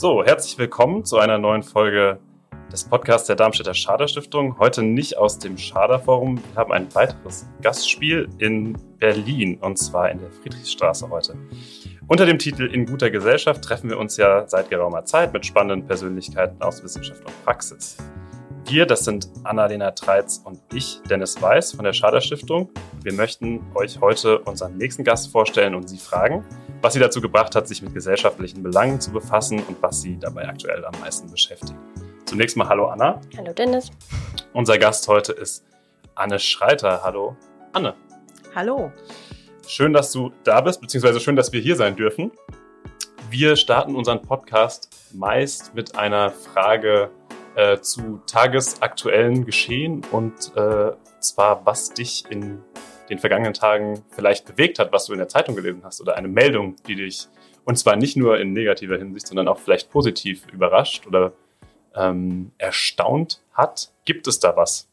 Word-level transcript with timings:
So, 0.00 0.24
herzlich 0.24 0.56
willkommen 0.56 1.04
zu 1.04 1.18
einer 1.18 1.36
neuen 1.36 1.62
Folge 1.62 2.20
des 2.72 2.84
Podcasts 2.84 3.26
der 3.26 3.36
Darmstädter 3.36 3.74
Schader 3.74 4.08
Stiftung. 4.08 4.58
Heute 4.58 4.82
nicht 4.82 5.18
aus 5.18 5.38
dem 5.38 5.58
Schader 5.58 6.00
Forum. 6.00 6.36
Wir 6.36 6.56
haben 6.56 6.72
ein 6.72 6.94
weiteres 6.94 7.46
Gastspiel 7.60 8.26
in 8.38 8.78
Berlin 8.98 9.58
und 9.60 9.76
zwar 9.76 10.10
in 10.10 10.18
der 10.20 10.30
Friedrichstraße 10.30 11.10
heute. 11.10 11.36
Unter 12.06 12.24
dem 12.24 12.38
Titel 12.38 12.64
In 12.64 12.86
guter 12.86 13.10
Gesellschaft 13.10 13.62
treffen 13.62 13.90
wir 13.90 13.98
uns 13.98 14.16
ja 14.16 14.48
seit 14.48 14.70
geraumer 14.70 15.04
Zeit 15.04 15.34
mit 15.34 15.44
spannenden 15.44 15.86
Persönlichkeiten 15.86 16.62
aus 16.62 16.82
Wissenschaft 16.82 17.20
und 17.26 17.44
Praxis. 17.44 17.98
Wir, 18.70 18.86
das 18.86 19.04
sind 19.04 19.28
Annalena 19.42 19.90
Treitz 19.90 20.40
und 20.44 20.60
ich, 20.72 21.00
Dennis 21.10 21.42
Weiß 21.42 21.72
von 21.72 21.84
der 21.84 21.92
Schader 21.92 22.20
Stiftung. 22.20 22.70
Wir 23.02 23.12
möchten 23.12 23.66
euch 23.74 24.00
heute 24.00 24.38
unseren 24.42 24.76
nächsten 24.76 25.02
Gast 25.02 25.32
vorstellen 25.32 25.74
und 25.74 25.88
Sie 25.88 25.98
fragen, 25.98 26.44
was 26.80 26.92
sie 26.92 27.00
dazu 27.00 27.20
gebracht 27.20 27.56
hat, 27.56 27.66
sich 27.66 27.82
mit 27.82 27.94
gesellschaftlichen 27.94 28.62
Belangen 28.62 29.00
zu 29.00 29.10
befassen 29.10 29.60
und 29.66 29.82
was 29.82 30.02
sie 30.02 30.16
dabei 30.20 30.46
aktuell 30.46 30.84
am 30.84 30.94
meisten 31.00 31.28
beschäftigt. 31.28 31.74
Zunächst 32.26 32.56
mal 32.56 32.68
Hallo 32.68 32.86
Anna. 32.86 33.20
Hallo 33.36 33.52
Dennis. 33.52 33.90
Unser 34.52 34.78
Gast 34.78 35.08
heute 35.08 35.32
ist 35.32 35.64
Anne 36.14 36.38
Schreiter. 36.38 37.02
Hallo 37.02 37.34
Anne. 37.72 37.96
Hallo. 38.54 38.92
Schön, 39.66 39.92
dass 39.92 40.12
du 40.12 40.30
da 40.44 40.60
bist, 40.60 40.80
beziehungsweise 40.80 41.18
schön, 41.18 41.34
dass 41.34 41.52
wir 41.52 41.60
hier 41.60 41.74
sein 41.74 41.96
dürfen. 41.96 42.30
Wir 43.30 43.56
starten 43.56 43.96
unseren 43.96 44.22
Podcast 44.22 44.90
meist 45.12 45.74
mit 45.74 45.96
einer 45.96 46.30
Frage 46.30 47.10
äh, 47.56 47.80
zu 47.80 48.20
tagesaktuellen 48.26 49.44
Geschehen 49.44 50.02
und 50.10 50.56
äh, 50.56 50.92
zwar, 51.20 51.66
was 51.66 51.92
dich 51.92 52.24
in 52.30 52.62
den 53.08 53.18
vergangenen 53.18 53.54
Tagen 53.54 54.02
vielleicht 54.10 54.46
bewegt 54.46 54.78
hat, 54.78 54.92
was 54.92 55.06
du 55.06 55.12
in 55.12 55.18
der 55.18 55.28
Zeitung 55.28 55.56
gelesen 55.56 55.82
hast 55.84 56.00
oder 56.00 56.16
eine 56.16 56.28
Meldung, 56.28 56.76
die 56.86 56.94
dich, 56.94 57.28
und 57.64 57.76
zwar 57.76 57.96
nicht 57.96 58.16
nur 58.16 58.38
in 58.38 58.52
negativer 58.52 58.96
Hinsicht, 58.96 59.26
sondern 59.26 59.48
auch 59.48 59.58
vielleicht 59.58 59.90
positiv 59.90 60.46
überrascht 60.52 61.06
oder 61.06 61.32
ähm, 61.94 62.52
erstaunt 62.58 63.42
hat. 63.52 63.92
Gibt 64.04 64.26
es 64.28 64.38
da 64.38 64.56
was? 64.56 64.88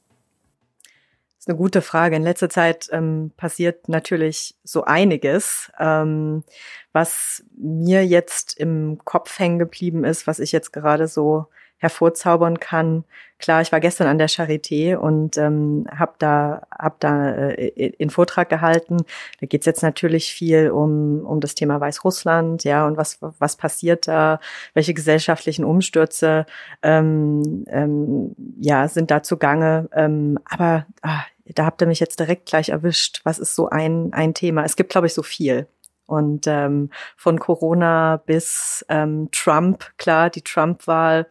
Das 1.35 1.43
ist 1.43 1.49
eine 1.49 1.57
gute 1.57 1.81
Frage. 1.81 2.15
In 2.15 2.23
letzter 2.23 2.49
Zeit 2.49 2.89
ähm, 2.91 3.31
passiert 3.37 3.87
natürlich 3.87 4.55
so 4.63 4.83
einiges. 4.83 5.71
Ähm, 5.79 6.43
was 6.91 7.43
mir 7.55 8.05
jetzt 8.05 8.57
im 8.57 8.99
Kopf 9.05 9.37
hängen 9.37 9.59
geblieben 9.59 10.03
ist, 10.03 10.25
was 10.25 10.39
ich 10.39 10.51
jetzt 10.51 10.73
gerade 10.73 11.07
so 11.07 11.47
hervorzaubern 11.77 12.59
kann. 12.59 13.03
Klar, 13.39 13.61
ich 13.61 13.71
war 13.71 13.79
gestern 13.79 14.07
an 14.07 14.17
der 14.17 14.29
Charité 14.29 14.95
und 14.95 15.37
ähm, 15.37 15.85
habe 15.95 16.13
da, 16.17 16.63
hab 16.71 16.99
da 16.99 17.49
äh, 17.49 17.67
in 17.67 18.09
Vortrag 18.09 18.49
gehalten. 18.49 18.97
Da 19.39 19.45
geht's 19.45 19.67
jetzt 19.67 19.83
natürlich 19.83 20.33
viel 20.33 20.71
um, 20.71 21.21
um 21.23 21.39
das 21.39 21.53
Thema 21.53 21.79
Weißrussland, 21.79 22.63
ja, 22.63 22.87
und 22.87 22.97
was, 22.97 23.19
was 23.21 23.55
passiert 23.55 24.07
da, 24.07 24.39
welche 24.73 24.95
gesellschaftlichen 24.95 25.65
Umstürze 25.65 26.47
ähm, 26.81 27.63
ähm, 27.67 28.35
ja, 28.59 28.87
sind 28.87 29.11
da 29.11 29.21
zugange. 29.21 29.87
Ähm, 29.93 30.39
aber 30.45 30.87
ah, 31.03 31.21
da 31.45 31.65
habt 31.65 31.81
ihr 31.81 31.87
mich 31.87 31.99
jetzt 31.99 32.19
direkt 32.19 32.47
gleich 32.47 32.69
erwischt. 32.69 33.21
Was 33.23 33.39
ist 33.39 33.55
so 33.55 33.69
ein, 33.69 34.13
ein 34.13 34.33
Thema? 34.33 34.63
Es 34.63 34.75
gibt, 34.75 34.89
glaube 34.89 35.07
ich, 35.07 35.13
so 35.13 35.23
viel. 35.23 35.67
Und 36.07 36.47
ähm, 36.47 36.89
von 37.15 37.37
Corona 37.37 38.17
bis 38.25 38.83
ähm, 38.89 39.29
Trump, 39.31 39.91
klar, 39.97 40.29
die 40.29 40.41
Trump-Wahl, 40.41 41.27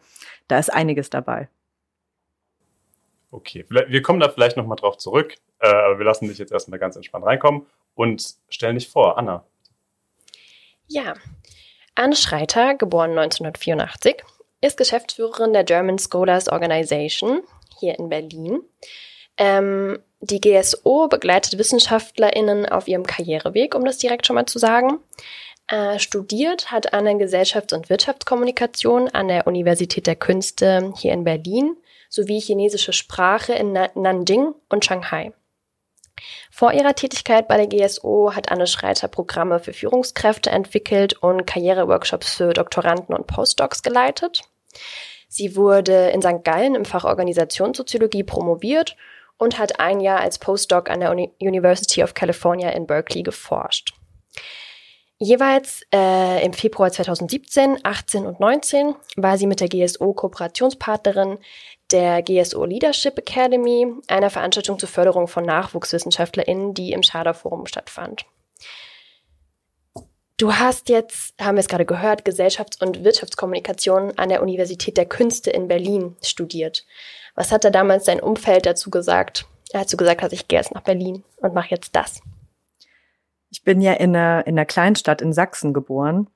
da 0.47 0.59
ist 0.59 0.71
einiges 0.71 1.09
dabei. 1.09 1.49
Okay, 3.31 3.65
wir 3.69 4.01
kommen 4.01 4.19
da 4.19 4.29
vielleicht 4.29 4.55
nochmal 4.55 4.77
drauf 4.77 4.97
zurück, 4.97 5.35
äh, 5.59 5.67
aber 5.67 5.99
wir 5.99 6.05
lassen 6.05 6.29
dich 6.29 6.37
jetzt 6.37 6.53
erstmal 6.53 6.79
ganz 6.79 6.95
entspannt 6.95 7.25
reinkommen 7.25 7.65
und 7.93 8.35
stellen 8.49 8.75
dich 8.75 8.87
vor, 8.87 9.17
Anna. 9.17 9.43
Ja, 10.87 11.15
Anne 11.95 12.15
Schreiter, 12.15 12.75
geboren 12.75 13.11
1984, 13.17 14.23
ist 14.61 14.77
Geschäftsführerin 14.77 15.51
der 15.51 15.63
German 15.63 15.97
Scholars 15.97 16.47
Organization 16.47 17.41
hier 17.79 17.97
in 17.99 18.09
Berlin. 18.09 18.61
Ähm, 19.37 19.99
die 20.19 20.41
GSO 20.41 21.07
begleitet 21.07 21.59
WissenschaftlerInnen 21.59 22.65
auf 22.65 22.87
ihrem 22.87 23.05
Karriereweg, 23.05 23.75
um 23.75 23.85
das 23.85 23.97
direkt 23.97 24.25
schon 24.25 24.35
mal 24.35 24.47
zu 24.47 24.57
sagen. 24.59 24.99
Äh, 25.67 25.99
studiert 25.99 26.71
hat 26.71 26.93
Anne 26.93 27.17
Gesellschafts- 27.17 27.73
und 27.73 27.89
Wirtschaftskommunikation 27.89 29.09
an 29.09 29.27
der 29.27 29.47
Universität 29.47 30.07
der 30.07 30.15
Künste 30.15 30.93
hier 30.97 31.13
in 31.13 31.23
Berlin 31.23 31.75
sowie 32.09 32.39
chinesische 32.39 32.93
Sprache 32.93 33.53
in 33.53 33.73
Nanjing 33.73 34.53
und 34.69 34.85
Shanghai. 34.85 35.33
Vor 36.49 36.71
ihrer 36.71 36.95
Tätigkeit 36.95 37.47
bei 37.47 37.57
der 37.57 37.67
GSO 37.67 38.33
hat 38.33 38.49
Anne 38.49 38.65
Schreiter 38.65 39.07
Programme 39.07 39.59
für 39.59 39.73
Führungskräfte 39.73 40.49
entwickelt 40.49 41.21
und 41.21 41.45
Karriereworkshops 41.45 42.33
für 42.35 42.53
Doktoranden 42.53 43.13
und 43.13 43.27
Postdocs 43.27 43.83
geleitet. 43.83 44.43
Sie 45.27 45.55
wurde 45.55 46.09
in 46.09 46.21
St. 46.21 46.43
Gallen 46.43 46.75
im 46.75 46.85
Fach 46.85 47.03
Organisationssoziologie 47.03 48.23
promoviert 48.23 48.95
und 49.37 49.59
hat 49.59 49.79
ein 49.79 49.99
Jahr 49.99 50.19
als 50.19 50.39
Postdoc 50.39 50.89
an 50.89 50.99
der 50.99 51.11
University 51.11 52.03
of 52.03 52.13
California 52.13 52.69
in 52.69 52.87
Berkeley 52.87 53.23
geforscht. 53.23 53.93
Jeweils 55.19 55.81
äh, 55.91 56.45
im 56.45 56.53
Februar 56.53 56.91
2017, 56.91 57.79
18 57.81 58.25
und 58.27 58.39
19 58.39 58.93
war 59.15 59.37
sie 59.37 59.47
mit 59.47 59.59
der 59.59 59.67
GSO 59.67 60.13
Kooperationspartnerin 60.13 61.39
der 61.91 62.21
GSO 62.21 62.65
Leadership 62.65 63.17
Academy, 63.17 63.87
einer 64.07 64.29
Veranstaltung 64.29 64.77
zur 64.77 64.89
Förderung 64.89 65.27
von 65.27 65.45
NachwuchswissenschaftlerInnen, 65.45 66.75
die 66.75 66.91
im 66.91 67.01
Schader 67.01 67.33
Forum 67.33 67.65
stattfand. 67.65 68.25
Du 70.39 70.53
hast 70.53 70.89
jetzt, 70.89 71.33
haben 71.41 71.55
wir 71.55 71.61
es 71.61 71.67
gerade 71.67 71.85
gehört, 71.85 72.23
Gesellschafts- 72.23 72.79
und 72.79 73.03
Wirtschaftskommunikation 73.03 74.19
an 74.19 74.29
der 74.29 74.43
Universität 74.43 74.95
der 74.95 75.07
Künste 75.07 75.49
in 75.49 75.67
Berlin 75.67 76.15
studiert. 76.21 76.85
Was 77.37 77.51
hat 77.51 77.63
da 77.63 77.69
damals 77.69 78.05
dein 78.05 78.19
Umfeld 78.19 78.65
dazu 78.65 78.89
gesagt, 78.89 79.45
als 79.71 79.91
du 79.91 79.95
gesagt 79.95 80.23
hast, 80.23 80.33
ich 80.33 80.47
gehe 80.47 80.57
jetzt 80.57 80.73
nach 80.73 80.81
Berlin 80.81 81.23
und 81.37 81.53
mache 81.53 81.69
jetzt 81.69 81.95
das? 81.95 82.19
Ich 83.51 83.63
bin 83.63 83.79
ja 83.79 83.93
in 83.93 84.15
einer, 84.15 84.47
in 84.47 84.57
einer 84.57 84.65
Kleinstadt 84.65 85.21
in 85.21 85.33
Sachsen 85.33 85.71
geboren. 85.71 86.27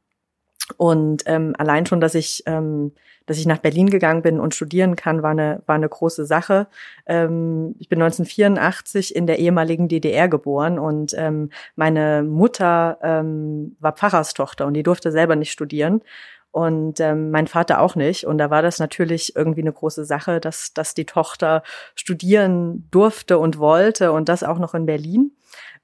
Und 0.78 1.23
ähm, 1.25 1.56
allein 1.57 1.88
schon, 1.88 2.01
dass 2.01 2.13
ich, 2.13 2.44
ähm, 2.45 2.94
dass 3.25 3.39
ich 3.39 3.47
nach 3.47 3.57
Berlin 3.57 3.89
gegangen 3.89 4.22
bin 4.22 4.39
und 4.39 4.53
studieren 4.53 4.95
kann, 4.95 5.23
war 5.23 5.31
eine, 5.31 5.63
war 5.66 5.75
eine 5.75 5.89
große 5.89 6.28
Sache. 6.28 6.67
Ähm, 7.07 7.75
ich 7.79 7.89
bin 7.89 8.00
1984 8.00 9.16
in 9.16 9.25
der 9.25 9.39
ehemaligen 9.39 9.88
DDR 9.88 10.29
geboren 10.29 10.78
und 10.78 11.16
ähm, 11.18 11.50
meine 11.75 12.22
Mutter 12.22 13.00
ähm, 13.01 13.75
war 13.79 13.94
Pfarrerstochter 13.94 14.68
und 14.68 14.75
die 14.75 14.83
durfte 14.83 15.12
selber 15.12 15.35
nicht 15.35 15.51
studieren 15.51 16.03
und 16.51 17.00
ähm, 17.00 17.31
mein 17.31 17.47
Vater 17.47 17.79
auch 17.81 17.95
nicht. 17.95 18.25
Und 18.25 18.38
da 18.38 18.50
war 18.50 18.62
das 18.62 18.79
natürlich 18.79 19.35
irgendwie 19.35 19.62
eine 19.62 19.73
große 19.73 20.06
Sache, 20.06 20.39
dass, 20.39 20.73
dass 20.73 20.94
die 20.94 21.06
Tochter 21.06 21.63
studieren 21.95 22.88
durfte 22.91 23.39
und 23.39 23.57
wollte 23.57 24.12
und 24.12 24.29
das 24.29 24.44
auch 24.44 24.59
noch 24.59 24.73
in 24.73 24.85
Berlin. 24.85 25.31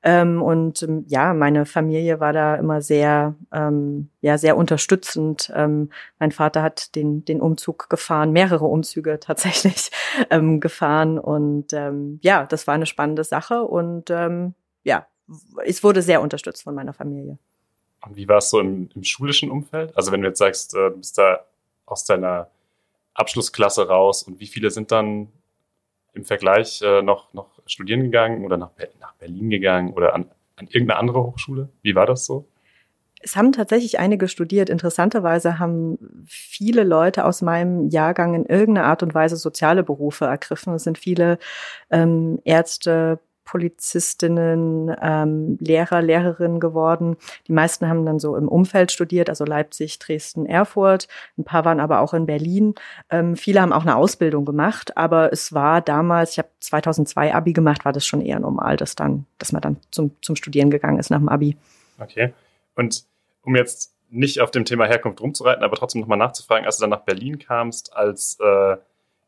Ähm, 0.03 0.41
und 0.41 0.83
ähm, 0.83 1.05
ja, 1.07 1.33
meine 1.33 1.65
Familie 1.65 2.19
war 2.19 2.31
da 2.31 2.55
immer 2.55 2.81
sehr, 2.81 3.35
ähm, 3.51 4.09
ja, 4.21 4.37
sehr 4.37 4.55
unterstützend. 4.55 5.51
Ähm, 5.55 5.89
mein 6.19 6.31
Vater 6.31 6.61
hat 6.61 6.95
den, 6.95 7.25
den 7.25 7.41
Umzug 7.41 7.89
gefahren, 7.89 8.31
mehrere 8.31 8.65
Umzüge 8.65 9.19
tatsächlich 9.19 9.89
ähm, 10.29 10.59
gefahren. 10.59 11.17
Und 11.17 11.73
ähm, 11.73 12.19
ja, 12.21 12.45
das 12.45 12.67
war 12.67 12.75
eine 12.75 12.85
spannende 12.85 13.23
Sache. 13.23 13.63
Und 13.63 14.09
ähm, 14.11 14.53
ja, 14.83 15.07
es 15.65 15.83
wurde 15.83 16.01
sehr 16.01 16.21
unterstützt 16.21 16.63
von 16.63 16.75
meiner 16.75 16.93
Familie. 16.93 17.37
Und 18.05 18.15
wie 18.15 18.27
war 18.27 18.37
es 18.37 18.49
so 18.49 18.59
im, 18.59 18.89
im, 18.95 19.03
schulischen 19.03 19.51
Umfeld? 19.51 19.95
Also 19.95 20.11
wenn 20.11 20.21
du 20.21 20.27
jetzt 20.27 20.39
sagst, 20.39 20.73
äh, 20.75 20.89
du 20.89 20.97
bist 20.97 21.17
da 21.17 21.45
aus 21.85 22.05
deiner 22.05 22.49
Abschlussklasse 23.13 23.87
raus 23.87 24.23
und 24.23 24.39
wie 24.39 24.47
viele 24.47 24.69
sind 24.69 24.91
dann 24.91 25.29
im 26.13 26.25
Vergleich 26.25 26.81
äh, 26.81 27.01
noch, 27.01 27.33
noch 27.33 27.59
studieren 27.65 28.01
gegangen 28.01 28.45
oder 28.45 28.57
nach, 28.57 28.71
nach 28.99 29.13
Berlin 29.15 29.49
gegangen 29.49 29.93
oder 29.93 30.13
an, 30.13 30.29
an 30.55 30.67
irgendeine 30.67 30.99
andere 30.99 31.23
Hochschule? 31.23 31.69
Wie 31.81 31.95
war 31.95 32.05
das 32.05 32.25
so? 32.25 32.47
Es 33.19 33.35
haben 33.35 33.51
tatsächlich 33.51 33.99
einige 33.99 34.27
studiert. 34.27 34.69
Interessanterweise 34.69 35.57
haben 35.57 35.97
viele 36.27 36.83
Leute 36.83 37.25
aus 37.25 37.41
meinem 37.41 37.89
Jahrgang 37.89 38.35
in 38.35 38.45
irgendeiner 38.45 38.87
Art 38.87 39.01
und 39.01 39.15
Weise 39.15 39.37
soziale 39.37 39.83
Berufe 39.83 40.25
ergriffen. 40.25 40.75
Es 40.75 40.83
sind 40.83 40.99
viele 40.99 41.39
ähm, 41.89 42.39
Ärzte, 42.43 43.19
Polizistinnen, 43.47 44.93
ähm, 45.01 45.57
Lehrer, 45.61 46.01
Lehrerinnen 46.01 46.59
geworden. 46.59 47.15
Die 47.47 47.53
meisten 47.53 47.87
haben 47.87 48.05
dann 48.05 48.19
so 48.19 48.35
im 48.35 48.49
Umfeld 48.49 48.91
studiert, 48.91 49.29
also 49.29 49.45
Leipzig, 49.45 49.99
Dresden, 49.99 50.45
Erfurt. 50.45 51.07
Ein 51.37 51.45
paar 51.45 51.63
waren 51.63 51.79
aber 51.79 52.01
auch 52.01 52.13
in 52.13 52.25
Berlin. 52.25 52.75
Ähm, 53.09 53.37
viele 53.37 53.61
haben 53.61 53.71
auch 53.71 53.83
eine 53.83 53.95
Ausbildung 53.95 54.43
gemacht, 54.43 54.97
aber 54.97 55.31
es 55.31 55.53
war 55.53 55.79
damals, 55.79 56.31
ich 56.33 56.39
habe 56.39 56.49
2002 56.59 57.33
Abi 57.33 57.53
gemacht, 57.53 57.85
war 57.85 57.93
das 57.93 58.05
schon 58.05 58.19
eher 58.19 58.39
normal, 58.41 58.75
dass 58.75 58.95
dann, 58.95 59.25
dass 59.37 59.53
man 59.53 59.61
dann 59.61 59.77
zum, 59.91 60.11
zum 60.21 60.35
Studieren 60.35 60.69
gegangen 60.69 60.99
ist 60.99 61.09
nach 61.09 61.19
dem 61.19 61.29
Abi. 61.29 61.55
Okay. 61.99 62.33
Und 62.75 63.05
um 63.43 63.55
jetzt 63.55 63.95
nicht 64.09 64.41
auf 64.41 64.51
dem 64.51 64.65
Thema 64.65 64.87
Herkunft 64.87 65.21
rumzureiten, 65.21 65.63
aber 65.63 65.77
trotzdem 65.77 66.01
nochmal 66.01 66.17
nachzufragen, 66.17 66.65
als 66.65 66.77
du 66.77 66.81
dann 66.81 66.89
nach 66.89 67.05
Berlin 67.05 67.39
kamst 67.39 67.95
als 67.95 68.37
äh, 68.41 68.75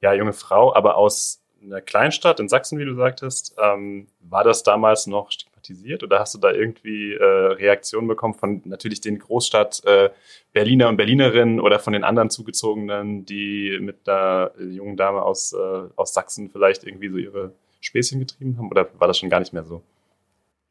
ja, 0.02 0.14
junge 0.14 0.34
Frau, 0.34 0.76
aber 0.76 0.98
aus 0.98 1.42
in 1.62 1.70
der 1.70 1.82
Kleinstadt 1.82 2.40
in 2.40 2.50
Sachsen, 2.50 2.80
wie 2.80 2.86
du 2.86 2.96
sagtest, 2.96 3.56
ähm, 3.62 4.08
war 4.22 4.44
das 4.44 4.64
damals 4.64 5.08
noch 5.08 5.32
sympathisiert 5.32 6.04
oder 6.04 6.20
hast 6.20 6.34
du 6.34 6.40
da 6.40 6.52
irgendwie 6.52 7.14
äh, 7.14 7.24
Reaktionen 7.24 8.08
bekommen 8.08 8.34
von 8.34 8.62
natürlich 8.66 9.02
den 9.02 9.20
Großstadt 9.20 9.84
äh, 9.86 10.10
Berliner 10.54 10.90
und 10.90 10.98
Berlinerinnen 10.98 11.60
oder 11.60 11.80
von 11.80 11.94
den 11.94 12.04
anderen 12.04 12.30
Zugezogenen, 12.30 13.26
die 13.26 13.78
mit 13.82 14.08
einer 14.08 14.52
jungen 14.60 14.98
Dame 14.98 15.22
aus, 15.22 15.54
äh, 15.54 15.58
aus 15.96 16.14
Sachsen 16.14 16.50
vielleicht 16.50 16.84
irgendwie 16.84 17.10
so 17.10 17.18
ihre 17.18 17.52
Späßchen 17.82 18.20
getrieben 18.20 18.58
haben? 18.58 18.70
Oder 18.70 18.88
war 18.98 19.08
das 19.08 19.18
schon 19.18 19.30
gar 19.30 19.40
nicht 19.40 19.54
mehr 19.54 19.64
so? 19.64 19.82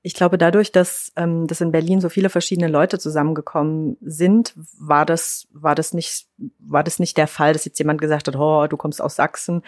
Ich 0.03 0.15
glaube, 0.15 0.39
dadurch, 0.39 0.71
dass, 0.71 1.12
ähm, 1.17 1.47
dass 1.47 1.61
in 1.61 1.73
Berlin 1.73 2.00
so 2.00 2.09
viele 2.09 2.31
verschiedene 2.31 2.69
Leute 2.69 2.99
zusammengekommen 2.99 3.97
sind, 4.00 4.55
war 4.79 5.05
das, 5.05 5.49
war 5.53 5.75
das 5.75 5.93
nicht, 5.93 6.27
war 6.59 6.85
das 6.85 7.00
nicht 7.00 7.17
der 7.17 7.27
Fall, 7.27 7.53
dass 7.53 7.65
jetzt 7.65 7.79
jemand 7.79 8.00
gesagt 8.00 8.29
hat, 8.29 8.37
oh, 8.37 8.67
du 8.69 8.77
kommst 8.77 9.03
aus 9.03 9.17
Sachsen. 9.17 9.62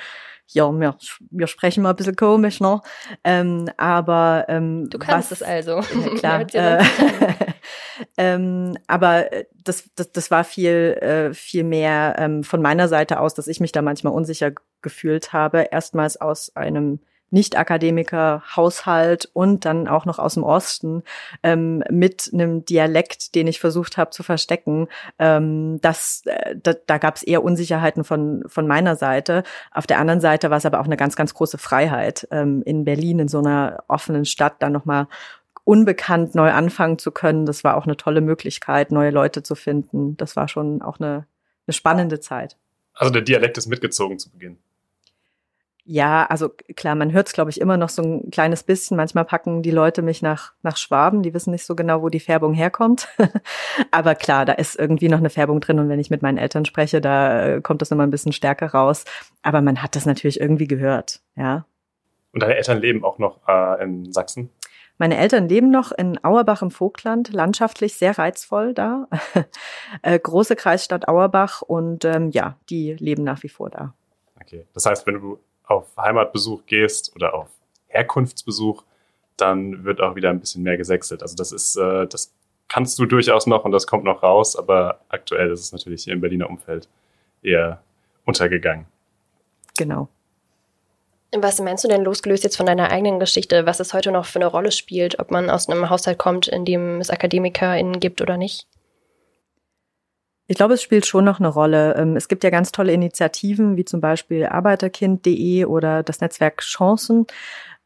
Ja, 0.47 0.71
wir, 0.73 0.97
wir 1.31 1.47
sprechen 1.47 1.83
mal 1.83 1.91
ein 1.91 1.97
bisschen 1.97 2.17
komisch, 2.17 2.61
ne? 2.61 2.81
Ähm, 3.23 3.71
aber 3.77 4.47
ähm, 4.49 4.89
du 4.91 4.99
kannst 4.99 5.31
was, 5.31 5.43
es 5.43 5.47
also. 5.47 5.81
Ja, 6.23 6.45
klar. 6.45 6.81
äh, 6.81 6.85
ähm, 8.17 8.77
aber 8.87 9.33
äh, 9.33 9.45
das, 9.65 9.91
das, 9.95 10.13
das 10.13 10.31
war 10.31 10.45
viel, 10.45 10.97
äh, 11.01 11.35
viel 11.35 11.65
mehr 11.65 12.17
ähm, 12.19 12.45
von 12.45 12.63
meiner 12.63 12.89
Seite 12.89 13.21
aus, 13.21 13.35
dass 13.35 13.47
ich 13.47 13.61
mich 13.61 13.73
da 13.73 13.83
manchmal 13.83 14.13
unsicher 14.13 14.53
gefühlt 14.83 15.33
habe. 15.33 15.69
Erstmals 15.71 16.21
aus 16.21 16.55
einem 16.57 17.01
nicht-Akademiker-Haushalt 17.31 19.31
und 19.33 19.65
dann 19.65 19.89
auch 19.89 20.05
noch 20.05 20.19
aus 20.19 20.35
dem 20.35 20.43
Osten 20.43 21.03
ähm, 21.43 21.83
mit 21.91 22.31
einem 22.33 22.65
Dialekt, 22.65 23.35
den 23.35 23.47
ich 23.47 23.61
versucht 23.61 23.97
habe 23.97 24.11
zu 24.11 24.23
verstecken. 24.23 24.89
Ähm, 25.19 25.81
das, 25.81 26.23
äh, 26.27 26.57
da, 26.61 26.75
da 26.87 26.99
gab 26.99 27.17
es 27.17 27.23
eher 27.23 27.43
Unsicherheiten 27.43 28.05
von, 28.05 28.45
von 28.47 28.67
meiner 28.67 28.97
Seite. 28.97 29.45
Auf 29.73 29.87
der 29.87 29.99
anderen 29.99 30.21
Seite 30.21 30.51
war 30.51 30.59
es 30.59 30.67
aber 30.67 30.81
auch 30.81 30.87
eine 30.87 30.97
ganz, 30.97 31.17
ganz 31.17 31.35
große 31.35 31.59
Freiheit, 31.59 32.27
ähm, 32.31 32.63
in 32.65 32.85
Berlin 32.85 33.21
in 33.21 33.29
so 33.29 33.39
einer 33.39 33.85
offenen 33.89 34.25
Stadt 34.25 34.57
dann 34.61 34.73
nochmal 34.73 35.07
unbekannt 35.65 36.35
neu 36.35 36.51
anfangen 36.51 36.99
zu 36.99 37.13
können. 37.13 37.47
Das 37.47 37.65
war 37.65 37.77
auch 37.77 37.85
eine 37.85 37.97
tolle 37.97 38.21
Möglichkeit, 38.21 38.91
neue 38.91 39.11
Leute 39.11 39.43
zu 39.43 39.55
finden. 39.55 40.17
Das 40.17 40.35
war 40.35 40.49
schon 40.49 40.83
auch 40.83 40.99
eine, 40.99 41.27
eine 41.67 41.73
spannende 41.73 42.19
Zeit. 42.19 42.57
Also 42.95 43.13
der 43.13 43.23
Dialekt 43.23 43.57
ist 43.57 43.69
mitgezogen 43.69 44.19
zu 44.19 44.31
Beginn. 44.31 44.59
Ja, 45.93 46.25
also 46.27 46.51
klar, 46.77 46.95
man 46.95 47.11
hört 47.11 47.27
es, 47.27 47.33
glaube 47.33 47.51
ich, 47.51 47.61
immer 47.61 47.77
noch 47.77 47.89
so 47.89 48.01
ein 48.01 48.31
kleines 48.31 48.63
bisschen. 48.63 48.97
Manchmal 48.97 49.25
packen 49.25 49.61
die 49.61 49.73
Leute 49.73 50.03
mich 50.03 50.23
nach, 50.23 50.53
nach 50.63 50.77
Schwaben, 50.77 51.25
die 51.25 51.35
wissen 51.35 51.51
nicht 51.51 51.67
so 51.67 51.75
genau, 51.75 52.01
wo 52.01 52.09
die 52.11 52.21
Färbung 52.21 52.55
herkommt. 52.55 53.09
Aber 53.91 54.15
klar, 54.15 54.45
da 54.45 54.53
ist 54.53 54.79
irgendwie 54.79 55.09
noch 55.09 55.19
eine 55.19 55.31
Färbung 55.31 55.59
drin 55.59 55.81
und 55.81 55.89
wenn 55.89 55.99
ich 55.99 56.09
mit 56.09 56.23
meinen 56.23 56.39
Eltern 56.39 56.65
spreche, 56.65 57.01
da 57.01 57.45
äh, 57.45 57.61
kommt 57.61 57.83
das 57.83 57.91
immer 57.91 58.05
ein 58.05 58.13
bisschen 58.13 58.31
stärker 58.31 58.69
raus. 58.69 59.05
Aber 59.43 59.63
man 59.63 59.83
hat 59.83 59.97
das 59.97 60.07
natürlich 60.07 60.41
irgendwie 60.41 60.69
gehört, 60.69 61.23
ja. 61.35 61.67
Und 62.33 62.41
deine 62.45 62.55
Eltern 62.55 62.79
leben 62.79 63.03
auch 63.03 63.19
noch 63.19 63.41
äh, 63.49 63.83
in 63.83 64.13
Sachsen? 64.13 64.49
Meine 64.97 65.17
Eltern 65.17 65.49
leben 65.49 65.73
noch 65.73 65.91
in 65.91 66.23
Auerbach 66.23 66.63
im 66.63 66.71
Vogtland, 66.71 67.33
landschaftlich 67.33 67.95
sehr 67.95 68.17
reizvoll 68.17 68.75
da. 68.75 69.09
äh, 70.03 70.21
große 70.21 70.55
Kreisstadt 70.55 71.09
Auerbach 71.09 71.63
und 71.63 72.05
ähm, 72.05 72.31
ja, 72.31 72.59
die 72.69 72.93
leben 72.93 73.25
nach 73.25 73.43
wie 73.43 73.49
vor 73.49 73.71
da. 73.71 73.93
Okay, 74.41 74.67
das 74.73 74.87
heißt, 74.87 75.05
wenn 75.09 75.15
du 75.15 75.41
auf 75.71 75.87
Heimatbesuch 75.97 76.67
gehst 76.67 77.15
oder 77.15 77.35
auf 77.35 77.49
Herkunftsbesuch, 77.89 78.83
dann 79.37 79.85
wird 79.85 80.01
auch 80.01 80.17
wieder 80.17 80.31
ein 80.31 80.41
bisschen 80.41 80.63
mehr 80.63 80.77
gesächselt. 80.77 81.23
Also 81.23 81.37
das 81.37 81.53
ist, 81.53 81.77
äh, 81.77 82.07
das 82.07 82.33
kannst 82.69 82.99
du 82.99 83.07
durchaus 83.07 83.47
noch 83.47 83.65
und 83.65 83.73
das 83.73 83.87
kommt 83.87 84.05
noch 84.05 84.23
raus, 84.23 84.57
aber 84.57 85.01
aktuell 85.09 85.51
ist 85.51 85.61
es 85.61 85.73
natürlich 85.73 86.05
hier 86.05 86.13
im 86.13 86.21
Berliner 86.21 86.51
Umfeld 86.51 86.89
eher 87.43 87.81
untergegangen. 88.25 88.87
Genau. 89.79 90.09
Was 91.33 91.61
meinst 91.61 91.85
du 91.85 91.89
denn 91.89 92.03
losgelöst 92.03 92.43
jetzt 92.43 92.57
von 92.57 92.67
deiner 92.67 92.91
eigenen 92.91 93.21
Geschichte, 93.21 93.65
was 93.65 93.79
es 93.79 93.95
heute 93.95 94.11
noch 94.11 94.27
für 94.27 94.41
eine 94.41 94.47
Rolle 94.47 94.73
spielt, 94.73 95.21
ob 95.21 95.31
man 95.31 95.49
aus 95.49 95.69
einem 95.69 95.89
Haushalt 95.89 96.19
kommt, 96.19 96.49
in 96.49 96.65
dem 96.65 97.01
es 97.01 97.11
AkademikerInnen 97.11 98.01
gibt 98.01 98.21
oder 98.21 98.37
nicht? 98.37 98.67
Ich 100.51 100.57
glaube, 100.57 100.75
es 100.75 100.83
spielt 100.83 101.07
schon 101.07 101.25
noch 101.25 101.39
eine 101.39 101.47
Rolle. 101.47 101.95
Ähm, 101.95 102.17
es 102.17 102.27
gibt 102.27 102.43
ja 102.43 102.51
ganz 102.51 102.73
tolle 102.73 102.93
Initiativen, 102.93 103.77
wie 103.77 103.85
zum 103.85 104.01
Beispiel 104.01 104.47
arbeiterkind.de 104.47 105.65
oder 105.67 106.03
das 106.03 106.21
Netzwerk 106.21 106.63
Chancen, 106.63 107.29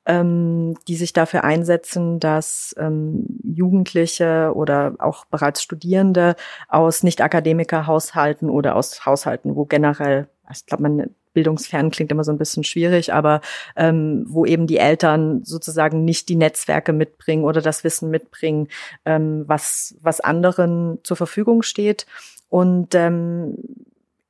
ähm, 0.06 0.74
die 0.88 0.96
sich 0.96 1.12
dafür 1.12 1.44
einsetzen, 1.44 2.20
dass 2.20 2.74
ähm, 2.78 3.26
Jugendliche 3.42 4.52
oder 4.54 4.94
auch 4.98 5.26
bereits 5.26 5.62
Studierende 5.62 6.36
aus 6.66 7.02
Nicht-Akademiker-Haushalten 7.02 8.48
oder 8.48 8.76
aus 8.76 9.04
Haushalten, 9.04 9.56
wo 9.56 9.66
generell, 9.66 10.28
ich 10.50 10.64
glaube, 10.64 10.84
man 10.84 11.10
bildungsfern 11.34 11.90
klingt 11.90 12.12
immer 12.12 12.24
so 12.24 12.32
ein 12.32 12.38
bisschen 12.38 12.64
schwierig, 12.64 13.12
aber 13.12 13.42
ähm, 13.76 14.24
wo 14.26 14.46
eben 14.46 14.66
die 14.66 14.78
Eltern 14.78 15.44
sozusagen 15.44 16.04
nicht 16.04 16.30
die 16.30 16.36
Netzwerke 16.36 16.94
mitbringen 16.94 17.44
oder 17.44 17.60
das 17.60 17.84
Wissen 17.84 18.08
mitbringen, 18.08 18.68
ähm, 19.04 19.44
was, 19.46 19.96
was 20.00 20.20
anderen 20.20 21.00
zur 21.02 21.18
Verfügung 21.18 21.62
steht. 21.62 22.06
Und 22.54 22.94
ähm, 22.94 23.56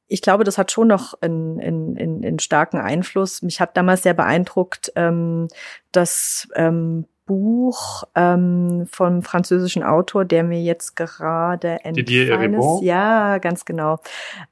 ich 0.06 0.22
glaube, 0.22 0.44
das 0.44 0.56
hat 0.56 0.72
schon 0.72 0.88
noch 0.88 1.12
einen, 1.20 1.60
einen, 1.60 2.24
einen 2.24 2.38
starken 2.38 2.78
Einfluss. 2.78 3.42
Mich 3.42 3.60
hat 3.60 3.76
damals 3.76 4.02
sehr 4.02 4.14
beeindruckt, 4.14 4.90
ähm, 4.96 5.48
dass 5.92 6.48
ähm, 6.54 7.04
Buch 7.26 8.04
ähm, 8.14 8.86
vom 8.90 9.22
französischen 9.22 9.82
Autor, 9.82 10.24
der 10.24 10.44
mir 10.44 10.62
jetzt 10.62 10.94
gerade 10.96 11.84
entfallen 11.84 12.54
ist. 12.54 12.82
Ja, 12.82 13.38
ganz 13.38 13.64
genau. 13.64 13.98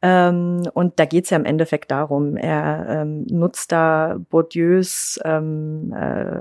Ähm, 0.00 0.62
und 0.72 0.98
da 0.98 1.04
geht 1.04 1.24
es 1.24 1.30
ja 1.30 1.36
im 1.36 1.44
Endeffekt 1.44 1.90
darum, 1.90 2.36
er 2.36 2.86
ähm, 2.88 3.26
nutzt 3.28 3.72
da 3.72 4.16
Bourdieus 4.30 5.20
ähm, 5.24 5.92
äh, 5.92 6.40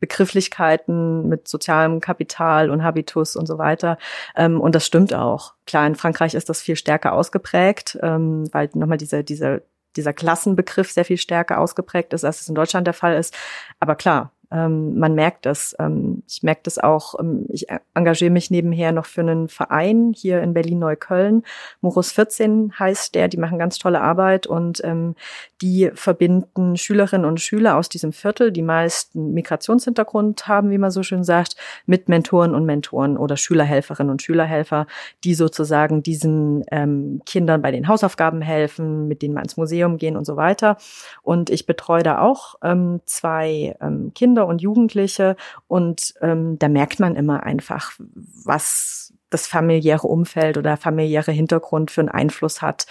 Begrifflichkeiten 0.00 1.28
mit 1.28 1.48
sozialem 1.48 2.00
Kapital 2.00 2.70
und 2.70 2.82
Habitus 2.82 3.36
und 3.36 3.46
so 3.46 3.58
weiter. 3.58 3.98
Ähm, 4.36 4.60
und 4.60 4.74
das 4.74 4.84
stimmt 4.84 5.14
auch. 5.14 5.54
Klar, 5.66 5.86
in 5.86 5.94
Frankreich 5.94 6.34
ist 6.34 6.48
das 6.48 6.60
viel 6.60 6.76
stärker 6.76 7.12
ausgeprägt, 7.12 7.98
ähm, 8.02 8.48
weil 8.52 8.68
nochmal 8.74 8.98
diese, 8.98 9.24
diese 9.24 9.62
dieser 9.96 10.12
Klassenbegriff 10.12 10.90
sehr 10.90 11.04
viel 11.04 11.18
stärker 11.18 11.60
ausgeprägt 11.60 12.12
ist, 12.14 12.24
als 12.24 12.40
es 12.40 12.48
in 12.48 12.54
Deutschland 12.56 12.86
der 12.86 12.94
Fall 12.94 13.16
ist. 13.16 13.32
Aber 13.78 13.94
klar, 13.94 14.32
ähm, 14.54 14.96
man 14.96 15.14
merkt 15.16 15.46
das. 15.46 15.74
Ähm, 15.80 16.22
ich 16.28 16.44
merke 16.44 16.60
das 16.62 16.78
auch. 16.78 17.18
Ähm, 17.18 17.46
ich 17.48 17.66
engagiere 17.94 18.30
mich 18.30 18.50
nebenher 18.52 18.92
noch 18.92 19.06
für 19.06 19.22
einen 19.22 19.48
Verein 19.48 20.12
hier 20.16 20.42
in 20.42 20.54
Berlin-Neukölln. 20.54 21.42
Morus 21.80 22.12
14 22.12 22.78
heißt 22.78 23.16
der. 23.16 23.26
Die 23.26 23.36
machen 23.36 23.58
ganz 23.58 23.78
tolle 23.78 24.00
Arbeit 24.00 24.46
und 24.46 24.82
ähm, 24.84 25.16
die 25.60 25.90
verbinden 25.94 26.76
Schülerinnen 26.76 27.26
und 27.26 27.40
Schüler 27.40 27.76
aus 27.76 27.88
diesem 27.88 28.12
Viertel, 28.12 28.52
die 28.52 28.62
meist 28.62 29.16
einen 29.16 29.34
Migrationshintergrund 29.34 30.46
haben, 30.46 30.70
wie 30.70 30.78
man 30.78 30.92
so 30.92 31.02
schön 31.02 31.24
sagt, 31.24 31.56
mit 31.86 32.08
Mentoren 32.08 32.54
und 32.54 32.64
Mentoren 32.64 33.16
oder 33.16 33.36
Schülerhelferinnen 33.36 34.10
und 34.10 34.22
Schülerhelfer, 34.22 34.86
die 35.24 35.34
sozusagen 35.34 36.02
diesen 36.04 36.64
ähm, 36.70 37.22
Kindern 37.26 37.60
bei 37.60 37.72
den 37.72 37.88
Hausaufgaben 37.88 38.40
helfen, 38.40 39.08
mit 39.08 39.22
denen 39.22 39.34
wir 39.34 39.42
ins 39.42 39.56
Museum 39.56 39.98
gehen 39.98 40.16
und 40.16 40.26
so 40.26 40.36
weiter. 40.36 40.76
Und 41.22 41.50
ich 41.50 41.66
betreue 41.66 42.04
da 42.04 42.20
auch 42.20 42.54
ähm, 42.62 43.00
zwei 43.04 43.76
ähm, 43.80 44.12
Kinder 44.14 44.43
Kinder 44.44 44.48
und 44.48 44.62
Jugendliche 44.62 45.36
und 45.68 46.14
ähm, 46.20 46.58
da 46.58 46.68
merkt 46.68 47.00
man 47.00 47.16
immer 47.16 47.42
einfach, 47.42 47.92
was 47.98 49.12
das 49.30 49.46
familiäre 49.46 50.06
Umfeld 50.06 50.56
oder 50.56 50.76
familiäre 50.76 51.32
Hintergrund 51.32 51.90
für 51.90 52.02
einen 52.02 52.10
Einfluss 52.10 52.62
hat, 52.62 52.86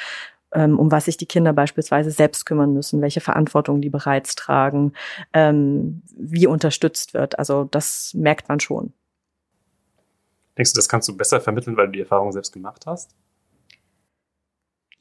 ähm, 0.54 0.80
um 0.80 0.92
was 0.92 1.06
sich 1.06 1.18
die 1.18 1.26
Kinder 1.26 1.54
beispielsweise 1.54 2.12
selbst 2.12 2.46
kümmern 2.46 2.74
müssen, 2.74 3.02
welche 3.02 3.22
Verantwortung 3.22 3.82
die 3.82 3.90
bereits 3.90 4.36
tragen, 4.36 4.94
ähm, 5.34 6.02
wie 6.16 6.48
unterstützt 6.48 7.14
wird. 7.14 7.40
Also 7.40 7.66
das 7.66 8.14
merkt 8.14 8.50
man 8.50 8.60
schon. 8.60 8.94
Denkst 10.58 10.74
du, 10.74 10.78
das 10.78 10.90
kannst 10.90 11.08
du 11.08 11.18
besser 11.18 11.42
vermitteln, 11.42 11.78
weil 11.78 11.88
du 11.88 11.94
die 11.94 12.02
Erfahrung 12.02 12.32
selbst 12.32 12.52
gemacht 12.52 12.86
hast? 12.86 13.16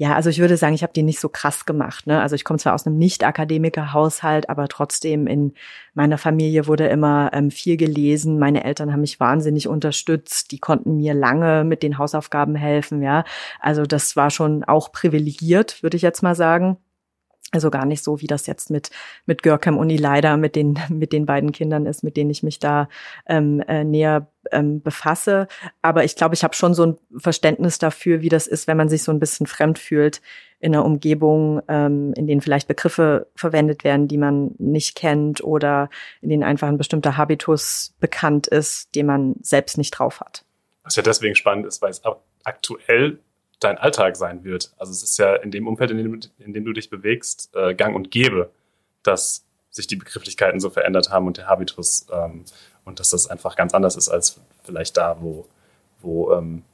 Ja, 0.03 0.17
also 0.17 0.31
ich 0.31 0.41
würde 0.41 0.57
sagen, 0.57 0.75
ich 0.75 0.83
habe 0.83 0.93
die 0.93 1.05
nicht 1.05 1.21
so 1.21 1.29
krass 1.29 1.65
gemacht. 1.65 2.09
Ne? 2.09 2.21
Also 2.21 2.35
ich 2.35 2.43
komme 2.43 2.59
zwar 2.59 2.75
aus 2.75 2.85
einem 2.85 2.99
Nicht-Akademiker-Haushalt, 2.99 4.51
aber 4.51 4.67
trotzdem 4.67 5.29
in 5.29 5.55
meiner 5.95 6.19
Familie 6.19 6.67
wurde 6.67 6.89
immer 6.89 7.31
ähm, 7.33 7.53
viel 7.53 7.77
gelesen. 7.77 8.41
Meine 8.41 8.65
Eltern 8.65 8.93
haben 8.93 9.03
mich 9.03 9.21
wahnsinnig 9.21 9.69
unterstützt. 9.69 10.51
Die 10.51 10.59
konnten 10.59 10.97
mir 10.97 11.15
lange 11.15 11.63
mit 11.63 11.85
den 11.85 11.99
Hausaufgaben 11.99 12.57
helfen. 12.57 13.01
Ja, 13.01 13.23
also 13.61 13.85
das 13.85 14.17
war 14.17 14.31
schon 14.31 14.65
auch 14.65 14.91
privilegiert, 14.91 15.85
würde 15.85 15.97
ich 15.97 16.03
jetzt 16.03 16.21
mal 16.21 16.35
sagen. 16.35 16.79
Also 17.53 17.71
gar 17.71 17.85
nicht 17.85 18.03
so, 18.03 18.21
wie 18.21 18.27
das 18.27 18.47
jetzt 18.47 18.71
mit, 18.71 18.91
mit 19.27 19.43
Görkem 19.43 19.77
Uni 19.77 19.97
leider 19.97 20.37
mit 20.37 20.57
den, 20.57 20.79
mit 20.89 21.13
den 21.13 21.27
beiden 21.27 21.53
Kindern 21.53 21.87
ist, 21.87 22.03
mit 22.03 22.17
denen 22.17 22.31
ich 22.31 22.43
mich 22.43 22.59
da 22.59 22.89
ähm, 23.27 23.61
äh, 23.69 23.85
näher 23.85 24.27
ähm, 24.51 24.83
befasse. 24.83 25.47
Aber 25.83 26.05
ich 26.05 26.17
glaube, 26.17 26.35
ich 26.35 26.43
habe 26.43 26.55
schon 26.55 26.75
so 26.75 26.87
ein 26.87 26.99
Verständnis 27.17 27.79
dafür, 27.79 28.23
wie 28.23 28.31
das 28.31 28.47
ist, 28.47 28.67
wenn 28.67 28.77
man 28.77 28.89
sich 28.89 29.03
so 29.03 29.13
ein 29.13 29.21
bisschen 29.21 29.47
fremd 29.47 29.79
fühlt 29.79 30.21
in 30.61 30.75
einer 30.75 30.85
Umgebung, 30.85 31.61
ähm, 31.69 32.15
in 32.17 32.27
denen 32.27 32.41
vielleicht 32.41 32.69
Begriffe 32.69 33.27
verwendet 33.35 33.85
werden, 33.85 34.09
die 34.09 34.17
man 34.17 34.55
nicht 34.59 34.97
kennt 34.97 35.43
oder 35.43 35.91
in 36.23 36.31
denen 36.31 36.45
einfach 36.45 36.69
ein 36.69 36.79
bestimmter 36.79 37.17
Habitus 37.17 37.95
bekannt 38.01 38.47
ist, 38.47 38.95
den 38.95 39.07
man 39.07 39.35
selbst 39.43 39.77
nicht 39.77 39.91
drauf 39.91 40.21
hat. 40.21 40.45
Was 40.85 40.97
ja 40.97 41.03
deswegen 41.03 41.35
spannend 41.35 41.67
ist, 41.67 41.83
weil 41.83 41.91
es 41.91 42.03
aktuell 42.45 43.19
dein 43.64 43.78
Alltag 43.78 44.16
sein 44.16 44.45
wird. 44.45 44.73
Also 44.78 44.92
es 44.92 45.02
ist 45.02 45.19
ja 45.19 45.35
in 45.37 45.50
dem 45.50 45.66
Umfeld, 45.66 45.90
in 45.90 45.99
dem, 45.99 46.21
in 46.38 46.52
dem 46.52 46.64
du 46.64 46.73
dich 46.73 46.90
bewegst, 46.90 47.50
äh, 47.54 47.75
gang 47.75 47.95
und 47.95 48.11
gäbe, 48.11 48.50
dass 49.02 49.45
sich 49.71 49.87
die 49.87 49.97
Begrifflichkeiten 49.97 50.61
so 50.61 50.71
verändert 50.71 51.11
haben 51.11 51.26
und 51.26 51.38
der 51.38 51.47
Habitus. 51.47 52.07
Ähm, 52.12 52.45
und 52.85 53.00
dass 53.00 53.11
das 53.11 53.28
einfach 53.28 53.57
ganz 53.57 53.75
anders 53.75 53.97
ist 53.97 54.09
als 54.09 54.40
vielleicht 54.64 54.97
da, 54.97 55.16
wo, 55.21 55.47
wo 56.00 56.33
ähm, 56.33 56.64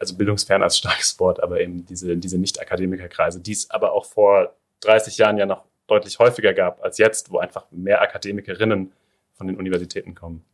also 0.00 0.16
bildungsfern 0.16 0.62
als 0.62 0.78
starkes 0.78 1.18
Wort, 1.20 1.42
aber 1.42 1.60
eben 1.60 1.84
diese, 1.86 2.16
diese 2.16 2.38
Nicht-Akademikerkreise, 2.38 3.40
die 3.40 3.52
es 3.52 3.70
aber 3.70 3.92
auch 3.92 4.06
vor 4.06 4.54
30 4.80 5.18
Jahren 5.18 5.38
ja 5.38 5.46
noch 5.46 5.64
deutlich 5.86 6.18
häufiger 6.18 6.54
gab 6.54 6.82
als 6.82 6.98
jetzt, 6.98 7.30
wo 7.30 7.38
einfach 7.38 7.66
mehr 7.70 8.00
Akademikerinnen 8.00 8.92
von 9.34 9.46
den 9.46 9.56
Universitäten 9.56 10.14
kommen. 10.14 10.44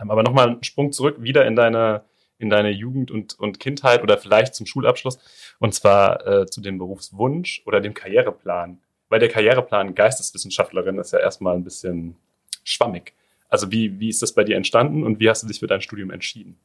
Ähm, 0.00 0.10
aber 0.10 0.22
nochmal 0.22 0.48
einen 0.48 0.64
Sprung 0.64 0.92
zurück, 0.92 1.16
wieder 1.22 1.46
in 1.46 1.56
deine, 1.56 2.02
in 2.38 2.50
deine 2.50 2.70
Jugend 2.70 3.10
und, 3.10 3.38
und 3.38 3.60
Kindheit 3.60 4.02
oder 4.02 4.18
vielleicht 4.18 4.54
zum 4.54 4.66
Schulabschluss, 4.66 5.18
und 5.58 5.74
zwar 5.74 6.26
äh, 6.26 6.46
zu 6.46 6.60
dem 6.60 6.78
Berufswunsch 6.78 7.62
oder 7.66 7.80
dem 7.80 7.94
Karriereplan. 7.94 8.78
Weil 9.08 9.20
der 9.20 9.28
Karriereplan 9.28 9.94
Geisteswissenschaftlerin 9.94 10.98
ist 10.98 11.12
ja 11.12 11.18
erstmal 11.18 11.56
ein 11.56 11.64
bisschen 11.64 12.16
schwammig. 12.64 13.14
Also 13.48 13.72
wie, 13.72 13.98
wie 13.98 14.10
ist 14.10 14.22
das 14.22 14.32
bei 14.32 14.44
dir 14.44 14.56
entstanden 14.56 15.04
und 15.04 15.20
wie 15.20 15.30
hast 15.30 15.42
du 15.42 15.46
dich 15.46 15.58
für 15.58 15.66
dein 15.66 15.80
Studium 15.80 16.10
entschieden? 16.10 16.58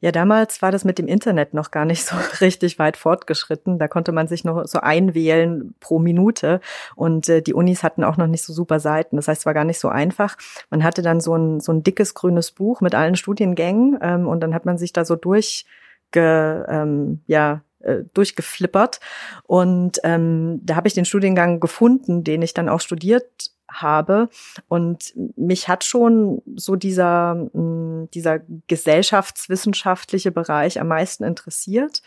Ja, 0.00 0.12
damals 0.12 0.62
war 0.62 0.70
das 0.70 0.84
mit 0.84 0.98
dem 0.98 1.08
Internet 1.08 1.54
noch 1.54 1.72
gar 1.72 1.84
nicht 1.84 2.04
so 2.04 2.14
richtig 2.40 2.78
weit 2.78 2.96
fortgeschritten. 2.96 3.78
Da 3.78 3.88
konnte 3.88 4.12
man 4.12 4.28
sich 4.28 4.44
noch 4.44 4.64
so 4.66 4.80
einwählen 4.80 5.74
pro 5.80 5.98
Minute 5.98 6.60
und 6.94 7.28
äh, 7.28 7.42
die 7.42 7.54
Unis 7.54 7.82
hatten 7.82 8.04
auch 8.04 8.16
noch 8.16 8.28
nicht 8.28 8.44
so 8.44 8.52
super 8.52 8.78
Seiten. 8.78 9.16
Das 9.16 9.26
heißt, 9.26 9.40
es 9.40 9.46
war 9.46 9.54
gar 9.54 9.64
nicht 9.64 9.80
so 9.80 9.88
einfach. 9.88 10.36
Man 10.70 10.84
hatte 10.84 11.02
dann 11.02 11.20
so 11.20 11.34
ein, 11.34 11.60
so 11.60 11.72
ein 11.72 11.82
dickes 11.82 12.14
grünes 12.14 12.52
Buch 12.52 12.80
mit 12.80 12.94
allen 12.94 13.16
Studiengängen 13.16 13.98
ähm, 14.00 14.28
und 14.28 14.40
dann 14.40 14.54
hat 14.54 14.64
man 14.64 14.78
sich 14.78 14.92
da 14.92 15.04
so 15.04 15.16
durchge, 15.16 16.66
ähm, 16.68 17.22
ja, 17.26 17.62
äh, 17.80 18.04
durchgeflippert. 18.14 19.00
Und 19.44 19.98
ähm, 20.04 20.60
da 20.64 20.76
habe 20.76 20.88
ich 20.88 20.94
den 20.94 21.04
Studiengang 21.04 21.58
gefunden, 21.58 22.22
den 22.22 22.42
ich 22.42 22.54
dann 22.54 22.68
auch 22.68 22.80
studiert 22.80 23.50
habe. 23.70 24.28
Und 24.68 25.12
mich 25.36 25.68
hat 25.68 25.84
schon 25.84 26.42
so 26.56 26.76
dieser, 26.76 27.34
mm, 27.34 28.08
dieser 28.14 28.40
gesellschaftswissenschaftliche 28.66 30.30
Bereich 30.30 30.80
am 30.80 30.88
meisten 30.88 31.24
interessiert. 31.24 32.02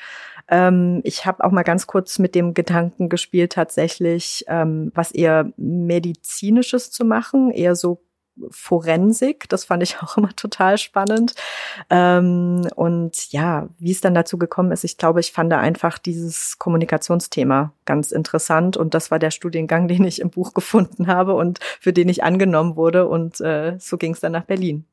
Ähm, 0.48 1.02
ich 1.04 1.26
habe 1.26 1.44
auch 1.44 1.52
mal 1.52 1.64
ganz 1.64 1.88
kurz 1.88 2.20
mit 2.20 2.36
dem 2.36 2.54
Gedanken 2.54 3.10
gespielt, 3.10 3.54
tatsächlich 3.54 4.46
ähm, 4.48 4.92
was 4.96 5.12
eher 5.12 5.52
medizinisches 5.58 6.92
zu 6.92 7.06
machen, 7.06 7.52
eher 7.52 7.76
so 7.76 8.02
Forensik. 8.50 9.48
Das 9.50 9.66
fand 9.66 9.84
ich 9.84 9.98
auch 10.02 10.18
immer 10.18 10.36
total 10.36 10.78
spannend. 10.78 11.34
Ähm, 11.90 12.68
und 12.76 13.32
ja, 13.32 13.68
wie 13.80 13.92
es 13.92 14.02
dann 14.02 14.14
dazu 14.14 14.38
gekommen 14.38 14.72
ist, 14.72 14.84
ich 14.84 14.98
glaube, 14.98 15.20
ich 15.20 15.32
fand 15.32 15.52
da 15.52 15.60
einfach 15.60 15.98
dieses 15.98 16.58
Kommunikationsthema 16.58 17.74
ganz 17.86 18.12
interessant. 18.12 18.78
Und 18.78 18.94
das 18.94 19.12
war 19.12 19.20
der 19.20 19.32
Studiengang, 19.32 19.88
den 19.90 20.04
ich 20.04 20.22
im 20.22 20.30
Buch 20.30 20.54
gefunden 20.54 21.08
habe 21.08 21.34
und 21.34 21.60
für 21.80 21.94
den 21.94 22.10
ich 22.10 22.24
angenommen 22.24 22.76
wurde. 22.76 23.08
Und 23.08 23.40
äh, 23.42 23.78
so 23.80 23.98
ging 23.98 24.14
es 24.14 24.20
dann 24.20 24.32
nach 24.32 24.46
Berlin. 24.46 24.86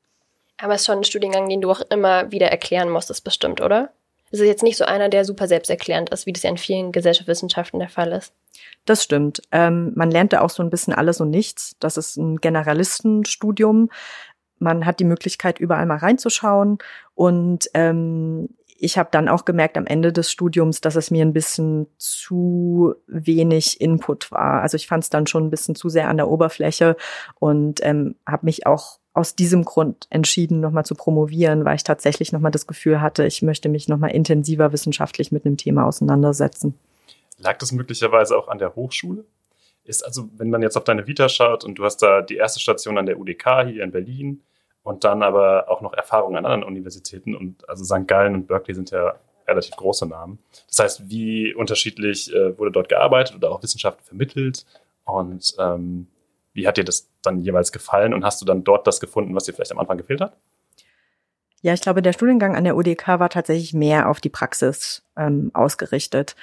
Aber 0.60 0.74
es 0.74 0.80
ist 0.80 0.86
schon 0.86 0.98
ein 0.98 1.04
Studiengang, 1.04 1.48
den 1.48 1.60
du 1.60 1.70
auch 1.70 1.82
immer 1.88 2.32
wieder 2.32 2.48
erklären 2.48 2.90
musstest, 2.90 3.22
bestimmt, 3.22 3.60
oder? 3.60 3.90
Es 4.30 4.40
ist 4.40 4.46
jetzt 4.46 4.62
nicht 4.62 4.76
so 4.76 4.84
einer, 4.84 5.08
der 5.08 5.24
super 5.24 5.48
selbsterklärend 5.48 6.10
ist, 6.10 6.26
wie 6.26 6.32
das 6.32 6.42
ja 6.42 6.50
in 6.50 6.58
vielen 6.58 6.92
Gesellschaftswissenschaften 6.92 7.80
der 7.80 7.88
Fall 7.88 8.12
ist. 8.12 8.32
Das 8.84 9.02
stimmt. 9.02 9.42
Ähm, 9.52 9.92
man 9.94 10.10
lernte 10.10 10.42
auch 10.42 10.50
so 10.50 10.62
ein 10.62 10.70
bisschen 10.70 10.92
alles 10.92 11.20
und 11.20 11.30
nichts. 11.30 11.76
Das 11.80 11.96
ist 11.96 12.16
ein 12.16 12.36
Generalistenstudium. 12.36 13.90
Man 14.58 14.86
hat 14.86 15.00
die 15.00 15.04
Möglichkeit, 15.04 15.58
überall 15.60 15.86
mal 15.86 15.98
reinzuschauen. 15.98 16.78
Und 17.14 17.70
ähm, 17.74 18.48
ich 18.80 18.96
habe 18.96 19.08
dann 19.10 19.28
auch 19.28 19.44
gemerkt 19.44 19.76
am 19.76 19.86
Ende 19.86 20.12
des 20.12 20.30
Studiums, 20.30 20.80
dass 20.80 20.94
es 20.94 21.10
mir 21.10 21.24
ein 21.24 21.32
bisschen 21.32 21.88
zu 21.98 22.94
wenig 23.06 23.80
Input 23.80 24.30
war. 24.30 24.62
Also 24.62 24.76
ich 24.76 24.86
fand 24.86 25.04
es 25.04 25.10
dann 25.10 25.26
schon 25.26 25.46
ein 25.46 25.50
bisschen 25.50 25.74
zu 25.74 25.88
sehr 25.88 26.08
an 26.08 26.16
der 26.16 26.28
Oberfläche 26.28 26.96
und 27.40 27.80
ähm, 27.82 28.14
habe 28.26 28.46
mich 28.46 28.66
auch 28.66 29.00
aus 29.18 29.34
diesem 29.34 29.64
Grund 29.64 30.06
entschieden, 30.10 30.60
nochmal 30.60 30.84
zu 30.84 30.94
promovieren, 30.94 31.64
weil 31.64 31.74
ich 31.74 31.82
tatsächlich 31.82 32.32
nochmal 32.32 32.52
das 32.52 32.68
Gefühl 32.68 33.00
hatte, 33.00 33.26
ich 33.26 33.42
möchte 33.42 33.68
mich 33.68 33.88
nochmal 33.88 34.12
intensiver 34.12 34.72
wissenschaftlich 34.72 35.32
mit 35.32 35.44
einem 35.44 35.56
Thema 35.56 35.86
auseinandersetzen. 35.86 36.78
Lag 37.38 37.58
das 37.58 37.72
möglicherweise 37.72 38.36
auch 38.36 38.46
an 38.46 38.58
der 38.58 38.76
Hochschule? 38.76 39.24
Ist 39.82 40.04
also, 40.04 40.28
wenn 40.36 40.50
man 40.50 40.62
jetzt 40.62 40.76
auf 40.76 40.84
deine 40.84 41.06
Vita 41.06 41.28
schaut 41.28 41.64
und 41.64 41.78
du 41.78 41.84
hast 41.84 41.98
da 41.98 42.22
die 42.22 42.36
erste 42.36 42.60
Station 42.60 42.96
an 42.96 43.06
der 43.06 43.18
UDK 43.18 43.66
hier 43.66 43.82
in 43.82 43.90
Berlin 43.90 44.42
und 44.84 45.02
dann 45.02 45.22
aber 45.22 45.68
auch 45.68 45.80
noch 45.80 45.94
Erfahrungen 45.94 46.36
an 46.36 46.46
anderen 46.46 46.64
Universitäten 46.64 47.34
und 47.34 47.68
also 47.68 47.84
St. 47.84 48.06
Gallen 48.06 48.34
und 48.34 48.46
Berkeley 48.46 48.74
sind 48.74 48.92
ja 48.92 49.16
relativ 49.48 49.74
große 49.74 50.06
Namen. 50.06 50.38
Das 50.68 50.78
heißt, 50.78 51.10
wie 51.10 51.54
unterschiedlich 51.54 52.32
äh, 52.32 52.56
wurde 52.56 52.70
dort 52.70 52.88
gearbeitet 52.88 53.34
oder 53.34 53.50
auch 53.50 53.62
Wissenschaft 53.62 54.02
vermittelt 54.02 54.64
und 55.04 55.54
ähm, 55.58 56.06
wie 56.58 56.66
hat 56.66 56.76
dir 56.76 56.84
das 56.84 57.08
dann 57.22 57.40
jeweils 57.40 57.72
gefallen 57.72 58.12
und 58.12 58.24
hast 58.24 58.42
du 58.42 58.44
dann 58.44 58.64
dort 58.64 58.86
das 58.86 59.00
gefunden, 59.00 59.34
was 59.34 59.44
dir 59.44 59.54
vielleicht 59.54 59.72
am 59.72 59.78
Anfang 59.78 59.96
gefehlt 59.96 60.20
hat? 60.20 60.36
Ja, 61.62 61.72
ich 61.72 61.80
glaube, 61.80 62.02
der 62.02 62.12
Studiengang 62.12 62.54
an 62.56 62.64
der 62.64 62.76
UDK 62.76 63.20
war 63.20 63.30
tatsächlich 63.30 63.72
mehr 63.72 64.08
auf 64.08 64.20
die 64.20 64.28
Praxis 64.28 65.02
ähm, 65.16 65.50
ausgerichtet. 65.54 66.36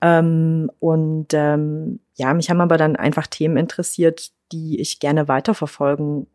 Ähm, 0.00 0.70
und 0.80 1.28
ähm, 1.32 2.00
ja, 2.16 2.34
mich 2.34 2.50
haben 2.50 2.60
aber 2.60 2.76
dann 2.76 2.96
einfach 2.96 3.26
Themen 3.26 3.56
interessiert, 3.56 4.32
die 4.52 4.80
ich 4.80 5.00
gerne 5.00 5.28
weiterverfolgen 5.28 6.26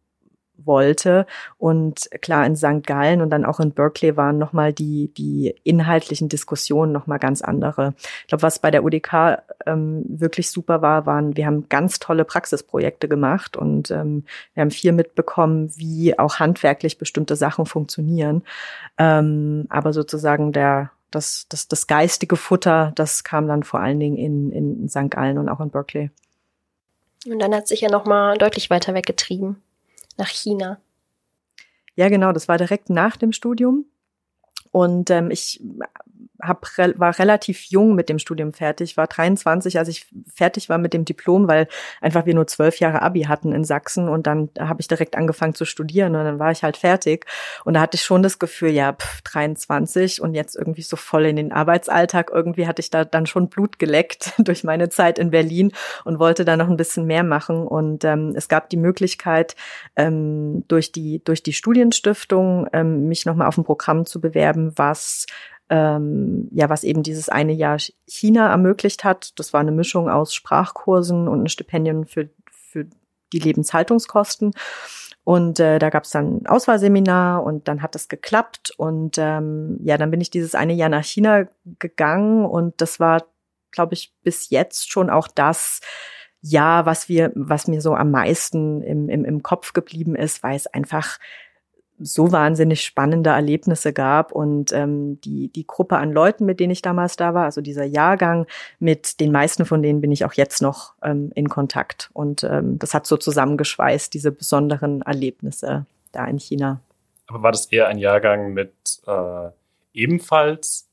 wollte. 0.58 1.26
Und 1.58 2.10
klar, 2.22 2.46
in 2.46 2.56
St. 2.56 2.86
Gallen 2.86 3.22
und 3.22 3.30
dann 3.30 3.46
auch 3.46 3.60
in 3.60 3.72
Berkeley 3.72 4.18
waren 4.18 4.38
nochmal 4.38 4.74
die, 4.74 5.12
die 5.18 5.56
inhaltlichen 5.64 6.30
Diskussionen 6.30 6.92
nochmal 6.92 7.20
ganz 7.20 7.42
andere. 7.42 7.94
Ich 8.22 8.28
glaube, 8.28 8.44
was 8.44 8.60
bei 8.60 8.72
der 8.72 8.84
UDK 8.84 9.44
ähm, 9.66 10.06
wirklich 10.08 10.50
super 10.52 10.82
war, 10.82 11.06
waren, 11.06 11.36
wir 11.36 11.46
haben 11.46 11.68
ganz 11.70 12.00
tolle 12.00 12.26
Praxisprojekte 12.26 13.08
gemacht 13.08 13.58
und 13.58 13.92
ähm, 13.92 14.24
wir 14.54 14.62
haben 14.62 14.72
viel 14.72 14.92
mitbekommen, 14.92 15.72
wie 15.76 16.18
auch 16.18 16.40
handwerklich 16.40 16.98
bestimmte 16.98 17.36
Sachen 17.36 17.66
funktionieren. 17.66 18.44
Ähm, 18.98 19.66
aber 19.70 19.94
sozusagen 19.94 20.52
der, 20.52 20.92
das, 21.12 21.48
das, 21.50 21.68
das 21.68 21.88
geistige 21.88 22.36
Futter, 22.36 22.92
das 22.96 23.24
kam 23.24 23.48
dann 23.48 23.64
vor 23.64 23.80
allen 23.80 24.00
Dingen 24.00 24.18
in, 24.18 24.52
in 24.52 24.90
St. 24.90 25.12
Gallen 25.12 25.38
und 25.38 25.50
auch 25.50 25.60
in 25.60 25.70
Berkeley. 25.70 26.12
Und 27.28 27.40
dann 27.40 27.56
hat 27.56 27.68
sich 27.68 27.82
ja 27.82 27.90
nochmal 27.90 28.38
deutlich 28.38 28.70
weiter 28.70 28.94
weggetrieben 28.94 29.58
nach 30.18 30.30
China. 30.30 30.80
Ja, 31.96 32.10
genau, 32.10 32.32
das 32.32 32.48
war 32.48 32.58
direkt 32.58 32.90
nach 32.90 33.18
dem 33.18 33.32
Studium. 33.32 33.86
Und 34.76 35.10
ähm, 35.10 35.32
ich 35.32 35.62
hab, 36.42 36.68
war 36.78 37.18
relativ 37.18 37.66
jung 37.66 37.96
mit 37.96 38.10
dem 38.10 38.20
Studium 38.20 38.54
fertig, 38.54 38.98
war 38.98 39.08
23, 39.08 39.78
als 39.80 39.88
ich 39.88 40.08
fertig 40.34 40.70
war 40.70 40.78
mit 40.78 40.94
dem 40.94 41.06
Diplom, 41.06 41.48
weil 41.48 41.68
einfach 42.02 42.26
wir 42.26 42.34
nur 42.34 42.48
zwölf 42.48 42.80
Jahre 42.80 43.02
Abi 43.02 43.24
hatten 43.24 43.52
in 43.52 43.64
Sachsen 43.64 44.10
und 44.10 44.28
dann 44.28 44.50
habe 44.60 44.82
ich 44.82 44.88
direkt 44.88 45.16
angefangen 45.16 45.56
zu 45.56 45.66
studieren 45.66 46.16
und 46.16 46.24
dann 46.24 46.40
war 46.40 46.52
ich 46.52 46.64
halt 46.64 46.78
fertig. 46.78 47.26
Und 47.64 47.76
da 47.76 47.82
hatte 47.82 47.96
ich 47.96 48.04
schon 48.04 48.24
das 48.24 48.40
Gefühl, 48.40 48.72
ja, 48.72 48.94
pff, 48.94 49.22
23 49.22 50.22
und 50.22 50.34
jetzt 50.34 50.56
irgendwie 50.56 50.82
so 50.82 50.96
voll 50.96 51.26
in 51.26 51.36
den 51.36 51.52
Arbeitsalltag, 51.52 52.32
irgendwie 52.34 52.68
hatte 52.68 52.82
ich 52.82 52.90
da 52.90 53.06
dann 53.06 53.26
schon 53.26 53.50
Blut 53.50 53.80
geleckt 53.80 54.34
durch 54.38 54.64
meine 54.64 54.90
Zeit 54.90 55.20
in 55.20 55.32
Berlin 55.32 55.72
und 56.04 56.20
wollte 56.20 56.46
da 56.46 56.58
noch 56.58 56.70
ein 56.70 56.78
bisschen 56.78 57.06
mehr 57.06 57.24
machen. 57.24 57.66
Und 57.68 58.04
ähm, 58.04 58.34
es 58.36 58.48
gab 58.48 58.70
die 58.70 58.78
Möglichkeit 58.78 59.56
ähm, 59.96 60.66
durch 60.68 60.92
die 60.92 61.24
durch 61.24 61.44
die 61.44 61.54
Studienstiftung 61.54 62.68
ähm, 62.74 63.08
mich 63.08 63.26
nochmal 63.26 63.48
auf 63.48 63.58
ein 63.58 63.64
Programm 63.64 64.06
zu 64.06 64.20
bewerben, 64.20 64.65
was 64.76 65.26
ähm, 65.70 66.48
ja, 66.52 66.70
was 66.70 66.84
eben 66.84 67.04
dieses 67.04 67.30
eine 67.30 67.54
Jahr 67.54 67.78
China 68.08 68.50
ermöglicht 68.50 69.04
hat. 69.04 69.38
Das 69.40 69.54
war 69.54 69.62
eine 69.62 69.72
Mischung 69.72 70.10
aus 70.10 70.34
Sprachkursen 70.34 71.28
und 71.28 71.44
ein 71.44 71.50
Stipendium 71.50 72.06
für, 72.06 72.30
für 72.52 72.86
die 73.34 73.40
Lebenshaltungskosten. 73.40 74.54
Und 75.24 75.60
äh, 75.60 75.80
da 75.80 75.90
gab 75.90 76.04
es 76.04 76.12
dann 76.12 76.38
ein 76.38 76.46
Auswahlseminar 76.46 77.44
und 77.44 77.68
dann 77.68 77.82
hat 77.82 77.96
das 77.96 78.10
geklappt. 78.10 78.74
Und 78.78 79.18
ähm, 79.18 79.80
ja, 79.82 79.98
dann 79.98 80.12
bin 80.12 80.22
ich 80.22 80.30
dieses 80.30 80.54
eine 80.54 80.74
Jahr 80.74 80.90
nach 80.90 81.04
China 81.04 81.48
gegangen 81.80 82.46
und 82.46 82.80
das 82.80 83.00
war, 83.00 83.26
glaube 83.72 83.96
ich, 83.96 84.14
bis 84.22 84.52
jetzt 84.52 84.92
schon 84.92 85.10
auch 85.10 85.28
das, 85.28 85.82
ja, 86.42 86.86
was 86.86 87.10
wir, 87.10 87.32
was 87.34 87.68
mir 87.68 87.82
so 87.82 87.96
am 87.96 88.12
meisten 88.12 88.84
im, 88.84 89.10
im, 89.10 89.26
im 89.26 89.42
Kopf 89.42 89.74
geblieben 89.74 90.16
ist, 90.16 90.44
weil 90.44 90.56
es 90.56 90.68
einfach 90.68 91.18
so 92.00 92.32
wahnsinnig 92.32 92.82
spannende 92.82 93.30
Erlebnisse 93.30 93.94
gab 93.94 94.32
und 94.32 94.72
ähm, 94.74 95.20
die 95.22 95.48
die 95.50 95.66
Gruppe 95.66 95.98
an 95.98 96.12
Leuten, 96.12 96.46
mit 96.46 96.60
denen 96.60 96.72
ich 96.72 96.82
damals 96.82 97.16
da 97.16 97.34
war, 97.34 97.46
also 97.46 97.62
dieser 97.62 97.86
Jahrgang, 97.86 98.48
mit 98.80 99.20
den 99.20 99.32
meisten 99.32 99.66
von 99.66 99.82
denen 99.82 100.02
bin 100.02 100.12
ich 100.12 100.26
auch 100.26 100.34
jetzt 100.34 100.62
noch 100.62 100.94
ähm, 101.02 101.32
in 101.36 101.48
Kontakt 101.48 102.10
und 102.14 102.44
ähm, 102.44 102.78
das 102.80 102.94
hat 102.94 103.08
so 103.08 103.18
zusammengeschweißt 103.18 104.14
diese 104.14 104.32
besonderen 104.32 105.02
Erlebnisse 105.04 105.86
da 106.12 106.26
in 106.26 106.38
China. 106.38 106.82
Aber 107.28 107.44
war 107.44 107.52
das 107.52 107.68
eher 107.68 107.88
ein 107.88 107.98
Jahrgang 107.98 108.54
mit 108.54 108.74
äh, 109.08 109.50
ebenfalls 109.94 110.90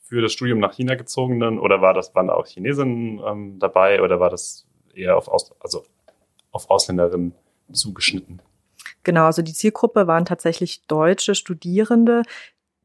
für 0.00 0.20
das 0.20 0.32
Studium 0.32 0.58
nach 0.58 0.74
China 0.74 0.96
gezogenen 0.96 1.60
oder 1.60 1.80
war 1.80 1.94
das 1.94 2.14
waren 2.16 2.26
da 2.26 2.34
auch 2.34 2.46
Chinesinnen 2.46 3.20
ähm, 3.24 3.58
dabei 3.60 4.02
oder 4.02 4.18
war 4.18 4.30
das 4.30 4.66
eher 4.92 5.16
auf 5.16 5.28
Aus 5.28 5.52
also 5.60 5.84
auf 6.50 6.68
Ausländerinnen 6.68 7.32
zugeschnitten? 7.72 8.42
Genau, 9.02 9.24
also 9.24 9.42
die 9.42 9.54
Zielgruppe 9.54 10.06
waren 10.06 10.24
tatsächlich 10.24 10.86
deutsche 10.86 11.34
Studierende, 11.34 12.22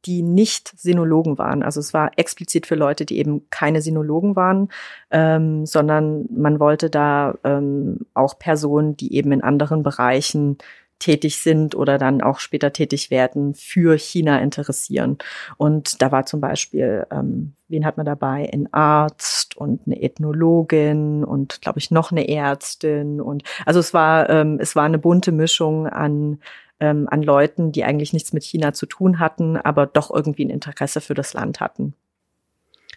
die 0.06 0.22
nicht 0.22 0.72
Sinologen 0.80 1.38
waren. 1.38 1.64
Also 1.64 1.80
es 1.80 1.94
war 1.94 2.12
explizit 2.16 2.68
für 2.68 2.76
Leute, 2.76 3.06
die 3.06 3.18
eben 3.18 3.50
keine 3.50 3.82
Sinologen 3.82 4.36
waren, 4.36 4.70
ähm, 5.10 5.66
sondern 5.66 6.28
man 6.32 6.60
wollte 6.60 6.90
da 6.90 7.36
ähm, 7.44 8.06
auch 8.14 8.38
Personen, 8.38 8.96
die 8.96 9.16
eben 9.16 9.32
in 9.32 9.42
anderen 9.42 9.84
Bereichen 9.84 10.58
tätig 11.00 11.38
sind 11.38 11.76
oder 11.76 11.98
dann 11.98 12.22
auch 12.22 12.40
später 12.40 12.72
tätig 12.72 13.12
werden, 13.12 13.54
für 13.54 13.98
China 13.98 14.40
interessieren. 14.40 15.18
Und 15.58 16.02
da 16.02 16.12
war 16.12 16.26
zum 16.26 16.42
Beispiel, 16.42 17.06
ähm, 17.12 17.54
wen 17.68 17.86
hat 17.86 17.98
man 17.98 18.06
dabei? 18.06 18.50
Ein 18.52 18.72
Arzt 18.74 19.58
und 19.58 19.82
eine 19.86 20.02
Ethnologin 20.02 21.24
und 21.24 21.62
glaube 21.62 21.80
ich 21.80 21.92
noch 21.92 22.12
eine 22.12 22.28
Ärztin 22.28 23.22
und 23.22 23.44
also 23.66 23.80
es 23.80 23.94
war 23.94 24.30
ähm, 24.30 24.58
es 24.62 24.76
war 24.76 24.84
eine 24.84 25.00
bunte 25.00 25.32
Mischung 25.32 25.88
an 25.88 26.40
ähm, 26.80 27.08
an 27.10 27.24
Leuten, 27.24 27.72
die 27.72 27.84
eigentlich 27.84 28.14
nichts 28.14 28.34
mit 28.34 28.44
China 28.44 28.74
zu 28.74 28.86
tun 28.86 29.20
hatten, 29.20 29.58
aber 29.58 29.86
doch 29.86 30.12
irgendwie 30.14 30.46
ein 30.46 30.50
Interesse 30.50 31.02
für 31.02 31.14
das 31.14 31.34
Land 31.34 31.60
hatten. 31.60 31.94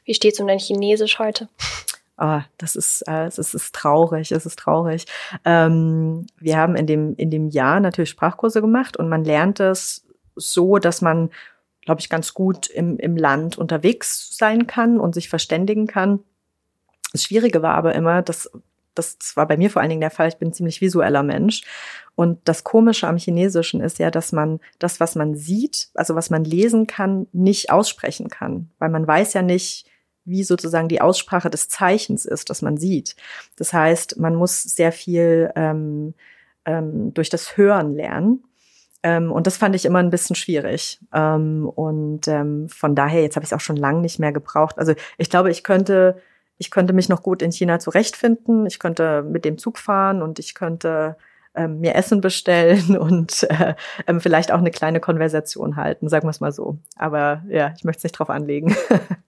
Wie 0.04 0.14
steht's 0.14 0.40
um 0.40 0.46
dein 0.46 0.58
Chinesisch 0.58 1.18
heute? 1.18 1.48
Ah, 2.18 2.42
das 2.58 2.74
ist, 2.74 3.02
äh, 3.06 3.26
es 3.26 3.38
ist, 3.38 3.54
ist 3.54 3.74
traurig, 3.76 4.32
es 4.32 4.44
ist 4.44 4.58
traurig. 4.58 5.06
Ähm, 5.44 6.26
wir 6.36 6.56
haben 6.58 6.74
in 6.74 6.86
dem, 6.86 7.14
in 7.14 7.30
dem 7.30 7.48
Jahr 7.48 7.78
natürlich 7.78 8.10
Sprachkurse 8.10 8.60
gemacht 8.60 8.96
und 8.96 9.08
man 9.08 9.24
lernt 9.24 9.60
es 9.60 10.04
so, 10.34 10.78
dass 10.78 11.00
man, 11.00 11.30
glaube 11.82 12.00
ich, 12.00 12.10
ganz 12.10 12.34
gut 12.34 12.66
im, 12.66 12.98
im 12.98 13.16
Land 13.16 13.56
unterwegs 13.56 14.36
sein 14.36 14.66
kann 14.66 14.98
und 14.98 15.14
sich 15.14 15.28
verständigen 15.28 15.86
kann. 15.86 16.18
Das 17.12 17.22
Schwierige 17.22 17.62
war 17.62 17.74
aber 17.74 17.94
immer, 17.94 18.20
dass 18.20 18.50
das, 18.98 19.16
das 19.16 19.36
war 19.36 19.46
bei 19.46 19.56
mir 19.56 19.70
vor 19.70 19.80
allen 19.80 19.90
Dingen 19.90 20.00
der 20.00 20.10
Fall, 20.10 20.28
ich 20.28 20.38
bin 20.38 20.48
ein 20.48 20.52
ziemlich 20.52 20.80
visueller 20.80 21.22
Mensch. 21.22 21.62
Und 22.16 22.40
das 22.48 22.64
Komische 22.64 23.06
am 23.06 23.16
Chinesischen 23.16 23.80
ist 23.80 24.00
ja, 24.00 24.10
dass 24.10 24.32
man 24.32 24.58
das, 24.80 24.98
was 24.98 25.14
man 25.14 25.36
sieht, 25.36 25.90
also 25.94 26.16
was 26.16 26.30
man 26.30 26.44
lesen 26.44 26.88
kann, 26.88 27.28
nicht 27.32 27.70
aussprechen 27.70 28.28
kann. 28.28 28.70
Weil 28.80 28.90
man 28.90 29.06
weiß 29.06 29.34
ja 29.34 29.42
nicht, 29.42 29.86
wie 30.28 30.44
sozusagen 30.44 30.88
die 30.88 31.00
Aussprache 31.00 31.50
des 31.50 31.68
Zeichens 31.68 32.24
ist, 32.24 32.50
das 32.50 32.62
man 32.62 32.76
sieht. 32.76 33.16
Das 33.56 33.72
heißt, 33.72 34.18
man 34.18 34.34
muss 34.34 34.62
sehr 34.62 34.92
viel 34.92 35.50
ähm, 35.56 36.14
ähm, 36.64 37.14
durch 37.14 37.30
das 37.30 37.56
Hören 37.56 37.94
lernen. 37.94 38.44
Ähm, 39.02 39.30
und 39.30 39.46
das 39.46 39.56
fand 39.56 39.74
ich 39.74 39.84
immer 39.84 40.00
ein 40.00 40.10
bisschen 40.10 40.36
schwierig. 40.36 41.00
Ähm, 41.14 41.68
und 41.68 42.28
ähm, 42.28 42.68
von 42.68 42.94
daher, 42.94 43.22
jetzt 43.22 43.36
habe 43.36 43.44
ich 43.44 43.50
es 43.50 43.56
auch 43.56 43.60
schon 43.60 43.76
lange 43.76 44.00
nicht 44.00 44.18
mehr 44.18 44.32
gebraucht. 44.32 44.78
Also 44.78 44.94
ich 45.16 45.30
glaube, 45.30 45.50
ich 45.50 45.62
könnte, 45.64 46.20
ich 46.58 46.70
könnte 46.70 46.92
mich 46.92 47.08
noch 47.08 47.22
gut 47.22 47.42
in 47.42 47.52
China 47.52 47.78
zurechtfinden. 47.78 48.66
Ich 48.66 48.78
könnte 48.78 49.22
mit 49.22 49.44
dem 49.44 49.58
Zug 49.58 49.78
fahren 49.78 50.22
und 50.22 50.38
ich 50.38 50.54
könnte 50.54 51.16
ähm, 51.54 51.80
mir 51.80 51.94
Essen 51.94 52.20
bestellen 52.20 52.96
und 52.98 53.44
äh, 53.50 53.74
ähm, 54.06 54.20
vielleicht 54.20 54.52
auch 54.52 54.58
eine 54.58 54.70
kleine 54.70 55.00
Konversation 55.00 55.76
halten, 55.76 56.08
sagen 56.08 56.26
wir 56.26 56.30
es 56.30 56.40
mal 56.40 56.52
so. 56.52 56.78
Aber 56.96 57.42
ja, 57.48 57.72
ich 57.76 57.84
möchte 57.84 57.98
es 57.98 58.04
nicht 58.04 58.18
drauf 58.18 58.30
anlegen. 58.30 58.74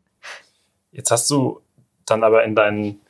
Jetzt 0.93 1.11
hast 1.11 1.31
du 1.31 1.61
dann 2.07 2.25
aber 2.25 2.45
in 2.45 2.55
deinen 2.55 3.01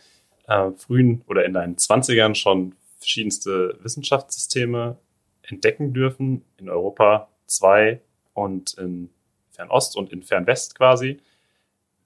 äh, 0.47 0.71
frühen 0.73 1.23
oder 1.27 1.45
in 1.45 1.53
deinen 1.53 1.79
Zwanzigern 1.79 2.35
schon 2.35 2.75
verschiedenste 2.99 3.79
Wissenschaftssysteme 3.83 4.99
entdecken 5.43 5.93
dürfen. 5.93 6.45
In 6.59 6.69
Europa 6.69 7.29
zwei 7.47 8.01
und 8.35 8.75
in 8.75 9.11
Fernost 9.53 9.97
und 9.97 10.13
in 10.13 10.23
Fernwest 10.23 10.75
quasi. 10.75 11.21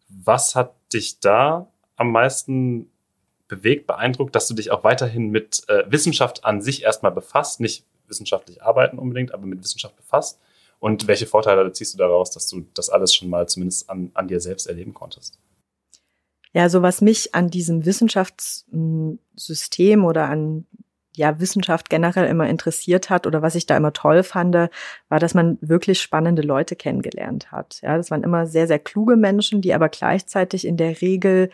Was 0.09 0.55
hat 0.55 0.75
dich 0.93 1.21
da 1.21 1.69
am 1.97 2.13
meisten 2.13 2.91
bewegt, 3.49 3.87
beeindruckt, 3.87 4.35
dass 4.35 4.49
du 4.49 4.55
dich 4.55 4.71
auch 4.71 4.85
weiterhin 4.85 5.31
mit 5.31 5.63
äh, 5.69 5.85
Wissenschaft 5.91 6.45
an 6.45 6.63
sich 6.63 6.83
erstmal 6.83 7.13
befasst, 7.13 7.61
nicht 7.61 7.85
wissenschaftlich 8.07 8.63
arbeiten 8.63 8.99
unbedingt, 8.99 9.33
aber 9.33 9.47
mit 9.47 9.63
Wissenschaft 9.63 9.97
befasst? 9.97 10.41
Und 10.79 11.07
welche 11.07 11.27
Vorteile 11.27 11.73
ziehst 11.73 11.95
du 11.95 11.99
daraus, 11.99 12.31
dass 12.31 12.47
du 12.49 12.67
das 12.75 12.91
alles 12.91 13.15
schon 13.15 13.31
mal 13.31 13.49
zumindest 13.49 13.89
an, 13.89 14.11
an 14.15 14.29
dir 14.29 14.41
selbst 14.41 14.67
erleben 14.67 14.93
konntest? 14.93 15.39
Ja, 16.55 16.69
so 16.69 16.83
was 16.83 17.01
mich 17.01 17.35
an 17.35 17.51
diesem 17.51 17.85
Wissenschaftssystem 17.85 20.05
oder 20.05 20.29
an 20.29 20.67
ja, 21.17 21.39
Wissenschaft 21.41 21.91
generell 21.91 22.27
immer 22.27 22.49
interessiert 22.49 23.11
hat 23.11 23.27
oder 23.27 23.43
was 23.43 23.55
ich 23.55 23.67
da 23.67 23.77
immer 23.77 23.93
toll 23.93 24.23
fand, 24.23 24.55
war, 24.55 25.21
dass 25.21 25.35
man 25.35 25.59
wirklich 25.61 26.01
spannende 26.01 26.43
Leute 26.43 26.77
kennengelernt 26.77 27.53
hat. 27.53 27.81
Ja, 27.83 27.97
das 27.97 28.11
waren 28.11 28.25
immer 28.25 28.47
sehr, 28.47 28.67
sehr 28.67 28.79
kluge 28.79 29.17
Menschen, 29.17 29.61
die 29.61 29.75
aber 29.75 29.89
gleichzeitig 29.89 30.67
in 30.67 30.77
der 30.77 31.01
Regel 31.01 31.51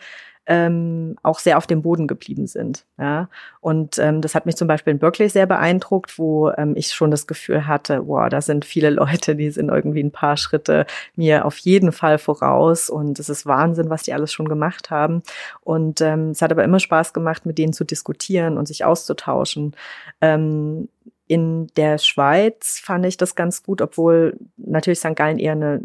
ähm, 0.47 1.15
auch 1.21 1.39
sehr 1.39 1.57
auf 1.57 1.67
dem 1.67 1.81
Boden 1.81 2.07
geblieben 2.07 2.47
sind. 2.47 2.85
Ja? 2.97 3.29
Und 3.59 3.99
ähm, 3.99 4.21
das 4.21 4.33
hat 4.33 4.45
mich 4.45 4.55
zum 4.55 4.67
Beispiel 4.67 4.91
in 4.91 4.99
Berkeley 4.99 5.29
sehr 5.29 5.45
beeindruckt, 5.45 6.17
wo 6.17 6.49
ähm, 6.51 6.73
ich 6.75 6.87
schon 6.93 7.11
das 7.11 7.27
Gefühl 7.27 7.67
hatte, 7.67 8.07
wow, 8.07 8.27
da 8.27 8.41
sind 8.41 8.65
viele 8.65 8.89
Leute, 9.01 9.35
die 9.35 9.51
sind 9.51 9.69
irgendwie 9.69 10.03
ein 10.03 10.11
paar 10.11 10.37
Schritte 10.37 10.85
mir 11.15 11.45
auf 11.45 11.57
jeden 11.59 11.91
Fall 11.91 12.17
voraus 12.17 12.89
und 12.89 13.19
es 13.19 13.29
ist 13.29 13.45
Wahnsinn, 13.45 13.89
was 13.89 14.03
die 14.03 14.13
alles 14.13 14.33
schon 14.33 14.47
gemacht 14.47 14.89
haben. 14.89 15.21
Und 15.61 16.01
ähm, 16.01 16.31
es 16.31 16.41
hat 16.41 16.51
aber 16.51 16.63
immer 16.63 16.79
Spaß 16.79 17.13
gemacht, 17.13 17.45
mit 17.45 17.57
denen 17.57 17.73
zu 17.73 17.83
diskutieren 17.83 18.57
und 18.57 18.67
sich 18.67 18.83
auszutauschen. 18.83 19.75
Ähm, 20.21 20.89
in 21.31 21.67
der 21.77 21.97
Schweiz 21.97 22.81
fand 22.83 23.05
ich 23.05 23.15
das 23.15 23.35
ganz 23.35 23.63
gut, 23.63 23.81
obwohl 23.81 24.37
natürlich 24.57 24.99
St. 24.99 25.15
Gallen 25.15 25.39
eher 25.39 25.53
eine, 25.53 25.81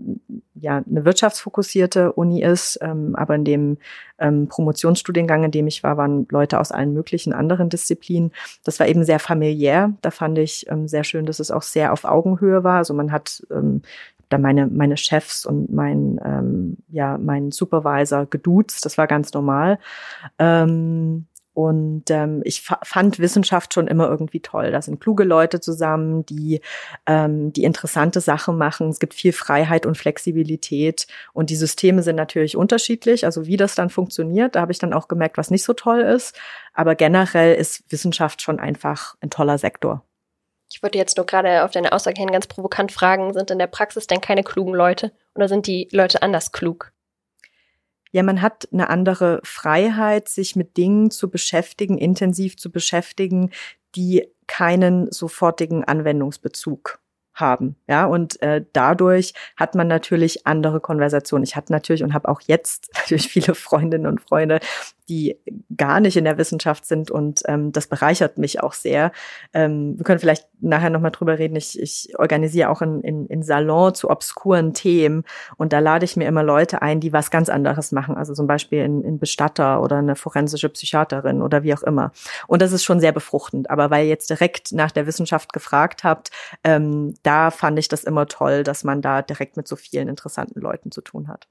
ja, 0.57 0.83
eine 0.85 1.05
wirtschaftsfokussierte 1.05 2.15
Uni 2.15 2.43
ist. 2.43 2.81
Ähm, 2.83 3.15
aber 3.15 3.37
in 3.37 3.45
dem 3.45 3.79
ähm, 4.19 4.49
Promotionsstudiengang, 4.49 5.45
in 5.45 5.53
dem 5.53 5.69
ich 5.69 5.85
war, 5.85 5.97
waren 5.99 6.27
Leute 6.33 6.59
aus 6.59 6.73
allen 6.73 6.93
möglichen 6.93 7.33
anderen 7.33 7.69
Disziplinen. 7.69 8.33
Das 8.65 8.81
war 8.81 8.89
eben 8.89 9.05
sehr 9.05 9.21
familiär. 9.21 9.93
Da 10.03 10.11
fand 10.11 10.37
ich 10.39 10.67
ähm, 10.69 10.89
sehr 10.89 11.05
schön, 11.05 11.27
dass 11.27 11.39
es 11.39 11.53
auch 11.53 11.63
sehr 11.63 11.93
auf 11.93 12.03
Augenhöhe 12.03 12.65
war. 12.65 12.79
Also 12.79 12.93
man 12.93 13.13
hat 13.13 13.47
ähm, 13.53 13.83
da 14.29 14.39
meine, 14.39 14.67
meine 14.67 14.97
Chefs 14.97 15.47
und 15.47 15.73
mein, 15.73 16.19
ähm, 16.25 16.79
ja, 16.89 17.19
mein 17.19 17.53
Supervisor 17.53 18.27
geduzt. 18.27 18.85
Das 18.85 18.99
war 18.99 19.07
ganz 19.07 19.33
normal. 19.33 19.79
Ähm, 20.41 21.27
und 21.57 22.11
ähm, 22.11 22.43
ich 22.45 22.61
fand 22.61 23.19
Wissenschaft 23.19 23.73
schon 23.73 23.87
immer 23.87 24.11
irgendwie 24.11 24.41
toll. 24.41 24.73
Da 24.73 24.83
sind 24.83 25.01
kluge 25.01 25.25
Leute 25.25 25.59
zusammen, 25.59 26.27
die, 26.27 26.61
ähm, 27.07 27.51
die 27.55 27.65
interessante 27.65 28.21
Sachen 28.21 28.59
machen. 28.59 28.91
Es 28.91 28.99
gibt 28.99 29.15
viel 29.15 29.33
Freiheit 29.33 29.87
und 29.87 29.97
Flexibilität. 29.97 31.07
Und 31.33 31.49
die 31.49 31.57
Systeme 31.57 32.03
sind 32.03 32.17
natürlich 32.17 32.59
unterschiedlich. 32.59 33.25
Also 33.25 33.47
wie 33.47 33.57
das 33.57 33.75
dann 33.75 33.89
funktioniert, 33.89 34.55
da 34.55 34.61
habe 34.61 34.73
ich 34.73 34.79
dann 34.79 34.93
auch 34.93 35.09
gemerkt, 35.09 35.39
was 35.39 35.51
nicht 35.51 35.65
so 35.65 35.73
toll 35.73 36.01
ist. 36.01 36.39
Aber 36.75 36.95
generell 36.95 37.55
ist 37.55 37.91
Wissenschaft 37.91 38.43
schon 38.43 38.61
einfach 38.61 39.17
ein 39.23 39.31
toller 39.31 39.57
Sektor. 39.57 40.05
Ich 40.71 40.83
wollte 40.83 40.99
jetzt 40.99 41.17
nur 41.17 41.25
gerade 41.25 41.65
auf 41.65 41.71
deine 41.71 41.93
Aussage 41.93 42.21
hin 42.21 42.33
ganz 42.33 42.49
provokant 42.49 42.93
fragen, 42.93 43.33
sind 43.33 43.51
in 43.51 43.59
der 43.59 43.67
Praxis 43.67 44.07
denn 44.07 44.21
keine 44.21 44.43
klugen 44.43 44.75
Leute 44.75 45.11
oder 45.35 45.49
sind 45.49 45.67
die 45.67 45.89
Leute 45.91 46.21
anders 46.21 46.53
klug? 46.53 46.93
Ja, 48.13 48.23
man 48.23 48.43
hat 48.43 48.69
eine 48.73 48.91
andere 48.91 49.41
Freiheit, 49.45 50.29
sich 50.29 50.57
mit 50.57 50.77
Dingen 50.77 51.11
zu 51.11 51.31
beschäftigen, 51.31 51.99
intensiv 51.99 52.57
zu 52.57 52.71
beschäftigen, 52.71 53.51
die 53.95 54.27
keinen 54.47 55.11
sofortigen 55.11 55.85
Anwendungsbezug 55.85 57.01
haben. 57.35 57.77
Ja, 57.87 58.07
und 58.07 58.41
äh, 58.41 58.65
dadurch 58.73 59.35
hat 59.57 59.75
man 59.75 59.89
natürlich 59.89 60.47
andere 60.47 60.81
Konversationen. 60.81 61.45
Ich 61.45 61.55
hatte 61.55 61.73
natürlich 61.73 62.03
und 62.03 62.15
habe 62.15 62.29
auch 62.29 62.41
jetzt 62.47 62.91
natürlich 62.95 63.29
viele 63.29 63.55
Freundinnen 63.55 64.07
und 64.07 64.21
Freunde, 64.21 64.61
die 65.09 65.39
gar 65.77 66.01
nicht 66.01 66.17
in 66.17 66.25
der 66.25 66.39
Wissenschaft 66.39 66.85
sind 66.85 67.11
und 67.11 67.43
ähm, 67.47 67.73
das 67.73 67.87
bereichert 67.87 68.39
mich 68.39 68.63
auch 68.63 68.73
sehr. 68.73 69.13
Ähm, 69.53 69.97
wir 69.97 70.05
können 70.05 70.19
vielleicht 70.19 70.49
nachher 70.61 70.91
nochmal 70.91 71.11
drüber 71.11 71.39
reden. 71.39 71.57
Ich, 71.57 71.81
ich 71.81 72.19
organisiere 72.19 72.71
auch 72.71 72.83
in, 72.83 73.01
in, 73.03 73.27
in 73.27 73.43
Salon 73.43 73.95
zu 73.95 74.11
obskuren 74.11 74.75
Themen 74.75 75.25
und 75.57 75.73
da 75.73 75.79
lade 75.79 76.05
ich 76.05 76.17
mir 76.17 76.27
immer 76.27 76.43
Leute 76.43 76.83
ein, 76.83 77.01
die 77.01 77.13
was 77.13 77.31
ganz 77.31 77.49
anderes 77.49 77.93
machen. 77.93 78.17
Also 78.17 78.35
zum 78.35 78.47
Beispiel 78.47 78.83
in, 78.83 79.03
in 79.03 79.19
Bestatter 79.19 79.83
oder 79.83 79.97
eine 79.97 80.17
forensische 80.17 80.69
Psychiaterin 80.69 81.43
oder 81.43 81.63
wie 81.63 81.75
auch 81.75 81.83
immer. 81.83 82.13
Und 82.47 82.63
das 82.63 82.73
ist 82.73 82.85
schon 82.85 83.01
sehr 83.01 83.13
befruchtend. 83.13 83.71
Aber 83.71 83.91
weil 83.91 84.05
ihr 84.05 84.11
jetzt 84.11 84.31
direkt 84.31 84.73
nach 84.73 84.91
der 84.91 85.07
Wissenschaft 85.07 85.53
gefragt 85.53 86.05
habt, 86.05 86.31
ähm, 86.65 87.15
da 87.23 87.51
fand 87.51 87.79
ich 87.79 87.89
das 87.89 88.05
immer 88.05 88.27
toll, 88.27 88.65
dass 88.65 88.85
man 88.85 89.03
da 89.03 89.23
direkt 89.23 89.57
mit 89.57 89.69
so 89.69 89.77
vielen 89.77 90.09
interessanten 90.09 90.61
Leuten 90.61 90.91
zu 90.91 91.01
tun 91.01 91.29
hat. 91.29 91.49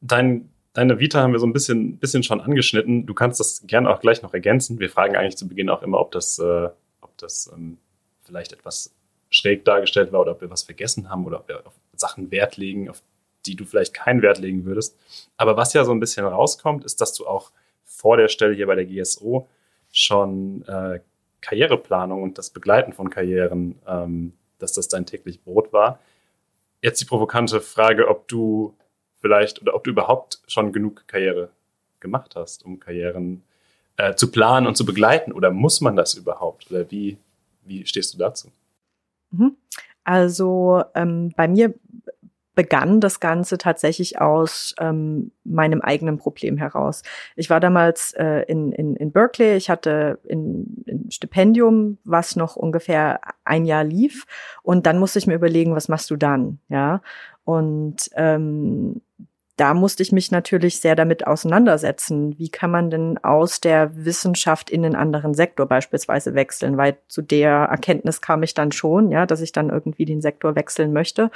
Dein 0.00 0.50
deine 0.72 1.00
Vita 1.00 1.20
haben 1.20 1.32
wir 1.32 1.40
so 1.40 1.46
ein 1.46 1.52
bisschen, 1.52 1.98
bisschen 1.98 2.22
schon 2.22 2.40
angeschnitten. 2.40 3.06
Du 3.06 3.14
kannst 3.14 3.40
das 3.40 3.66
gerne 3.66 3.90
auch 3.90 4.00
gleich 4.00 4.22
noch 4.22 4.34
ergänzen. 4.34 4.78
Wir 4.78 4.90
fragen 4.90 5.16
eigentlich 5.16 5.36
zu 5.36 5.48
Beginn 5.48 5.68
auch 5.68 5.82
immer, 5.82 6.00
ob 6.00 6.12
das, 6.12 6.38
äh, 6.38 6.68
ob 7.00 7.16
das 7.18 7.50
ähm, 7.52 7.78
vielleicht 8.22 8.52
etwas 8.52 8.94
schräg 9.30 9.64
dargestellt 9.64 10.12
war 10.12 10.20
oder 10.20 10.32
ob 10.32 10.40
wir 10.40 10.50
was 10.50 10.62
vergessen 10.62 11.08
haben 11.08 11.24
oder 11.26 11.40
ob 11.40 11.48
wir 11.48 11.66
auf 11.66 11.74
Sachen 11.94 12.30
Wert 12.30 12.56
legen, 12.56 12.88
auf 12.88 13.02
die 13.46 13.56
du 13.56 13.64
vielleicht 13.64 13.94
keinen 13.94 14.22
Wert 14.22 14.38
legen 14.38 14.64
würdest. 14.64 14.96
Aber 15.36 15.56
was 15.56 15.72
ja 15.72 15.84
so 15.84 15.92
ein 15.92 16.00
bisschen 16.00 16.26
rauskommt, 16.26 16.84
ist, 16.84 17.00
dass 17.00 17.14
du 17.14 17.26
auch 17.26 17.52
vor 17.84 18.16
der 18.16 18.28
Stelle 18.28 18.54
hier 18.54 18.66
bei 18.66 18.74
der 18.74 18.86
GSO 18.86 19.48
schon 19.92 20.62
äh, 20.66 21.00
Karriereplanung 21.40 22.22
und 22.22 22.38
das 22.38 22.50
Begleiten 22.50 22.92
von 22.92 23.10
Karrieren, 23.10 23.80
ähm, 23.86 24.34
dass 24.58 24.72
das 24.72 24.88
dein 24.88 25.06
täglich 25.06 25.42
Brot 25.42 25.72
war. 25.72 26.00
Jetzt 26.82 27.00
die 27.00 27.06
provokante 27.06 27.60
Frage, 27.60 28.08
ob 28.08 28.28
du 28.28 28.74
vielleicht 29.20 29.60
oder 29.62 29.74
ob 29.74 29.84
du 29.84 29.90
überhaupt 29.90 30.40
schon 30.46 30.72
genug 30.72 31.06
Karriere 31.06 31.50
gemacht 32.00 32.34
hast, 32.36 32.64
um 32.64 32.80
Karrieren 32.80 33.42
äh, 33.96 34.14
zu 34.14 34.30
planen 34.30 34.66
und 34.66 34.76
zu 34.76 34.84
begleiten 34.84 35.32
oder 35.32 35.50
muss 35.50 35.80
man 35.80 35.96
das 35.96 36.14
überhaupt 36.14 36.70
oder 36.70 36.90
wie, 36.90 37.18
wie 37.64 37.86
stehst 37.86 38.14
du 38.14 38.18
dazu? 38.18 38.48
Mhm. 39.30 39.56
Also 40.04 40.82
ähm, 40.94 41.32
bei 41.36 41.46
mir 41.46 41.74
begann 42.54 43.00
das 43.00 43.20
Ganze 43.20 43.58
tatsächlich 43.58 44.20
aus 44.20 44.74
ähm, 44.78 45.30
meinem 45.44 45.80
eigenen 45.80 46.18
Problem 46.18 46.58
heraus. 46.58 47.02
Ich 47.36 47.48
war 47.48 47.60
damals 47.60 48.12
äh, 48.12 48.42
in, 48.48 48.72
in, 48.72 48.96
in 48.96 49.12
Berkeley, 49.12 49.56
ich 49.56 49.70
hatte 49.70 50.18
ein, 50.30 50.84
ein 50.88 51.10
Stipendium, 51.10 51.98
was 52.04 52.36
noch 52.36 52.56
ungefähr 52.56 53.20
ein 53.44 53.64
Jahr 53.64 53.84
lief 53.84 54.26
und 54.62 54.84
dann 54.84 54.98
musste 54.98 55.18
ich 55.18 55.26
mir 55.26 55.36
überlegen, 55.36 55.74
was 55.74 55.88
machst 55.88 56.10
du 56.10 56.16
dann, 56.16 56.58
ja? 56.68 57.00
Und 57.44 58.10
ähm, 58.14 59.00
da 59.60 59.74
musste 59.74 60.02
ich 60.02 60.10
mich 60.10 60.30
natürlich 60.30 60.80
sehr 60.80 60.96
damit 60.96 61.26
auseinandersetzen. 61.26 62.38
Wie 62.38 62.48
kann 62.48 62.70
man 62.70 62.90
denn 62.90 63.18
aus 63.18 63.60
der 63.60 63.94
Wissenschaft 63.94 64.70
in 64.70 64.86
einen 64.86 64.96
anderen 64.96 65.34
Sektor 65.34 65.66
beispielsweise 65.66 66.34
wechseln? 66.34 66.78
Weil 66.78 66.96
zu 67.08 67.20
der 67.20 67.50
Erkenntnis 67.50 68.22
kam 68.22 68.42
ich 68.42 68.54
dann 68.54 68.72
schon, 68.72 69.10
ja, 69.10 69.26
dass 69.26 69.42
ich 69.42 69.52
dann 69.52 69.68
irgendwie 69.68 70.06
den 70.06 70.22
Sektor 70.22 70.56
wechseln 70.56 70.94
möchte. 70.94 71.30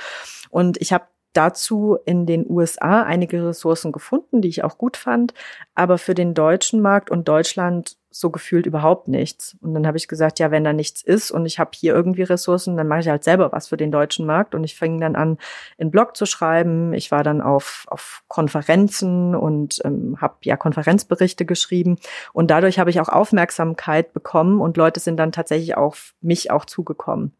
Und 0.48 0.80
ich 0.80 0.94
habe 0.94 1.04
dazu 1.34 1.98
in 2.06 2.24
den 2.24 2.48
USA 2.48 3.02
einige 3.02 3.46
Ressourcen 3.46 3.92
gefunden, 3.92 4.40
die 4.40 4.48
ich 4.48 4.64
auch 4.64 4.78
gut 4.78 4.96
fand, 4.96 5.34
aber 5.74 5.98
für 5.98 6.14
den 6.14 6.32
deutschen 6.32 6.80
Markt 6.80 7.10
und 7.10 7.28
Deutschland 7.28 7.96
so 8.16 8.30
gefühlt 8.30 8.64
überhaupt 8.64 9.08
nichts. 9.08 9.56
Und 9.60 9.74
dann 9.74 9.88
habe 9.88 9.96
ich 9.96 10.06
gesagt, 10.06 10.38
ja, 10.38 10.52
wenn 10.52 10.62
da 10.62 10.72
nichts 10.72 11.02
ist 11.02 11.32
und 11.32 11.46
ich 11.46 11.58
habe 11.58 11.72
hier 11.74 11.92
irgendwie 11.94 12.22
Ressourcen, 12.22 12.76
dann 12.76 12.86
mache 12.86 13.00
ich 13.00 13.08
halt 13.08 13.24
selber 13.24 13.50
was 13.50 13.66
für 13.66 13.76
den 13.76 13.90
deutschen 13.90 14.24
Markt. 14.24 14.54
Und 14.54 14.62
ich 14.62 14.76
fing 14.76 15.00
dann 15.00 15.16
an, 15.16 15.36
in 15.78 15.90
Blog 15.90 16.16
zu 16.16 16.24
schreiben. 16.24 16.94
Ich 16.94 17.10
war 17.10 17.24
dann 17.24 17.40
auf, 17.40 17.86
auf 17.88 18.22
Konferenzen 18.28 19.34
und 19.34 19.80
ähm, 19.84 20.16
habe 20.20 20.36
ja 20.44 20.56
Konferenzberichte 20.56 21.44
geschrieben. 21.44 21.96
Und 22.32 22.52
dadurch 22.52 22.78
habe 22.78 22.88
ich 22.88 23.00
auch 23.00 23.08
Aufmerksamkeit 23.08 24.12
bekommen 24.12 24.60
und 24.60 24.76
Leute 24.76 25.00
sind 25.00 25.16
dann 25.16 25.32
tatsächlich 25.32 25.76
auf 25.76 26.14
mich 26.20 26.52
auch 26.52 26.66
zugekommen. 26.66 27.32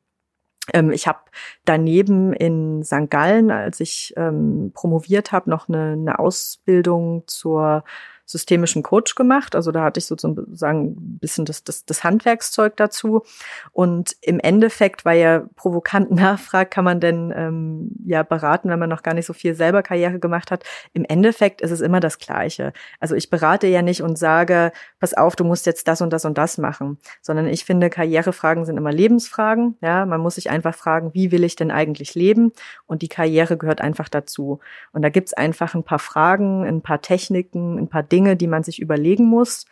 Ähm, 0.73 0.91
ich 0.91 1.07
habe 1.07 1.21
daneben 1.65 2.33
in 2.33 2.83
St. 2.83 3.11
Gallen, 3.11 3.53
als 3.53 3.79
ich 3.79 4.13
ähm, 4.17 4.73
promoviert 4.75 5.31
habe, 5.31 5.51
noch 5.51 5.69
eine, 5.69 5.93
eine 5.93 6.19
Ausbildung 6.19 7.23
zur 7.29 7.85
systemischen 8.27 8.83
Coach 8.83 9.15
gemacht. 9.15 9.55
Also 9.55 9.71
da 9.71 9.83
hatte 9.83 9.99
ich 9.99 10.07
sozusagen 10.07 10.85
ein 10.87 11.19
bisschen 11.19 11.45
das, 11.45 11.65
das, 11.65 11.85
das 11.85 12.05
Handwerkszeug 12.05 12.77
dazu. 12.77 13.23
Und 13.73 14.17
im 14.23 14.41
Endeffekt, 14.41 15.05
weil 15.05 15.21
ja 15.21 15.45
provokant 15.57 16.11
nachfragt, 16.15 16.73
kann 16.73 16.85
man 16.85 17.01
denn 17.01 17.33
ähm, 17.37 17.91
ja 18.05 18.23
beraten, 18.23 18.71
wenn 18.71 18.79
man 18.79 18.89
noch 18.89 19.03
gar 19.03 19.15
nicht 19.15 19.27
so 19.27 19.33
viel 19.33 19.55
selber 19.55 19.83
Karriere 19.83 20.19
gemacht 20.19 20.51
hat. 20.51 20.65
Im 20.93 21.05
Endeffekt 21.05 21.61
ist 21.61 21.71
es 21.71 21.81
immer 21.81 22.01
das 22.01 22.19
Gleiche. 22.19 22.73
Also 22.99 23.15
ich 23.15 23.31
berate 23.31 23.67
ja 23.67 23.83
nicht 23.83 24.03
und 24.03 24.19
sage, 24.19 24.73
pass 25.01 25.15
auf, 25.15 25.37
du 25.37 25.45
musst 25.45 25.67
jetzt 25.67 25.87
das 25.89 26.01
und 26.01 26.13
das 26.13 26.25
und 26.25 26.39
das 26.39 26.59
machen, 26.59 26.99
sondern 27.21 27.47
ich 27.47 27.65
finde, 27.65 27.91
Karrierefragen 27.91 28.65
sind 28.65 28.79
immer 28.79 28.93
Lebensfragen. 28.93 29.77
Ja, 29.83 30.07
man 30.07 30.21
muss 30.21 30.37
sich 30.37 30.51
einfach 30.51 30.75
fragen, 30.75 31.13
wie 31.13 31.31
will 31.31 31.45
ich 31.45 31.57
denn 31.57 31.71
eigentlich 31.71 32.15
leben? 32.15 32.53
Und 32.87 33.03
die 33.03 33.09
Karriere 33.09 33.57
gehört 33.57 33.81
einfach 33.81 34.09
dazu. 34.09 34.61
Und 34.93 35.03
da 35.03 35.11
gibt's 35.11 35.35
einfach 35.35 35.75
ein 35.75 35.85
paar 35.85 35.99
Fragen, 35.99 36.65
ein 36.65 36.81
paar 36.81 37.03
Techniken, 37.03 37.79
ein 37.79 37.89
paar 37.89 38.03
Dinge, 38.03 38.14
die 38.37 38.47
man 38.47 38.63
sich 38.63 38.81
überlegen 38.81 39.27
muss. 39.27 39.67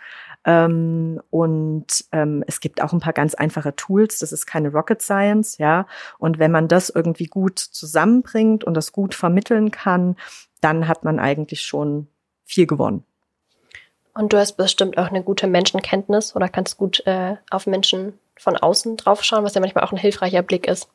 Ähm, 0.44 1.20
und 1.30 1.86
ähm, 2.10 2.42
es 2.46 2.60
gibt 2.60 2.82
auch 2.82 2.92
ein 2.92 3.00
paar 3.00 3.12
ganz 3.12 3.34
einfache 3.34 3.76
Tools. 3.76 4.18
Das 4.18 4.32
ist 4.32 4.46
keine 4.46 4.70
Rocket 4.70 5.00
Science, 5.00 5.58
ja. 5.58 5.86
Und 6.18 6.38
wenn 6.38 6.50
man 6.50 6.68
das 6.68 6.90
irgendwie 6.90 7.26
gut 7.26 7.58
zusammenbringt 7.58 8.64
und 8.64 8.74
das 8.74 8.92
gut 8.92 9.14
vermitteln 9.14 9.70
kann, 9.70 10.16
dann 10.60 10.88
hat 10.88 11.04
man 11.04 11.18
eigentlich 11.18 11.62
schon 11.62 12.08
viel 12.44 12.66
gewonnen. 12.66 13.04
Und 14.14 14.32
du 14.32 14.36
hast 14.36 14.54
bestimmt 14.54 14.98
auch 14.98 15.08
eine 15.08 15.22
gute 15.22 15.46
Menschenkenntnis 15.46 16.36
oder 16.36 16.48
kannst 16.48 16.76
gut 16.76 17.06
äh, 17.06 17.36
auf 17.50 17.66
Menschen 17.66 18.18
von 18.36 18.56
außen 18.56 18.96
draufschauen, 18.96 19.44
was 19.44 19.54
ja 19.54 19.60
manchmal 19.60 19.84
auch 19.84 19.92
ein 19.92 19.98
hilfreicher 19.98 20.42
Blick 20.42 20.66
ist 20.66 20.88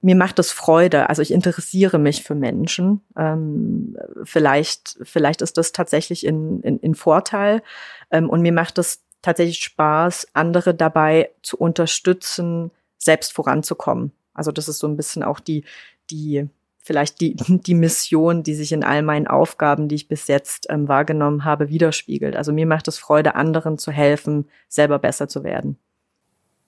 mir 0.00 0.14
macht 0.14 0.38
es 0.38 0.52
Freude. 0.52 1.08
Also 1.08 1.22
ich 1.22 1.32
interessiere 1.32 1.98
mich 1.98 2.22
für 2.22 2.34
Menschen. 2.34 3.00
Ähm, 3.16 3.96
vielleicht, 4.22 4.98
vielleicht 5.02 5.42
ist 5.42 5.58
das 5.58 5.72
tatsächlich 5.72 6.24
in, 6.24 6.60
in, 6.60 6.78
in 6.78 6.94
Vorteil. 6.94 7.62
Ähm, 8.10 8.30
und 8.30 8.40
mir 8.42 8.52
macht 8.52 8.78
es 8.78 9.02
tatsächlich 9.22 9.58
Spaß, 9.58 10.28
andere 10.34 10.74
dabei 10.74 11.30
zu 11.42 11.56
unterstützen, 11.56 12.70
selbst 12.96 13.32
voranzukommen. 13.32 14.12
Also 14.34 14.52
das 14.52 14.68
ist 14.68 14.78
so 14.78 14.86
ein 14.86 14.96
bisschen 14.96 15.24
auch 15.24 15.40
die, 15.40 15.64
die, 16.10 16.48
vielleicht 16.78 17.20
die, 17.20 17.34
die 17.48 17.74
Mission, 17.74 18.44
die 18.44 18.54
sich 18.54 18.70
in 18.70 18.84
all 18.84 19.02
meinen 19.02 19.26
Aufgaben, 19.26 19.88
die 19.88 19.96
ich 19.96 20.06
bis 20.06 20.28
jetzt 20.28 20.66
ähm, 20.70 20.86
wahrgenommen 20.86 21.44
habe, 21.44 21.70
widerspiegelt. 21.70 22.36
Also 22.36 22.52
mir 22.52 22.66
macht 22.66 22.86
es 22.86 22.98
Freude, 22.98 23.34
anderen 23.34 23.78
zu 23.78 23.90
helfen, 23.90 24.48
selber 24.68 25.00
besser 25.00 25.26
zu 25.26 25.42
werden. 25.42 25.76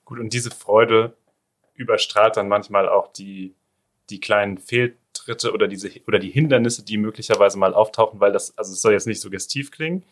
Gut, 0.04 0.18
und 0.18 0.32
diese 0.32 0.50
Freude 0.50 1.14
überstrahlt 1.80 2.36
dann 2.36 2.48
manchmal 2.48 2.88
auch 2.88 3.12
die, 3.12 3.54
die 4.10 4.20
kleinen 4.20 4.58
Fehltritte 4.58 5.52
oder 5.52 5.66
diese 5.66 5.90
oder 6.06 6.18
die 6.18 6.30
Hindernisse, 6.30 6.84
die 6.84 6.98
möglicherweise 6.98 7.58
mal 7.58 7.74
auftauchen, 7.74 8.20
weil 8.20 8.32
das, 8.32 8.56
also 8.58 8.72
es 8.72 8.82
soll 8.82 8.92
jetzt 8.92 9.06
nicht 9.06 9.20
suggestiv 9.20 9.70
klingen, 9.70 10.04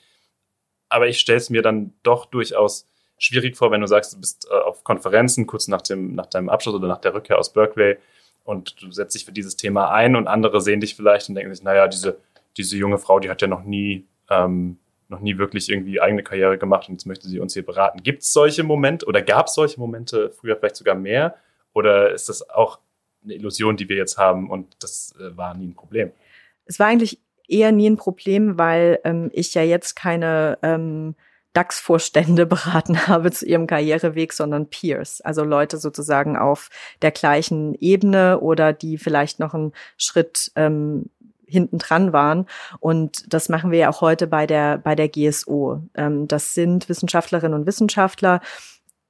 aber 0.89 1.09
ich 1.09 1.21
stelle 1.21 1.39
es 1.39 1.51
mir 1.51 1.63
dann 1.63 1.93
doch 2.03 2.27
durchaus 2.27 2.89
schwierig 3.19 3.57
vor, 3.57 3.71
wenn 3.71 3.81
du 3.81 3.87
sagst, 3.87 4.15
du 4.15 4.21
bist 4.21 4.49
äh, 4.51 4.55
auf 4.55 4.85
Konferenzen 4.85 5.47
kurz 5.47 5.69
nach 5.69 5.83
dem, 5.83 6.15
nach 6.15 6.27
deinem 6.27 6.49
Abschluss 6.49 6.75
oder 6.75 6.89
nach 6.89 7.01
der 7.01 7.15
Rückkehr 7.15 7.39
aus 7.39 7.53
Berkeley 7.53 7.99
und 8.45 8.81
du 8.81 8.91
setzt 8.91 9.15
dich 9.15 9.27
für 9.27 9.33
dieses 9.33 9.57
Thema 9.57 9.91
ein 9.91 10.17
und 10.17 10.27
andere 10.27 10.61
sehen 10.61 10.81
dich 10.81 10.97
vielleicht 10.97 11.29
und 11.29 11.35
denken 11.35 11.55
sich, 11.55 11.63
naja, 11.63 11.87
diese, 11.87 12.19
diese 12.57 12.77
junge 12.77 12.99
Frau, 12.99 13.21
die 13.21 13.29
hat 13.29 13.43
ja 13.43 13.49
noch 13.49 13.65
nie, 13.65 14.07
ähm, 14.31 14.79
noch 15.09 15.21
nie 15.21 15.37
wirklich 15.37 15.69
irgendwie 15.69 16.01
eigene 16.01 16.23
Karriere 16.23 16.57
gemacht 16.57 16.89
und 16.89 16.95
jetzt 16.95 17.07
möchte 17.07 17.29
sie 17.29 17.41
uns 17.41 17.55
hier 17.55 17.67
beraten. 17.67 18.03
Gibt 18.03 18.23
es 18.23 18.33
solche 18.33 18.63
Momente 18.63 19.05
oder 19.07 19.21
gab 19.21 19.47
es 19.47 19.55
solche 19.55 19.81
Momente 19.81 20.31
früher 20.31 20.57
vielleicht 20.57 20.77
sogar 20.77 20.95
mehr? 20.95 21.37
Oder 21.75 22.13
ist 22.13 22.29
das 22.29 22.49
auch 22.49 22.79
eine 23.25 23.35
Illusion, 23.35 23.77
die 23.77 23.89
wir 23.89 23.97
jetzt 23.97 24.19
haben 24.19 24.51
und 24.51 24.77
das 24.81 25.15
äh, 25.19 25.37
war 25.37 25.55
nie 25.55 25.69
ein 25.69 25.75
Problem? 25.75 26.13
Es 26.65 26.79
war 26.79 26.87
eigentlich 26.87 27.21
eher 27.47 27.73
nie 27.73 27.89
ein 27.89 27.97
Problem, 27.97 28.59
weil 28.59 29.01
ähm, 29.05 29.31
ich 29.33 29.55
ja 29.55 29.63
jetzt 29.63 29.97
keine 29.97 30.59
ähm, 30.63 31.15
DAX-Vorstände 31.55 32.47
beraten 32.47 33.09
habe 33.09 33.31
zu 33.31 33.47
ihrem 33.47 33.67
Karriereweg, 33.67 34.33
sondern 34.33 34.69
Peers, 34.69 35.21
also 35.21 35.45
Leute 35.45 35.79
sozusagen 35.79 36.37
auf 36.37 36.69
der 37.03 37.11
gleichen 37.11 37.75
Ebene 37.75 38.41
oder 38.41 38.73
die 38.73 38.99
vielleicht 38.99 39.41
noch 39.41 39.55
einen 39.55 39.73
Schritt 39.97 40.53
ähm, 40.57 41.07
hinten 41.47 41.79
dran 41.79 42.13
waren. 42.13 42.47
Und 42.79 43.33
das 43.33 43.49
machen 43.49 43.71
wir 43.71 43.79
ja 43.79 43.91
auch 43.91 44.03
heute 44.03 44.27
bei 44.27 44.47
der, 44.47 44.79
bei 44.79 44.95
der 44.95 45.09
GSO. 45.09 45.83
Ähm, 45.95 46.29
das 46.29 46.55
sind 46.55 46.89
Wissenschaftlerinnen 46.89 47.59
und 47.59 47.67
Wissenschaftler, 47.67 48.41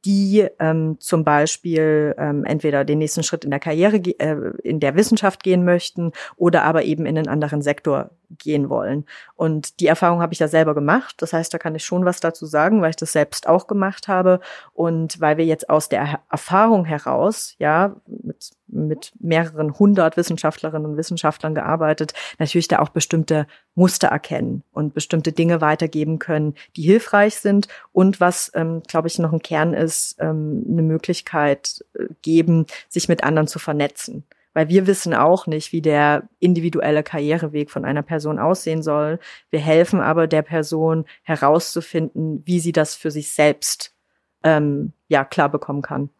die 0.05 0.47
ähm, 0.59 0.97
zum 1.01 1.25
Beispiel 1.25 2.15
ähm, 2.19 2.45
entweder 2.45 2.85
den 2.85 2.99
nächsten 2.99 3.23
Schritt 3.23 3.45
in 3.45 3.51
der 3.51 3.61
Karriere, 3.61 3.97
äh, 3.97 4.37
in 4.63 4.81
der 4.81 4.95
Wissenschaft 4.95 5.43
gehen 5.43 5.65
möchten 5.65 6.13
oder 6.37 6.65
aber 6.65 6.85
eben 6.85 7.07
in 7.07 7.19
einen 7.19 7.29
anderen 7.29 7.63
Sektor 7.63 8.11
gehen 8.31 8.69
wollen. 8.69 9.05
Und 9.37 9.81
die 9.81 9.87
Erfahrung 9.87 10.21
habe 10.21 10.33
ich 10.33 10.39
ja 10.39 10.49
selber 10.49 10.75
gemacht. 10.75 11.17
Das 11.19 11.33
heißt, 11.33 11.53
da 11.53 11.59
kann 11.59 11.75
ich 11.75 11.85
schon 11.85 12.05
was 12.05 12.21
dazu 12.21 12.47
sagen, 12.47 12.83
weil 12.83 12.91
ich 12.91 12.97
das 12.97 13.13
selbst 13.13 13.49
auch 13.49 13.67
gemacht 13.67 14.09
habe 14.09 14.41
und 14.75 15.21
weil 15.21 15.37
wir 15.37 15.45
jetzt 15.45 15.71
aus 15.71 15.89
der 15.89 16.21
Erfahrung 16.31 16.85
heraus, 16.85 17.55
ja, 17.59 17.97
mit, 18.07 18.51
mit 18.67 19.13
mehreren 19.19 19.79
hundert 19.79 20.17
Wissenschaftlerinnen 20.17 20.91
und 20.91 20.97
Wissenschaftlern 20.97 21.55
gearbeitet, 21.55 22.13
natürlich 22.39 22.69
da 22.69 22.81
auch 22.81 22.91
bestimmte 22.91 23.47
Muster 23.75 24.09
erkennen 24.09 24.63
und 24.73 24.95
bestimmte 24.95 25.33
Dinge 25.33 25.61
weitergeben 25.61 26.19
können, 26.19 26.55
die 26.77 26.83
hilfreich 26.83 27.37
sind 27.37 27.69
und 27.93 28.21
was, 28.21 28.51
ähm, 28.55 28.83
glaube 28.87 29.09
ich, 29.09 29.19
noch 29.19 29.33
ein 29.33 29.43
Kern 29.43 29.73
ist, 29.73 30.17
ähm, 30.19 30.65
eine 30.69 30.83
Möglichkeit 30.83 31.85
äh, 31.95 32.05
geben, 32.23 32.67
sich 32.89 33.09
mit 33.09 33.25
anderen 33.25 33.49
zu 33.49 33.59
vernetzen 33.59 34.25
weil 34.59 34.69
wir 34.69 34.89
wissen 34.89 35.15
auch 35.15 35.47
nicht, 35.47 35.71
wie 35.71 35.81
der 35.81 36.29
individuelle 36.41 37.05
Karriereweg 37.05 37.71
von 37.71 37.85
einer 37.85 38.03
Person 38.03 38.41
aussehen 38.41 38.83
soll. 38.83 39.21
Wir 39.51 39.61
helfen 39.61 40.01
aber 40.01 40.27
der 40.27 40.43
Person 40.43 41.05
herauszufinden, 41.23 42.45
wie 42.45 42.59
sie 42.59 42.73
das 42.73 42.97
für 42.97 43.13
sich 43.13 43.31
selbst 43.31 43.95
ähm, 44.43 44.95
ja 45.07 45.25
klar 45.25 45.49
bekommen 45.49 45.81
kann. 45.81 46.11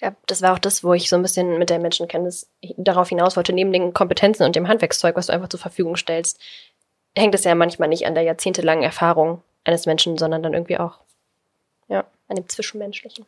Ja, 0.00 0.16
das 0.28 0.40
war 0.40 0.54
auch 0.54 0.58
das, 0.58 0.82
wo 0.82 0.94
ich 0.94 1.10
so 1.10 1.16
ein 1.16 1.20
bisschen 1.20 1.58
mit 1.58 1.68
der 1.68 1.78
Menschenkenntnis 1.78 2.48
darauf 2.78 3.10
hinaus 3.10 3.36
wollte. 3.36 3.52
Neben 3.52 3.70
den 3.70 3.92
Kompetenzen 3.92 4.44
und 4.44 4.56
dem 4.56 4.66
Handwerkszeug, 4.66 5.14
was 5.14 5.26
du 5.26 5.34
einfach 5.34 5.50
zur 5.50 5.60
Verfügung 5.60 5.96
stellst, 5.96 6.40
hängt 7.14 7.34
es 7.34 7.44
ja 7.44 7.54
manchmal 7.54 7.90
nicht 7.90 8.06
an 8.06 8.14
der 8.14 8.22
jahrzehntelangen 8.22 8.82
Erfahrung 8.82 9.42
eines 9.64 9.84
Menschen, 9.84 10.16
sondern 10.16 10.42
dann 10.42 10.54
irgendwie 10.54 10.78
auch 10.78 11.00
ja, 11.86 12.06
an 12.28 12.36
dem 12.36 12.48
Zwischenmenschlichen. 12.48 13.26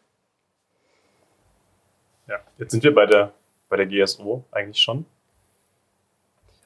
Ja, 2.27 2.39
jetzt 2.57 2.71
sind 2.71 2.85
wir 2.85 2.95
bei 2.95 3.05
der 3.05 3.35
bei 3.73 3.79
der 3.79 3.87
GSO 3.87 4.45
eigentlich 4.53 4.83
schon. 4.83 5.07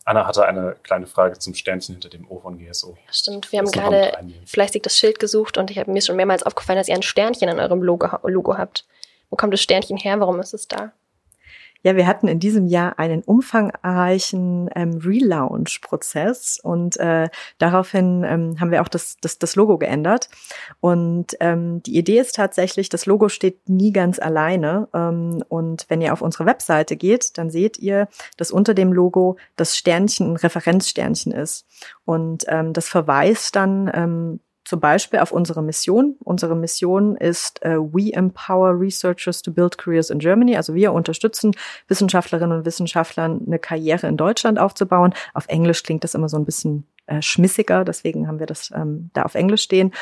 Anna 0.04 0.26
hatte 0.26 0.44
eine 0.44 0.74
kleine 0.82 1.06
Frage 1.06 1.38
zum 1.38 1.54
Sternchen 1.54 1.94
hinter 1.94 2.08
dem 2.08 2.28
O 2.28 2.40
von 2.40 2.58
GSO. 2.58 2.96
Stimmt. 3.12 3.52
Wir 3.52 3.60
haben 3.60 3.70
gerade 3.70 4.12
fleißig 4.44 4.82
das 4.82 4.98
Schild 4.98 5.20
gesucht 5.20 5.56
und 5.56 5.70
ich 5.70 5.78
habe 5.78 5.92
mir 5.92 6.02
schon 6.02 6.16
mehrmals 6.16 6.42
aufgefallen, 6.42 6.78
dass 6.78 6.88
ihr 6.88 6.96
ein 6.96 7.02
Sternchen 7.02 7.48
an 7.48 7.60
eurem 7.60 7.80
Logo, 7.80 8.08
Logo 8.24 8.58
habt. 8.58 8.84
Wo 9.30 9.36
kommt 9.36 9.52
das 9.52 9.60
Sternchen 9.60 9.98
her? 9.98 10.18
Warum 10.18 10.40
ist 10.40 10.52
es 10.52 10.66
da? 10.66 10.92
Ja, 11.82 11.96
wir 11.96 12.06
hatten 12.06 12.28
in 12.28 12.40
diesem 12.40 12.66
Jahr 12.66 12.98
einen 12.98 13.22
umfangreichen 13.22 14.68
ähm, 14.74 14.98
Relaunch-Prozess 15.02 16.58
und 16.62 16.96
äh, 16.98 17.28
daraufhin 17.58 18.24
ähm, 18.24 18.60
haben 18.60 18.70
wir 18.70 18.82
auch 18.82 18.88
das, 18.88 19.16
das, 19.20 19.38
das 19.38 19.56
Logo 19.56 19.78
geändert. 19.78 20.28
Und 20.80 21.36
ähm, 21.40 21.82
die 21.82 21.96
Idee 21.96 22.18
ist 22.18 22.34
tatsächlich, 22.34 22.88
das 22.88 23.06
Logo 23.06 23.28
steht 23.28 23.68
nie 23.68 23.92
ganz 23.92 24.18
alleine. 24.18 24.88
Ähm, 24.94 25.42
und 25.48 25.86
wenn 25.88 26.00
ihr 26.00 26.12
auf 26.12 26.22
unsere 26.22 26.46
Webseite 26.46 26.96
geht, 26.96 27.38
dann 27.38 27.50
seht 27.50 27.78
ihr, 27.78 28.08
dass 28.36 28.50
unter 28.50 28.74
dem 28.74 28.92
Logo 28.92 29.36
das 29.56 29.76
Sternchen 29.76 30.32
ein 30.32 30.36
Referenzsternchen 30.36 31.32
ist. 31.32 31.66
Und 32.04 32.44
ähm, 32.48 32.72
das 32.72 32.88
verweist 32.88 33.56
dann 33.56 33.90
ähm, 33.94 34.40
zum 34.66 34.80
Beispiel 34.80 35.20
auf 35.20 35.30
unsere 35.30 35.62
Mission. 35.62 36.16
Unsere 36.24 36.56
Mission 36.56 37.16
ist 37.16 37.62
äh, 37.64 37.78
We 37.78 38.12
Empower 38.12 38.78
Researchers 38.78 39.40
to 39.40 39.52
Build 39.52 39.78
Careers 39.78 40.10
in 40.10 40.18
Germany. 40.18 40.56
Also 40.56 40.74
wir 40.74 40.92
unterstützen 40.92 41.52
Wissenschaftlerinnen 41.86 42.58
und 42.58 42.66
Wissenschaftlern, 42.66 43.42
eine 43.46 43.60
Karriere 43.60 44.08
in 44.08 44.16
Deutschland 44.16 44.58
aufzubauen. 44.58 45.14
Auf 45.34 45.46
Englisch 45.46 45.84
klingt 45.84 46.02
das 46.02 46.16
immer 46.16 46.28
so 46.28 46.36
ein 46.36 46.44
bisschen 46.44 46.84
äh, 47.06 47.22
schmissiger, 47.22 47.84
deswegen 47.84 48.26
haben 48.26 48.40
wir 48.40 48.46
das 48.46 48.72
ähm, 48.74 49.10
da 49.12 49.22
auf 49.22 49.36
Englisch 49.36 49.62
stehen. 49.62 49.92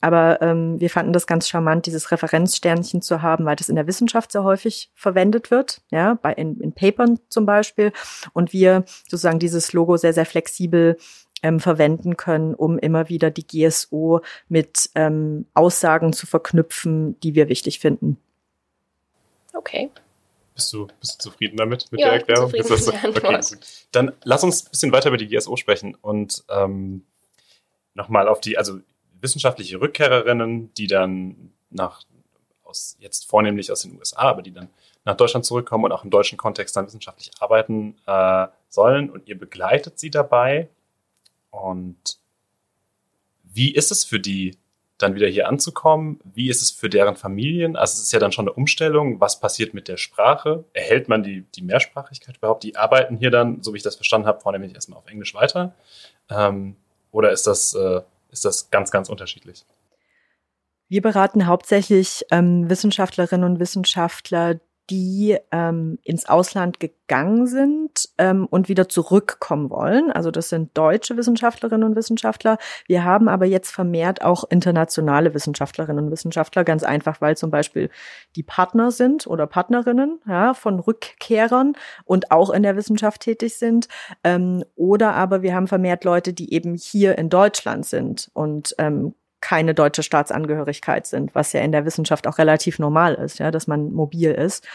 Aber 0.00 0.40
ähm, 0.40 0.78
wir 0.78 0.90
fanden 0.90 1.12
das 1.12 1.26
ganz 1.26 1.48
charmant, 1.48 1.86
dieses 1.86 2.12
Referenzsternchen 2.12 3.02
zu 3.02 3.22
haben, 3.22 3.44
weil 3.44 3.56
das 3.56 3.68
in 3.68 3.74
der 3.74 3.88
Wissenschaft 3.88 4.30
sehr 4.30 4.44
häufig 4.44 4.92
verwendet 4.94 5.50
wird, 5.50 5.82
ja, 5.90 6.14
bei 6.14 6.32
in, 6.32 6.60
in 6.60 6.72
Papern 6.72 7.18
zum 7.28 7.44
Beispiel. 7.44 7.92
Und 8.32 8.52
wir 8.52 8.84
sozusagen 9.08 9.40
dieses 9.40 9.72
Logo 9.72 9.96
sehr, 9.96 10.12
sehr 10.12 10.26
flexibel 10.26 10.96
ähm, 11.42 11.60
verwenden 11.60 12.16
können, 12.16 12.54
um 12.54 12.78
immer 12.78 13.08
wieder 13.08 13.30
die 13.30 13.46
GSO 13.46 14.20
mit 14.48 14.90
ähm, 14.94 15.46
Aussagen 15.54 16.12
zu 16.12 16.26
verknüpfen, 16.26 17.18
die 17.20 17.34
wir 17.34 17.48
wichtig 17.48 17.80
finden. 17.80 18.16
Okay. 19.52 19.90
Bist 20.54 20.72
du, 20.72 20.86
bist 21.00 21.14
du 21.14 21.30
zufrieden 21.30 21.56
damit, 21.56 21.90
mit 21.90 22.00
ja, 22.00 22.08
der 22.08 22.20
Erklärung? 22.20 22.52
Ich 22.54 22.66
bin 22.66 22.76
zufrieden 22.76 23.14
das, 23.14 23.14
mit 23.14 23.24
okay, 23.24 23.56
gut. 23.56 23.86
Dann 23.92 24.12
lass 24.24 24.44
uns 24.44 24.66
ein 24.66 24.70
bisschen 24.70 24.92
weiter 24.92 25.08
über 25.08 25.16
die 25.16 25.28
GSO 25.28 25.56
sprechen 25.56 25.96
und 26.00 26.44
ähm, 26.48 27.04
nochmal 27.94 28.28
auf 28.28 28.40
die, 28.40 28.58
also 28.58 28.78
wissenschaftliche 29.20 29.80
Rückkehrerinnen, 29.80 30.72
die 30.74 30.86
dann 30.86 31.52
nach, 31.70 32.02
aus, 32.64 32.96
jetzt 33.00 33.28
vornehmlich 33.28 33.72
aus 33.72 33.82
den 33.82 33.98
USA, 33.98 34.22
aber 34.22 34.42
die 34.42 34.52
dann 34.52 34.68
nach 35.04 35.16
Deutschland 35.16 35.44
zurückkommen 35.44 35.84
und 35.84 35.92
auch 35.92 36.04
im 36.04 36.10
deutschen 36.10 36.38
Kontext 36.38 36.76
dann 36.76 36.86
wissenschaftlich 36.86 37.30
arbeiten 37.40 37.96
äh, 38.06 38.46
sollen 38.68 39.10
und 39.10 39.28
ihr 39.28 39.38
begleitet 39.38 39.98
sie 39.98 40.10
dabei 40.10 40.68
und 41.52 42.18
wie 43.44 43.72
ist 43.72 43.92
es 43.92 44.04
für 44.04 44.18
die, 44.18 44.58
dann 44.98 45.14
wieder 45.14 45.28
hier 45.28 45.48
anzukommen? 45.48 46.20
Wie 46.24 46.48
ist 46.48 46.62
es 46.62 46.70
für 46.70 46.88
deren 46.88 47.16
Familien? 47.16 47.76
Also 47.76 47.94
es 47.94 48.02
ist 48.02 48.12
ja 48.12 48.18
dann 48.18 48.32
schon 48.32 48.48
eine 48.48 48.54
Umstellung. 48.54 49.20
Was 49.20 49.38
passiert 49.38 49.74
mit 49.74 49.88
der 49.88 49.96
Sprache? 49.96 50.64
Erhält 50.72 51.08
man 51.08 51.22
die, 51.22 51.44
die 51.54 51.62
Mehrsprachigkeit 51.62 52.38
überhaupt? 52.38 52.62
Die 52.62 52.76
arbeiten 52.76 53.16
hier 53.16 53.30
dann, 53.30 53.62
so 53.62 53.72
wie 53.72 53.76
ich 53.76 53.82
das 53.82 53.96
verstanden 53.96 54.26
habe, 54.26 54.40
vornehmlich 54.40 54.74
erstmal 54.74 54.98
auf 54.98 55.06
Englisch 55.06 55.34
weiter. 55.34 55.74
Ähm, 56.30 56.76
oder 57.10 57.30
ist 57.30 57.46
das, 57.46 57.74
äh, 57.74 58.00
ist 58.30 58.44
das 58.44 58.70
ganz, 58.70 58.90
ganz 58.90 59.08
unterschiedlich? 59.08 59.64
Wir 60.88 61.02
beraten 61.02 61.46
hauptsächlich 61.46 62.24
ähm, 62.30 62.70
Wissenschaftlerinnen 62.70 63.50
und 63.50 63.60
Wissenschaftler, 63.60 64.60
die 64.90 65.38
ähm, 65.52 65.98
ins 66.02 66.28
Ausland 66.28 66.80
gegangen 66.80 67.46
sind 67.46 68.08
ähm, 68.18 68.46
und 68.50 68.68
wieder 68.68 68.88
zurückkommen 68.88 69.70
wollen. 69.70 70.10
Also 70.10 70.30
das 70.30 70.48
sind 70.48 70.76
deutsche 70.76 71.16
Wissenschaftlerinnen 71.16 71.88
und 71.88 71.96
Wissenschaftler. 71.96 72.58
Wir 72.86 73.04
haben 73.04 73.28
aber 73.28 73.46
jetzt 73.46 73.70
vermehrt 73.70 74.22
auch 74.22 74.44
internationale 74.50 75.34
Wissenschaftlerinnen 75.34 76.06
und 76.06 76.10
Wissenschaftler, 76.10 76.64
ganz 76.64 76.82
einfach, 76.82 77.20
weil 77.20 77.36
zum 77.36 77.50
Beispiel 77.50 77.90
die 78.34 78.42
Partner 78.42 78.90
sind 78.90 79.26
oder 79.26 79.46
Partnerinnen 79.46 80.20
ja, 80.26 80.54
von 80.54 80.80
Rückkehrern 80.80 81.74
und 82.04 82.30
auch 82.30 82.50
in 82.50 82.62
der 82.62 82.76
Wissenschaft 82.76 83.22
tätig 83.22 83.56
sind. 83.56 83.88
Ähm, 84.24 84.64
oder 84.74 85.14
aber 85.14 85.42
wir 85.42 85.54
haben 85.54 85.68
vermehrt 85.68 86.04
Leute, 86.04 86.32
die 86.32 86.52
eben 86.52 86.74
hier 86.74 87.18
in 87.18 87.28
Deutschland 87.28 87.86
sind 87.86 88.30
und 88.34 88.74
ähm, 88.78 89.14
keine 89.42 89.74
deutsche 89.74 90.02
Staatsangehörigkeit 90.02 91.06
sind, 91.06 91.34
was 91.34 91.52
ja 91.52 91.60
in 91.60 91.72
der 91.72 91.84
Wissenschaft 91.84 92.26
auch 92.26 92.38
relativ 92.38 92.78
normal 92.78 93.14
ist, 93.14 93.38
ja, 93.38 93.50
dass 93.50 93.66
man 93.66 93.92
mobil 93.92 94.30
ist. 94.30 94.66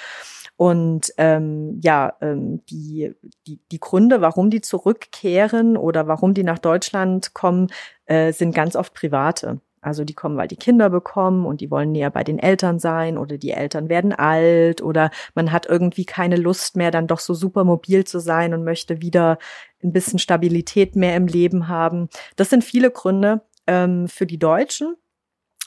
Und 0.57 1.13
ähm, 1.17 1.79
ja, 1.83 2.13
ähm, 2.21 2.65
die, 2.65 3.13
die, 3.45 3.59
die 3.71 3.79
Gründe, 3.79 4.21
warum 4.21 4.49
die 4.49 4.61
zurückkehren 4.61 5.77
oder 5.77 6.07
warum 6.07 6.33
die 6.33 6.43
nach 6.43 6.59
Deutschland 6.59 7.33
kommen, 7.33 7.67
äh, 8.05 8.33
sind 8.33 8.53
ganz 8.53 8.75
oft 8.75 8.93
private. 8.93 9.61
Also 9.81 10.03
die 10.03 10.15
kommen, 10.15 10.35
weil 10.35 10.47
die 10.47 10.55
Kinder 10.57 10.89
bekommen 10.89 11.45
und 11.45 11.61
die 11.61 11.69
wollen 11.69 11.91
näher 11.91 12.09
bei 12.09 12.23
den 12.23 12.39
Eltern 12.39 12.79
sein 12.79 13.17
oder 13.17 13.37
die 13.37 13.51
Eltern 13.51 13.87
werden 13.87 14.11
alt 14.11 14.81
oder 14.81 15.11
man 15.35 15.51
hat 15.51 15.67
irgendwie 15.67 16.05
keine 16.05 16.35
Lust 16.35 16.75
mehr, 16.75 16.89
dann 16.89 17.07
doch 17.07 17.19
so 17.19 17.35
super 17.35 17.63
mobil 17.63 18.03
zu 18.03 18.19
sein 18.19 18.55
und 18.55 18.63
möchte 18.63 19.01
wieder 19.01 19.37
ein 19.83 19.93
bisschen 19.93 20.17
Stabilität 20.17 20.95
mehr 20.95 21.15
im 21.15 21.27
Leben 21.27 21.67
haben. 21.67 22.09
Das 22.35 22.49
sind 22.49 22.63
viele 22.63 22.89
Gründe 22.89 23.41
ähm, 23.67 24.07
für 24.07 24.25
die 24.25 24.39
Deutschen. 24.39 24.95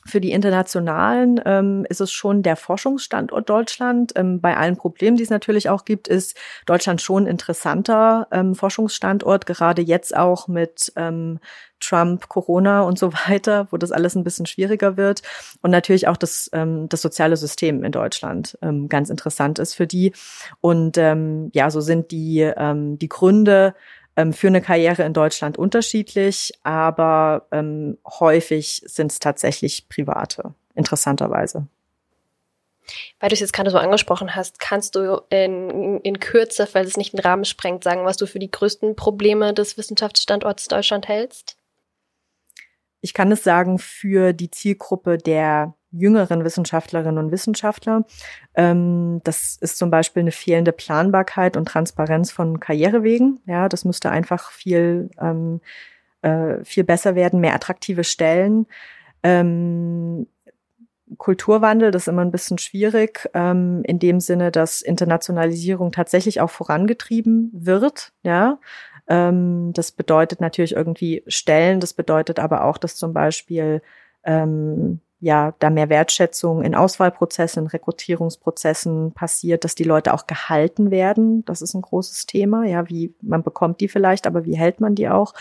Für 0.06 0.20
die 0.20 0.32
Internationalen 0.32 1.40
ähm, 1.44 1.84
ist 1.90 2.00
es 2.00 2.10
schon 2.10 2.42
der 2.42 2.56
Forschungsstandort 2.56 3.50
Deutschland. 3.50 4.12
Ähm, 4.16 4.40
bei 4.40 4.56
allen 4.56 4.78
Problemen, 4.78 5.18
die 5.18 5.22
es 5.22 5.28
natürlich 5.30 5.68
auch 5.68 5.84
gibt, 5.84 6.08
ist 6.08 6.38
Deutschland 6.64 7.02
schon 7.02 7.26
interessanter 7.26 8.26
ähm, 8.32 8.54
Forschungsstandort, 8.54 9.44
gerade 9.44 9.82
jetzt 9.82 10.16
auch 10.16 10.48
mit 10.48 10.90
ähm, 10.96 11.38
Trump, 11.80 12.28
Corona 12.28 12.80
und 12.80 12.98
so 12.98 13.12
weiter, 13.28 13.68
wo 13.70 13.76
das 13.76 13.92
alles 13.92 14.14
ein 14.14 14.24
bisschen 14.24 14.46
schwieriger 14.46 14.96
wird. 14.96 15.20
Und 15.60 15.70
natürlich 15.70 16.08
auch 16.08 16.16
das, 16.16 16.48
ähm, 16.54 16.88
das 16.88 17.02
soziale 17.02 17.36
System 17.36 17.84
in 17.84 17.92
Deutschland 17.92 18.56
ähm, 18.62 18.88
ganz 18.88 19.10
interessant 19.10 19.58
ist 19.58 19.74
für 19.74 19.86
die. 19.86 20.14
Und 20.60 20.96
ja, 20.96 21.70
so 21.70 21.80
sind 21.80 22.10
die, 22.10 22.50
die 22.56 23.08
Gründe 23.08 23.74
ähm, 24.16 24.32
für 24.32 24.48
eine 24.48 24.60
Karriere 24.60 25.02
in 25.04 25.12
Deutschland 25.12 25.56
unterschiedlich, 25.56 26.52
aber 26.62 27.46
ähm, 27.52 27.98
häufig 28.06 28.82
sind 28.86 29.12
es 29.12 29.18
tatsächlich 29.18 29.88
private, 29.88 30.54
interessanterweise. 30.74 31.66
Weil 33.20 33.28
du 33.28 33.34
es 33.34 33.40
jetzt 33.40 33.52
gerade 33.52 33.70
so 33.70 33.78
angesprochen 33.78 34.34
hast, 34.34 34.58
kannst 34.58 34.96
du 34.96 35.22
in, 35.30 36.00
in 36.00 36.18
Kürze, 36.18 36.68
weil 36.72 36.86
es 36.86 36.96
nicht 36.96 37.12
den 37.12 37.20
Rahmen 37.20 37.44
sprengt, 37.44 37.84
sagen, 37.84 38.04
was 38.04 38.16
du 38.16 38.26
für 38.26 38.38
die 38.38 38.50
größten 38.50 38.96
Probleme 38.96 39.54
des 39.54 39.76
Wissenschaftsstandorts 39.76 40.68
Deutschland 40.68 41.08
hältst? 41.08 41.56
Ich 43.00 43.14
kann 43.14 43.32
es 43.32 43.42
sagen, 43.42 43.78
für 43.78 44.32
die 44.32 44.50
Zielgruppe 44.50 45.18
der 45.18 45.74
jüngeren 45.92 46.44
Wissenschaftlerinnen 46.44 47.24
und 47.24 47.32
Wissenschaftler. 47.32 48.04
Ähm, 48.54 49.20
das 49.24 49.56
ist 49.60 49.78
zum 49.78 49.90
Beispiel 49.90 50.20
eine 50.20 50.32
fehlende 50.32 50.72
Planbarkeit 50.72 51.56
und 51.56 51.66
Transparenz 51.66 52.30
von 52.30 52.60
Karrierewegen. 52.60 53.40
Ja, 53.46 53.68
das 53.68 53.84
müsste 53.84 54.10
einfach 54.10 54.50
viel, 54.50 55.10
ähm, 55.20 55.60
äh, 56.22 56.64
viel 56.64 56.84
besser 56.84 57.14
werden, 57.14 57.40
mehr 57.40 57.54
attraktive 57.54 58.04
Stellen. 58.04 58.66
Ähm, 59.22 60.26
Kulturwandel, 61.18 61.90
das 61.90 62.02
ist 62.02 62.08
immer 62.08 62.22
ein 62.22 62.30
bisschen 62.30 62.58
schwierig, 62.58 63.28
ähm, 63.34 63.82
in 63.84 63.98
dem 63.98 64.20
Sinne, 64.20 64.50
dass 64.52 64.80
Internationalisierung 64.82 65.92
tatsächlich 65.92 66.40
auch 66.40 66.50
vorangetrieben 66.50 67.50
wird, 67.52 68.12
ja. 68.22 68.58
Ähm, 69.08 69.72
das 69.74 69.90
bedeutet 69.90 70.40
natürlich 70.40 70.76
irgendwie 70.76 71.24
Stellen, 71.26 71.80
das 71.80 71.94
bedeutet 71.94 72.38
aber 72.38 72.64
auch, 72.64 72.78
dass 72.78 72.94
zum 72.94 73.12
Beispiel 73.12 73.82
ähm, 74.22 75.00
ja, 75.20 75.54
da 75.58 75.68
mehr 75.68 75.90
Wertschätzung 75.90 76.62
in 76.62 76.74
Auswahlprozessen, 76.74 77.64
in 77.64 77.68
Rekrutierungsprozessen 77.68 79.12
passiert, 79.12 79.64
dass 79.64 79.74
die 79.74 79.84
Leute 79.84 80.14
auch 80.14 80.26
gehalten 80.26 80.90
werden. 80.90 81.44
Das 81.44 81.60
ist 81.60 81.74
ein 81.74 81.82
großes 81.82 82.24
Thema. 82.26 82.64
Ja, 82.64 82.88
wie 82.88 83.14
man 83.20 83.42
bekommt 83.42 83.80
die 83.80 83.88
vielleicht, 83.88 84.26
aber 84.26 84.46
wie 84.46 84.56
hält 84.56 84.80
man 84.80 84.94
die 84.94 85.10
auch? 85.10 85.34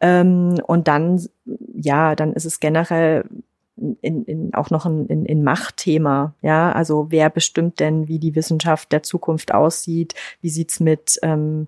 Ähm, 0.00 0.60
und 0.66 0.86
dann, 0.86 1.20
ja, 1.74 2.14
dann 2.14 2.32
ist 2.34 2.44
es 2.44 2.60
generell 2.60 3.24
in, 4.00 4.24
in, 4.24 4.54
auch 4.54 4.70
noch 4.70 4.86
ein 4.86 5.06
in, 5.06 5.26
in 5.26 5.42
Machtthema. 5.42 6.34
Ja, 6.40 6.70
also 6.72 7.08
wer 7.10 7.28
bestimmt 7.28 7.80
denn, 7.80 8.06
wie 8.06 8.20
die 8.20 8.36
Wissenschaft 8.36 8.92
der 8.92 9.02
Zukunft 9.02 9.52
aussieht? 9.52 10.14
Wie 10.40 10.50
sieht's 10.50 10.78
mit 10.78 11.18
ähm, 11.22 11.66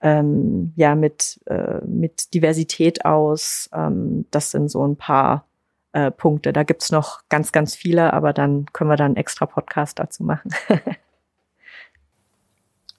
ähm, 0.00 0.72
ja 0.76 0.94
mit 0.94 1.40
äh, 1.46 1.84
mit 1.86 2.34
Diversität 2.34 3.06
aus? 3.06 3.70
Ähm, 3.72 4.26
das 4.30 4.50
sind 4.50 4.70
so 4.70 4.86
ein 4.86 4.96
paar 4.96 5.47
äh, 5.92 6.10
Punkte. 6.10 6.52
Da 6.52 6.62
gibt's 6.62 6.90
noch 6.90 7.22
ganz, 7.28 7.52
ganz 7.52 7.74
viele, 7.74 8.12
aber 8.12 8.32
dann 8.32 8.66
können 8.72 8.90
wir 8.90 8.96
dann 8.96 9.16
extra 9.16 9.46
Podcast 9.46 9.98
dazu 9.98 10.22
machen. 10.22 10.54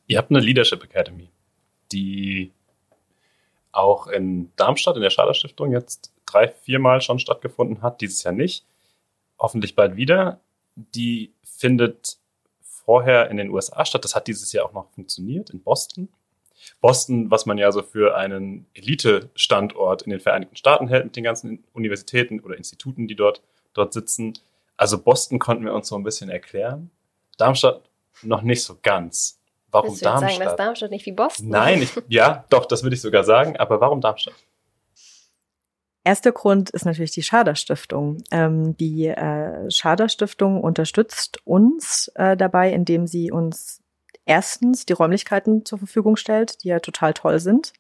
Ihr 0.08 0.18
habt 0.18 0.32
eine 0.32 0.40
Leadership 0.40 0.84
Academy, 0.84 1.30
die 1.92 2.52
auch 3.72 4.08
in 4.08 4.52
Darmstadt 4.56 4.96
in 4.96 5.04
der 5.04 5.12
Schader 5.12 5.36
Stiftung 5.36 5.72
jetzt 5.72 6.12
drei, 6.26 6.48
viermal 6.48 7.02
schon 7.02 7.20
stattgefunden 7.20 7.82
hat, 7.82 8.02
dieses 8.02 8.24
Jahr 8.24 8.34
nicht. 8.34 8.66
Hoffentlich 9.38 9.76
bald 9.76 9.96
wieder. 9.96 10.40
Die 10.76 11.34
findet 11.44 12.18
vorher 12.62 13.30
in 13.30 13.38
den 13.38 13.52
USA 13.52 13.86
statt. 13.86 14.04
Das 14.04 14.16
hat 14.16 14.28
dieses 14.28 14.52
Jahr 14.52 14.66
auch 14.66 14.74
noch 14.74 14.90
funktioniert 14.92 15.52
in 15.52 15.62
Boston. 15.62 16.10
Boston, 16.82 17.30
was 17.32 17.46
man 17.46 17.58
ja 17.58 17.72
so 17.72 17.82
für 17.82 18.16
einen 18.16 18.68
Elite-Standort 18.74 20.04
in 20.04 20.12
den 20.12 20.20
Vereinigten 20.20 20.56
Staaten 20.56 20.88
hält, 20.88 21.06
mit 21.06 21.16
den 21.16 21.24
ganzen 21.24 21.64
Universitäten 21.74 22.40
oder 22.40 22.58
Instituten, 22.58 23.08
die 23.08 23.16
dort, 23.16 23.42
dort 23.74 23.94
sitzen. 23.94 24.34
Also 24.78 25.02
Boston 25.02 25.40
konnten 25.40 25.66
wir 25.66 25.74
uns 25.74 25.88
so 25.88 25.96
ein 25.96 26.04
bisschen 26.04 26.30
erklären. 26.30 26.90
Darmstadt 27.38 27.82
noch 28.22 28.42
nicht 28.42 28.64
so 28.64 28.78
ganz. 28.82 29.40
Warum 29.72 29.90
Willst 29.90 30.02
du 30.02 30.06
Darmstadt? 30.06 30.32
sagen, 30.32 30.44
dass 30.44 30.56
Darmstadt 30.56 30.92
nicht 30.92 31.06
wie 31.06 31.12
Boston? 31.12 31.50
Nein, 31.50 31.82
ich, 31.84 31.92
ja, 32.08 32.46
doch, 32.50 32.66
das 32.66 32.84
würde 32.84 32.96
ich 32.96 33.02
sogar 33.02 33.24
sagen, 33.24 33.58
aber 33.58 33.82
warum 33.82 34.02
Darmstadt? 34.02 34.34
Erster 36.04 36.32
Grund 36.32 36.70
ist 36.72 36.86
natürlich 36.86 37.12
die 37.12 37.22
Schader 37.22 37.56
Stiftung. 37.56 38.24
Ähm, 38.32 38.76
die 38.78 39.08
äh, 39.08 39.70
Schader 39.70 40.10
Stiftung 40.10 40.64
unterstützt 40.64 41.40
uns 41.46 42.10
äh, 42.16 42.36
dabei, 42.36 42.72
indem 42.72 43.06
sie 43.06 43.32
uns 43.32 43.82
erstens 44.30 44.86
die 44.86 44.94
Räumlichkeiten 44.94 45.66
zur 45.66 45.80
Verfügung 45.80 46.16
stellt, 46.16 46.64
die 46.64 46.68
ja 46.68 46.80
total 46.80 47.16
toll 47.16 47.40
sind. 47.40 47.74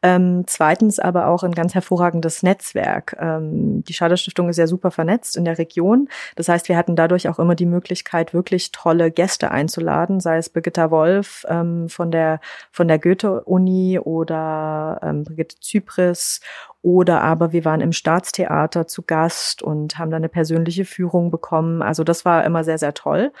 Ähm, 0.00 0.44
zweitens 0.46 1.00
aber 1.00 1.26
auch 1.26 1.42
ein 1.42 1.56
ganz 1.56 1.74
hervorragendes 1.74 2.44
Netzwerk. 2.44 3.16
Ähm, 3.18 3.82
die 3.82 3.92
Schader-Stiftung 3.92 4.48
ist 4.48 4.58
ja 4.58 4.68
super 4.68 4.92
vernetzt 4.92 5.36
in 5.36 5.44
der 5.44 5.58
Region. 5.58 6.08
Das 6.36 6.48
heißt, 6.48 6.68
wir 6.68 6.76
hatten 6.76 6.94
dadurch 6.94 7.28
auch 7.28 7.40
immer 7.40 7.56
die 7.56 7.66
Möglichkeit, 7.66 8.32
wirklich 8.32 8.70
tolle 8.70 9.10
Gäste 9.10 9.50
einzuladen, 9.50 10.20
sei 10.20 10.36
es 10.38 10.50
Birgitta 10.50 10.92
Wolf 10.92 11.44
ähm, 11.48 11.88
von 11.88 12.12
der, 12.12 12.40
von 12.70 12.86
der 12.86 13.00
Goethe-Uni 13.00 13.98
oder 13.98 15.00
ähm, 15.02 15.24
Brigitte 15.24 15.56
Zypris 15.58 16.40
oder 16.82 17.22
aber 17.22 17.52
wir 17.52 17.64
waren 17.64 17.80
im 17.80 17.92
Staatstheater 17.92 18.86
zu 18.86 19.02
Gast 19.02 19.62
und 19.62 19.98
haben 19.98 20.10
da 20.10 20.16
eine 20.16 20.28
persönliche 20.28 20.84
Führung 20.84 21.30
bekommen. 21.30 21.82
Also 21.82 22.04
das 22.04 22.24
war 22.24 22.44
immer 22.44 22.62
sehr, 22.62 22.78
sehr 22.78 22.94
toll. 22.94 23.32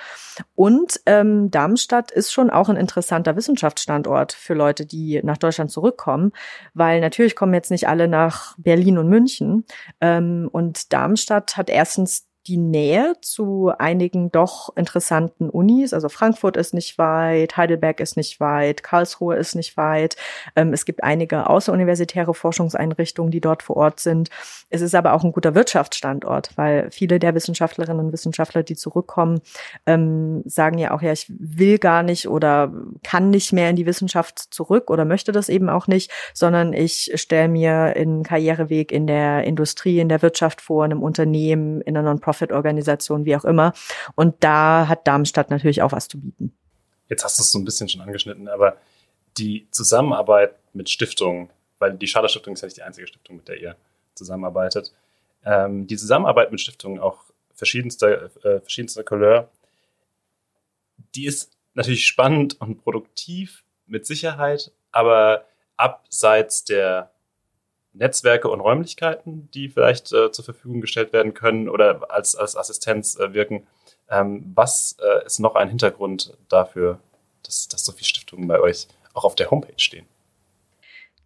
Und 0.56 1.00
ähm, 1.06 1.50
Darmstadt 1.50 2.10
ist 2.10 2.32
schon 2.32 2.50
auch 2.50 2.68
ein 2.68 2.76
interessanter 2.76 3.36
Wissenschaftsstandort 3.36 4.32
für 4.32 4.54
Leute, 4.54 4.86
die 4.86 5.20
nach 5.22 5.38
Deutschland 5.38 5.70
zurückkommen, 5.70 6.32
weil 6.74 7.00
natürlich 7.00 7.36
kommen 7.36 7.54
jetzt 7.54 7.70
nicht 7.70 7.88
alle 7.88 8.08
nach 8.08 8.56
Berlin 8.58 8.98
und 8.98 9.08
München. 9.08 9.64
Ähm, 10.00 10.48
und 10.50 10.92
Darmstadt 10.92 11.56
hat 11.56 11.70
erstens 11.70 12.26
die 12.46 12.56
Nähe 12.56 13.14
zu 13.20 13.70
einigen 13.78 14.32
doch 14.32 14.74
interessanten 14.76 15.50
Unis. 15.50 15.92
Also 15.92 16.08
Frankfurt 16.08 16.56
ist 16.56 16.72
nicht 16.72 16.96
weit, 16.96 17.56
Heidelberg 17.56 18.00
ist 18.00 18.16
nicht 18.16 18.40
weit, 18.40 18.82
Karlsruhe 18.82 19.36
ist 19.36 19.54
nicht 19.54 19.76
weit. 19.76 20.16
Ähm, 20.56 20.72
es 20.72 20.84
gibt 20.84 21.04
einige 21.04 21.48
außeruniversitäre 21.48 22.32
Forschungseinrichtungen, 22.32 23.30
die 23.30 23.40
dort 23.40 23.62
vor 23.62 23.76
Ort 23.76 24.00
sind. 24.00 24.30
Es 24.70 24.80
ist 24.80 24.94
aber 24.94 25.12
auch 25.12 25.24
ein 25.24 25.32
guter 25.32 25.54
Wirtschaftsstandort, 25.54 26.52
weil 26.56 26.90
viele 26.90 27.18
der 27.18 27.34
Wissenschaftlerinnen 27.34 28.06
und 28.06 28.12
Wissenschaftler, 28.12 28.62
die 28.62 28.76
zurückkommen, 28.76 29.40
ähm, 29.86 30.42
sagen 30.46 30.78
ja 30.78 30.92
auch, 30.92 31.02
ja, 31.02 31.12
ich 31.12 31.26
will 31.28 31.78
gar 31.78 32.02
nicht 32.02 32.28
oder 32.28 32.72
kann 33.02 33.30
nicht 33.30 33.52
mehr 33.52 33.70
in 33.70 33.76
die 33.76 33.86
Wissenschaft 33.86 34.38
zurück 34.38 34.90
oder 34.90 35.04
möchte 35.04 35.32
das 35.32 35.48
eben 35.48 35.68
auch 35.68 35.86
nicht, 35.86 36.10
sondern 36.32 36.72
ich 36.72 37.12
stelle 37.14 37.48
mir 37.48 37.74
einen 37.74 38.22
Karriereweg 38.22 38.90
in 38.90 39.06
der 39.06 39.44
Industrie, 39.44 40.00
in 40.00 40.08
der 40.08 40.22
Wirtschaft 40.22 40.60
vor, 40.60 40.84
in 40.84 40.92
einem 40.92 41.02
Unternehmen, 41.02 41.80
in 41.82 41.96
einer 41.96 42.08
Non-Profit 42.08 42.37
Non-Profit-Organisation, 42.38 43.24
wie 43.24 43.36
auch 43.36 43.44
immer. 43.44 43.72
Und 44.14 44.36
da 44.40 44.88
hat 44.88 45.06
Darmstadt 45.06 45.50
natürlich 45.50 45.82
auch 45.82 45.92
was 45.92 46.08
zu 46.08 46.18
bieten. 46.18 46.52
Jetzt 47.08 47.24
hast 47.24 47.38
du 47.38 47.42
es 47.42 47.50
so 47.50 47.58
ein 47.58 47.64
bisschen 47.64 47.88
schon 47.88 48.00
angeschnitten, 48.00 48.48
aber 48.48 48.76
die 49.36 49.66
Zusammenarbeit 49.70 50.54
mit 50.74 50.90
Stiftungen, 50.90 51.50
weil 51.78 51.94
die 51.94 52.06
Schader 52.06 52.28
Stiftung 52.28 52.54
ist 52.54 52.62
ja 52.62 52.66
nicht 52.66 52.76
die 52.76 52.82
einzige 52.82 53.06
Stiftung, 53.06 53.36
mit 53.36 53.48
der 53.48 53.60
ihr 53.60 53.76
zusammenarbeitet, 54.14 54.92
ähm, 55.44 55.86
die 55.86 55.96
Zusammenarbeit 55.96 56.50
mit 56.50 56.60
Stiftungen 56.60 56.98
auch 56.98 57.24
verschiedenster, 57.54 58.24
äh, 58.44 58.60
verschiedenster 58.60 59.04
Couleur, 59.04 59.48
die 61.14 61.26
ist 61.26 61.56
natürlich 61.74 62.06
spannend 62.06 62.60
und 62.60 62.82
produktiv 62.82 63.64
mit 63.86 64.06
Sicherheit, 64.06 64.72
aber 64.90 65.44
abseits 65.76 66.64
der 66.64 67.10
Netzwerke 67.98 68.48
und 68.48 68.60
Räumlichkeiten, 68.60 69.48
die 69.52 69.68
vielleicht 69.68 70.12
äh, 70.12 70.30
zur 70.32 70.44
Verfügung 70.44 70.80
gestellt 70.80 71.12
werden 71.12 71.34
können 71.34 71.68
oder 71.68 72.10
als, 72.10 72.34
als 72.34 72.56
Assistenz 72.56 73.18
äh, 73.18 73.34
wirken. 73.34 73.66
Ähm, 74.10 74.52
was 74.54 74.96
äh, 75.02 75.26
ist 75.26 75.38
noch 75.38 75.54
ein 75.54 75.68
Hintergrund 75.68 76.36
dafür, 76.48 76.98
dass, 77.42 77.68
dass 77.68 77.84
so 77.84 77.92
viele 77.92 78.06
Stiftungen 78.06 78.48
bei 78.48 78.60
euch 78.60 78.88
auch 79.14 79.24
auf 79.24 79.34
der 79.34 79.50
Homepage 79.50 79.78
stehen? 79.78 80.06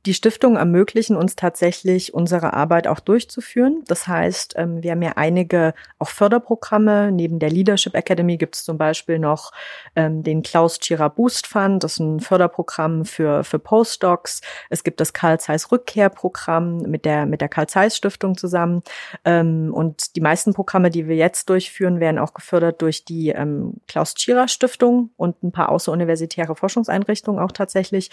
Die 0.04 0.14
Stiftungen 0.14 0.56
ermöglichen 0.56 1.16
uns 1.16 1.36
tatsächlich, 1.36 2.12
unsere 2.12 2.54
Arbeit 2.54 2.88
auch 2.88 2.98
durchzuführen. 2.98 3.84
Das 3.86 4.08
heißt, 4.08 4.54
ähm, 4.56 4.82
wir 4.82 4.90
haben 4.90 5.02
ja 5.02 5.12
einige 5.14 5.74
auch 6.00 6.08
Förderprogramme. 6.08 7.12
Neben 7.12 7.38
der 7.38 7.50
Leadership 7.50 7.94
Academy 7.94 8.36
gibt 8.36 8.56
es 8.56 8.64
zum 8.64 8.78
Beispiel 8.78 9.20
noch 9.20 9.52
ähm, 9.94 10.24
den 10.24 10.42
Klaus 10.42 10.80
Tschira 10.80 11.06
Boost 11.06 11.46
Fund. 11.46 11.84
Das 11.84 11.92
ist 11.92 11.98
ein 12.00 12.18
Förderprogramm 12.18 13.04
für, 13.04 13.44
für 13.44 13.60
Postdocs. 13.60 14.40
Es 14.70 14.82
gibt 14.82 14.98
das 14.98 15.12
Karl 15.12 15.38
Zeiss 15.38 15.70
Rückkehrprogramm 15.70 16.78
mit 16.78 17.04
der, 17.04 17.24
mit 17.24 17.40
der 17.40 17.48
Karl 17.48 17.68
Zeiss 17.68 17.96
Stiftung 17.96 18.36
zusammen. 18.36 18.82
Ähm, 19.24 19.72
und 19.72 20.16
die 20.16 20.20
meisten 20.20 20.52
Programme, 20.52 20.90
die 20.90 21.06
wir 21.06 21.14
jetzt 21.14 21.48
durchführen, 21.48 22.00
werden 22.00 22.18
auch 22.18 22.34
gefördert 22.34 22.82
durch 22.82 23.04
die 23.04 23.32
Klaus 23.86 24.14
Tschira 24.14 24.48
Stiftung 24.48 25.10
und 25.16 25.42
ein 25.42 25.52
paar 25.52 25.68
außeruniversitäre 25.68 26.56
Forschungseinrichtungen 26.56 27.40
auch 27.40 27.52
tatsächlich. 27.52 28.10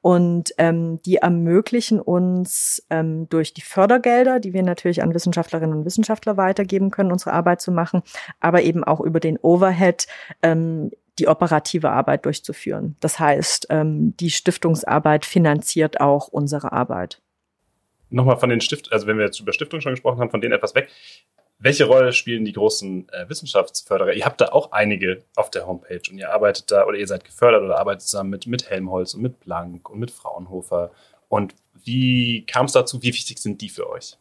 Und 0.00 0.54
die 0.58 1.22
ermöglichen 1.26 2.00
uns 2.00 2.86
ähm, 2.88 3.28
durch 3.28 3.52
die 3.52 3.60
Fördergelder, 3.60 4.38
die 4.38 4.52
wir 4.52 4.62
natürlich 4.62 5.02
an 5.02 5.12
Wissenschaftlerinnen 5.12 5.76
und 5.76 5.84
Wissenschaftler 5.84 6.36
weitergeben 6.36 6.92
können, 6.92 7.10
unsere 7.10 7.32
Arbeit 7.32 7.60
zu 7.60 7.72
machen, 7.72 8.02
aber 8.38 8.62
eben 8.62 8.84
auch 8.84 9.00
über 9.00 9.18
den 9.18 9.36
Overhead 9.36 10.06
ähm, 10.42 10.92
die 11.18 11.26
operative 11.26 11.90
Arbeit 11.90 12.26
durchzuführen. 12.26 12.94
Das 13.00 13.18
heißt, 13.18 13.66
ähm, 13.70 14.16
die 14.18 14.30
Stiftungsarbeit 14.30 15.26
finanziert 15.26 16.00
auch 16.00 16.28
unsere 16.28 16.70
Arbeit. 16.70 17.20
Nochmal 18.08 18.36
von 18.36 18.48
den 18.48 18.60
Stift, 18.60 18.92
also 18.92 19.08
wenn 19.08 19.18
wir 19.18 19.24
jetzt 19.24 19.40
über 19.40 19.52
Stiftungen 19.52 19.82
schon 19.82 19.94
gesprochen 19.94 20.20
haben, 20.20 20.30
von 20.30 20.40
denen 20.40 20.54
etwas 20.54 20.76
weg. 20.76 20.90
Welche 21.58 21.86
Rolle 21.86 22.12
spielen 22.12 22.44
die 22.44 22.52
großen 22.52 23.08
äh, 23.08 23.28
Wissenschaftsförderer? 23.28 24.12
Ihr 24.12 24.26
habt 24.26 24.40
da 24.40 24.50
auch 24.50 24.70
einige 24.70 25.24
auf 25.34 25.50
der 25.50 25.66
Homepage 25.66 26.02
und 26.08 26.18
ihr 26.18 26.30
arbeitet 26.30 26.70
da 26.70 26.86
oder 26.86 26.98
ihr 26.98 27.06
seid 27.08 27.24
gefördert 27.24 27.64
oder 27.64 27.80
arbeitet 27.80 28.02
zusammen 28.02 28.30
mit, 28.30 28.46
mit 28.46 28.70
Helmholtz 28.70 29.14
und 29.14 29.22
mit 29.22 29.40
Blank 29.40 29.88
und 29.90 29.98
mit 29.98 30.12
Fraunhofer 30.12 30.92
und 31.28 31.54
wie 31.84 32.44
kam 32.46 32.66
es 32.66 32.72
dazu? 32.72 33.02
Wie 33.02 33.12
wichtig 33.12 33.38
sind 33.38 33.60
die 33.60 33.68
für 33.68 33.88
euch? 33.88 34.18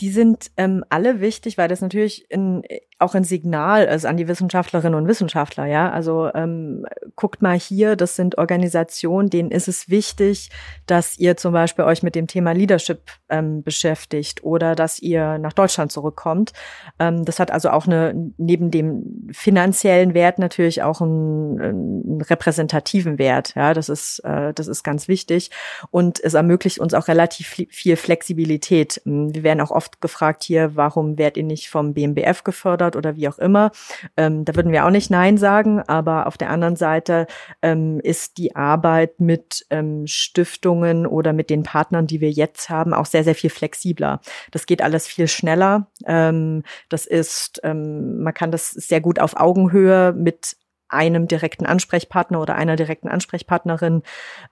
Die 0.00 0.10
sind 0.10 0.50
ähm, 0.56 0.84
alle 0.88 1.20
wichtig, 1.20 1.56
weil 1.56 1.68
das 1.68 1.80
natürlich 1.80 2.30
in, 2.30 2.62
auch 2.98 3.14
ein 3.14 3.24
Signal 3.24 3.84
ist 3.84 4.06
an 4.06 4.16
die 4.16 4.28
Wissenschaftlerinnen 4.28 4.94
und 4.94 5.08
Wissenschaftler. 5.08 5.66
Ja, 5.66 5.90
also 5.90 6.30
ähm, 6.32 6.86
guckt 7.16 7.42
mal 7.42 7.58
hier, 7.58 7.96
das 7.96 8.14
sind 8.14 8.38
Organisationen, 8.38 9.30
denen 9.30 9.50
ist 9.50 9.66
es 9.66 9.88
wichtig, 9.88 10.50
dass 10.86 11.18
ihr 11.18 11.36
zum 11.36 11.52
Beispiel 11.52 11.84
euch 11.84 12.02
mit 12.04 12.14
dem 12.14 12.28
Thema 12.28 12.52
Leadership 12.52 13.00
ähm, 13.28 13.62
beschäftigt 13.64 14.44
oder 14.44 14.76
dass 14.76 15.00
ihr 15.00 15.38
nach 15.38 15.52
Deutschland 15.52 15.90
zurückkommt. 15.90 16.52
Ähm, 17.00 17.24
das 17.24 17.40
hat 17.40 17.50
also 17.50 17.70
auch 17.70 17.86
eine 17.86 18.32
neben 18.38 18.70
dem 18.70 19.28
finanziellen 19.32 20.14
Wert 20.14 20.38
natürlich 20.38 20.82
auch 20.82 21.00
einen, 21.00 21.60
einen 21.60 22.22
repräsentativen 22.22 23.18
Wert. 23.18 23.54
Ja, 23.56 23.74
das 23.74 23.88
ist 23.88 24.20
äh, 24.20 24.54
das 24.54 24.68
ist 24.68 24.84
ganz 24.84 25.08
wichtig 25.08 25.50
und 25.90 26.22
es 26.22 26.34
ermöglicht 26.34 26.78
uns 26.78 26.94
auch 26.94 27.08
relativ 27.08 27.66
viel 27.68 27.96
Flexibilität. 27.96 29.02
Wir 29.04 29.42
werden 29.42 29.60
auch 29.60 29.72
oft 29.72 30.00
gefragt 30.00 30.44
hier, 30.44 30.76
warum 30.76 31.18
werdet 31.18 31.38
ihr 31.38 31.44
nicht 31.44 31.68
vom 31.68 31.92
BMBF 31.92 32.44
gefördert? 32.44 32.83
Gefordert 32.84 32.96
oder 32.96 33.16
wie 33.16 33.28
auch 33.28 33.38
immer. 33.38 33.70
Ähm, 34.16 34.44
da 34.44 34.54
würden 34.54 34.72
wir 34.72 34.84
auch 34.84 34.90
nicht 34.90 35.10
Nein 35.10 35.38
sagen, 35.38 35.80
aber 35.86 36.26
auf 36.26 36.36
der 36.36 36.50
anderen 36.50 36.76
Seite 36.76 37.26
ähm, 37.62 38.00
ist 38.02 38.38
die 38.38 38.56
Arbeit 38.56 39.20
mit 39.20 39.66
ähm, 39.70 40.06
Stiftungen 40.06 41.06
oder 41.06 41.32
mit 41.32 41.50
den 41.50 41.62
Partnern, 41.62 42.06
die 42.06 42.20
wir 42.20 42.30
jetzt 42.30 42.70
haben, 42.70 42.94
auch 42.94 43.06
sehr, 43.06 43.24
sehr 43.24 43.34
viel 43.34 43.50
flexibler. 43.50 44.20
Das 44.50 44.66
geht 44.66 44.82
alles 44.82 45.06
viel 45.06 45.28
schneller. 45.28 45.88
Ähm, 46.06 46.62
das 46.88 47.06
ist, 47.06 47.60
ähm, 47.64 48.22
man 48.22 48.34
kann 48.34 48.50
das 48.50 48.70
sehr 48.70 49.00
gut 49.00 49.18
auf 49.18 49.36
Augenhöhe 49.36 50.12
mit 50.12 50.56
einem 50.88 51.26
direkten 51.26 51.66
Ansprechpartner 51.66 52.40
oder 52.40 52.54
einer 52.54 52.76
direkten 52.76 53.08
Ansprechpartnerin 53.08 54.02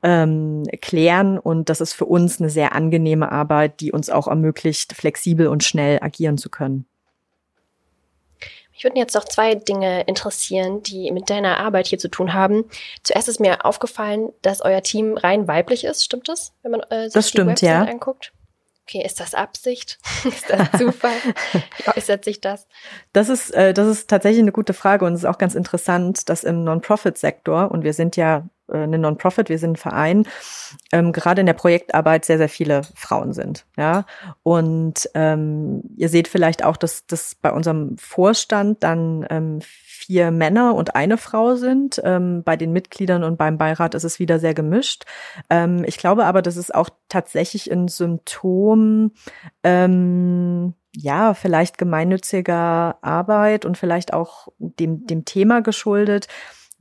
ähm, 0.03 0.65
klären. 0.81 1.39
Und 1.39 1.69
das 1.69 1.81
ist 1.81 1.93
für 1.93 2.07
uns 2.07 2.41
eine 2.41 2.51
sehr 2.51 2.75
angenehme 2.75 3.31
Arbeit, 3.31 3.81
die 3.81 3.93
uns 3.93 4.11
auch 4.11 4.27
ermöglicht, 4.27 4.95
flexibel 4.95 5.47
und 5.47 5.63
schnell 5.63 6.01
agieren 6.03 6.39
zu 6.39 6.51
können. 6.51 6.87
Mich 8.73 8.85
würden 8.85 8.97
jetzt 8.97 9.15
noch 9.15 9.25
zwei 9.25 9.55
Dinge 9.55 10.03
interessieren, 10.03 10.83
die 10.83 11.11
mit 11.13 11.31
deiner 11.31 11.59
Arbeit 11.59 11.87
hier 11.87 11.99
zu 11.99 12.09
tun 12.09 12.33
haben. 12.35 12.65
Zuerst 13.03 13.29
ist 13.29 13.41
mir 13.41 13.65
aufgefallen, 13.65 14.33
dass 14.43 14.61
euer 14.63 14.83
Team 14.83 15.17
rein 15.17 15.47
weiblich 15.47 15.85
ist. 15.85 16.05
Stimmt 16.05 16.29
das, 16.29 16.53
wenn 16.63 16.73
man 16.73 16.81
äh, 16.91 17.05
sich 17.05 17.13
das 17.13 17.29
stimmt, 17.29 17.61
die 17.61 17.67
Website 17.67 17.87
ja. 17.87 17.93
anguckt? 17.93 18.33
Okay, 18.89 19.05
ist 19.05 19.21
das 19.21 19.35
Absicht? 19.35 19.99
ist 20.25 20.51
das 20.51 20.73
Zufall? 20.79 21.13
Wie 21.53 21.97
äußert 21.97 22.25
sich 22.25 22.41
das? 22.41 22.67
Das 23.13 23.29
ist, 23.29 23.51
äh, 23.51 23.73
das 23.73 23.87
ist 23.87 24.11
tatsächlich 24.11 24.43
eine 24.43 24.53
gute 24.53 24.75
Frage 24.75 25.05
und 25.05 25.15
es 25.15 25.21
ist 25.21 25.27
auch 25.27 25.39
ganz 25.39 25.55
interessant, 25.55 26.29
dass 26.29 26.45
im 26.45 26.65
Non-Profit-Sektor, 26.65 27.71
und 27.71 27.85
wir 27.85 27.93
sind 27.93 28.17
ja 28.17 28.49
eine 28.79 28.99
Non-Profit, 28.99 29.49
wir 29.49 29.59
sind 29.59 29.73
ein 29.73 29.77
Verein, 29.77 30.27
ähm, 30.93 31.13
gerade 31.13 31.41
in 31.41 31.47
der 31.47 31.53
Projektarbeit 31.53 32.25
sehr, 32.25 32.39
sehr 32.39 32.49
viele 32.49 32.83
Frauen 32.95 33.33
sind. 33.33 33.67
Ja, 33.77 34.05
und 34.43 35.09
ähm, 35.15 35.83
ihr 35.97 36.09
seht 36.09 36.29
vielleicht 36.29 36.65
auch, 36.65 36.77
dass 36.77 37.07
das 37.07 37.35
bei 37.35 37.53
unserem 37.53 37.97
Vorstand 37.99 38.83
dann 38.83 39.27
ähm, 39.31 39.61
vier 40.03 40.31
Männer 40.31 40.75
und 40.75 40.97
eine 40.97 41.17
Frau 41.17 41.55
sind. 41.55 42.01
Ähm, 42.05 42.43
bei 42.43 42.57
den 42.57 42.73
Mitgliedern 42.73 43.23
und 43.23 43.39
beim 43.39 43.57
Beirat 43.57 43.95
ist 43.95 44.05
es 44.05 44.19
wieder 44.19 44.39
sehr 44.39 44.55
gemischt. 44.55 45.05
Ähm, 45.49 45.85
ich 45.87 45.97
glaube 45.97 46.25
aber, 46.25 46.43
das 46.43 46.57
ist 46.57 46.75
auch 46.75 46.91
tatsächlich 47.09 47.71
ein 47.71 47.89
Symptom, 47.89 49.13
ähm, 49.63 50.75
ja, 50.95 51.35
vielleicht 51.35 51.79
gemeinnütziger 51.79 52.99
Arbeit 53.01 53.65
und 53.65 53.79
vielleicht 53.79 54.13
auch 54.13 54.49
dem, 54.59 55.07
dem 55.07 55.25
Thema 55.25 55.63
geschuldet 55.63 56.27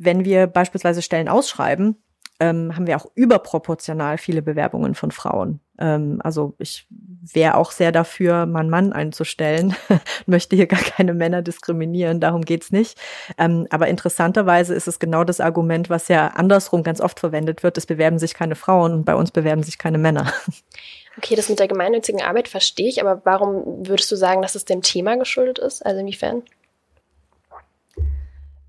wenn 0.03 0.25
wir 0.25 0.47
beispielsweise 0.47 1.01
Stellen 1.01 1.29
ausschreiben, 1.29 1.95
ähm, 2.39 2.75
haben 2.75 2.87
wir 2.87 2.97
auch 2.97 3.05
überproportional 3.13 4.17
viele 4.17 4.41
Bewerbungen 4.41 4.95
von 4.95 5.11
Frauen. 5.11 5.59
Ähm, 5.79 6.19
also 6.23 6.55
ich 6.57 6.87
wäre 6.89 7.55
auch 7.55 7.71
sehr 7.71 7.91
dafür, 7.91 8.47
Mann-Mann 8.47 8.93
einzustellen. 8.93 9.75
Möchte 10.25 10.55
hier 10.55 10.65
gar 10.65 10.81
keine 10.81 11.13
Männer 11.13 11.43
diskriminieren, 11.43 12.19
darum 12.19 12.41
geht's 12.41 12.71
nicht. 12.71 12.99
Ähm, 13.37 13.67
aber 13.69 13.89
interessanterweise 13.89 14.73
ist 14.73 14.87
es 14.87 14.97
genau 14.97 15.23
das 15.23 15.39
Argument, 15.39 15.91
was 15.91 16.07
ja 16.07 16.29
andersrum 16.29 16.81
ganz 16.81 16.99
oft 16.99 17.19
verwendet 17.19 17.61
wird. 17.61 17.77
Es 17.77 17.85
bewerben 17.85 18.17
sich 18.17 18.33
keine 18.33 18.55
Frauen 18.55 18.91
und 18.93 19.05
bei 19.05 19.13
uns 19.13 19.29
bewerben 19.29 19.61
sich 19.61 19.77
keine 19.77 19.97
Männer. 19.97 20.33
Okay, 21.17 21.35
das 21.35 21.49
mit 21.49 21.59
der 21.59 21.67
gemeinnützigen 21.67 22.21
Arbeit 22.21 22.47
verstehe 22.47 22.87
ich, 22.87 23.01
aber 23.01 23.21
warum 23.25 23.85
würdest 23.85 24.09
du 24.13 24.15
sagen, 24.15 24.41
dass 24.41 24.55
es 24.55 24.63
dem 24.63 24.81
Thema 24.81 25.17
geschuldet 25.17 25.59
ist? 25.59 25.85
Also 25.85 25.99
inwiefern? 25.99 26.43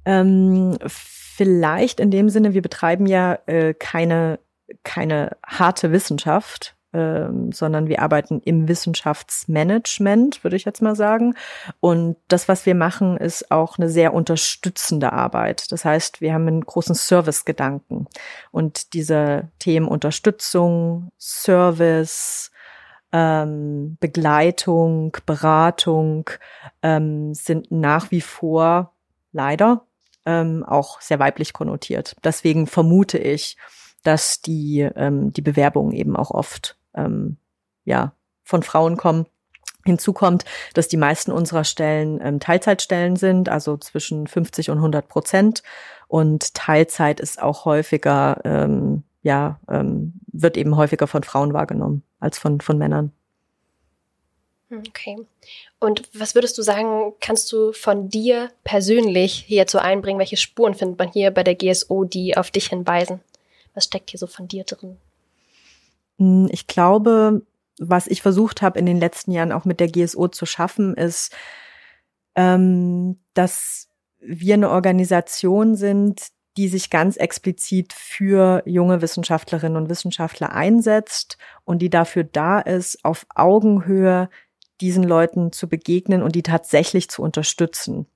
Ähm, 0.05 0.79
vielleicht 0.87 2.01
in 2.01 2.11
dem 2.11 2.29
Sinne, 2.29 2.55
wir 2.55 2.63
betreiben 2.63 3.07
ja 3.07 3.39
äh, 3.47 3.75
keine, 3.75 4.39
keine 4.83 5.37
harte 5.47 5.93
Wissenschaft, 5.93 6.77
ähm, 6.95 7.53
sondern 7.53 7.89
wir 7.89 8.03
arbeiten 8.03 8.41
im 8.45 8.69
Wissenschaftsmanagement, 8.69 10.45
würde 10.45 10.57
ich 10.57 10.67
jetzt 10.67 10.83
mal 10.83 10.95
sagen. 10.95 11.35
Und 11.81 12.17
das, 12.29 12.49
was 12.49 12.67
wir 12.67 12.75
machen, 12.75 13.17
ist 13.17 13.51
auch 13.51 13.79
eine 13.79 13.89
sehr 13.89 14.13
unterstützende 14.13 15.13
Arbeit. 15.13 15.73
Das 15.73 15.85
heißt, 15.85 16.21
wir 16.21 16.35
haben 16.35 16.49
einen 16.49 16.61
großen 16.61 16.95
Service-Gedanken. 16.95 18.09
Und 18.51 18.93
diese 18.93 19.49
Themen 19.59 19.89
Unterstützung, 19.89 21.11
Service, 21.19 22.51
ähm, 23.13 23.97
Begleitung, 24.01 25.17
Beratung 25.25 26.29
ähm, 26.83 27.35
sind 27.35 27.71
nach 27.71 28.11
wie 28.11 28.21
vor 28.21 28.93
leider 29.33 29.87
ähm, 30.27 30.65
auch 30.65 31.01
sehr 31.01 31.19
weiblich 31.19 31.53
konnotiert. 31.53 32.17
Deswegen 32.25 32.67
vermute 32.67 33.19
ich, 33.19 33.57
dass 34.03 34.41
die, 34.41 34.81
ähm, 34.81 35.33
die 35.33 35.43
Bewerbungen 35.43 35.93
eben 35.93 36.17
auch 36.17 36.31
oft 36.31 36.77
ähm, 36.95 37.37
ja, 37.85 38.13
von 38.45 38.63
Frauen 38.63 38.97
kommen. 38.97 39.27
Hinzu 39.85 40.13
kommt, 40.13 40.45
dass 40.75 40.87
die 40.87 40.97
meisten 40.97 41.33
unserer 41.33 41.65
Stellen 41.65 42.21
ähm, 42.23 42.39
Teilzeitstellen 42.39 43.17
sind, 43.17 43.49
also 43.49 43.77
zwischen 43.77 44.27
50 44.27 44.71
und 44.71 44.79
100 44.79 45.09
Prozent. 45.09 45.63
Und 46.07 46.55
Teilzeit 46.55 47.19
ist 47.19 47.43
auch 47.43 47.65
häufiger, 47.65 48.41
ähm, 48.45 49.03
ja, 49.23 49.59
ähm, 49.69 50.15
wird 50.27 50.57
eben 50.57 50.77
häufiger 50.77 51.07
von 51.07 51.23
Frauen 51.25 51.53
wahrgenommen 51.53 52.03
als 52.21 52.39
von, 52.39 52.61
von 52.61 52.79
Männern. 52.79 53.13
Hm, 54.69 54.83
okay. 54.89 55.17
Und 55.83 56.09
was 56.15 56.37
würdest 56.37 56.57
du 56.59 56.63
sagen, 56.63 57.13
kannst 57.21 57.51
du 57.51 57.73
von 57.73 58.09
dir 58.09 58.53
persönlich 58.63 59.33
hierzu 59.35 59.79
einbringen? 59.79 60.21
Welche 60.21 60.37
Spuren 60.37 60.75
findet 60.75 60.97
man 61.01 61.11
hier 61.11 61.33
bei 61.33 61.43
der 61.43 61.57
GSO, 61.57 62.05
die 62.05 62.37
auf 62.37 62.53
dich 62.53 62.69
hinweisen? 62.69 63.21
Was 63.75 63.87
steckt 63.87 64.11
hier 64.11 64.19
so 64.19 64.29
von 64.29 64.47
dir 64.47 64.63
drin? 64.63 64.97
Hm, 66.19 66.49
ich 66.53 66.69
glaube, 66.69 67.43
was 67.81 68.07
ich 68.07 68.23
versucht 68.23 68.63
habe 68.63 68.79
in 68.79 68.87
den 68.87 69.01
letzten 69.01 69.33
Jahren 69.33 69.51
auch 69.51 69.65
mit 69.65 69.81
der 69.81 69.89
GSO 69.89 70.29
zu 70.29 70.47
schaffen, 70.47 70.95
ist, 70.95 71.35
ähm, 72.37 73.19
dass 73.35 73.89
wir 74.21 74.55
eine 74.55 74.71
Organisation 74.71 75.75
sind, 75.75 76.29
die 76.57 76.69
sich 76.69 76.91
ganz 76.91 77.17
explizit 77.17 77.93
für 77.93 78.63
junge 78.67 79.03
Wissenschaftlerinnen 79.03 79.77
und 79.77 79.91
Wissenschaftler 79.91 80.53
einsetzt 80.53 81.39
und 81.65 81.81
die 81.83 81.91
dafür 81.91 82.23
da 82.23 82.61
ist, 82.61 83.05
auf 83.05 83.27
Augenhöhe 83.35 84.29
diesen 84.83 85.05
Leuten 85.05 85.53
zu 85.53 85.69
begegnen 85.69 86.23
und 86.23 86.35
die 86.35 86.43
tatsächlich 86.43 87.09
zu 87.09 87.23
unterstützen. 87.23 88.07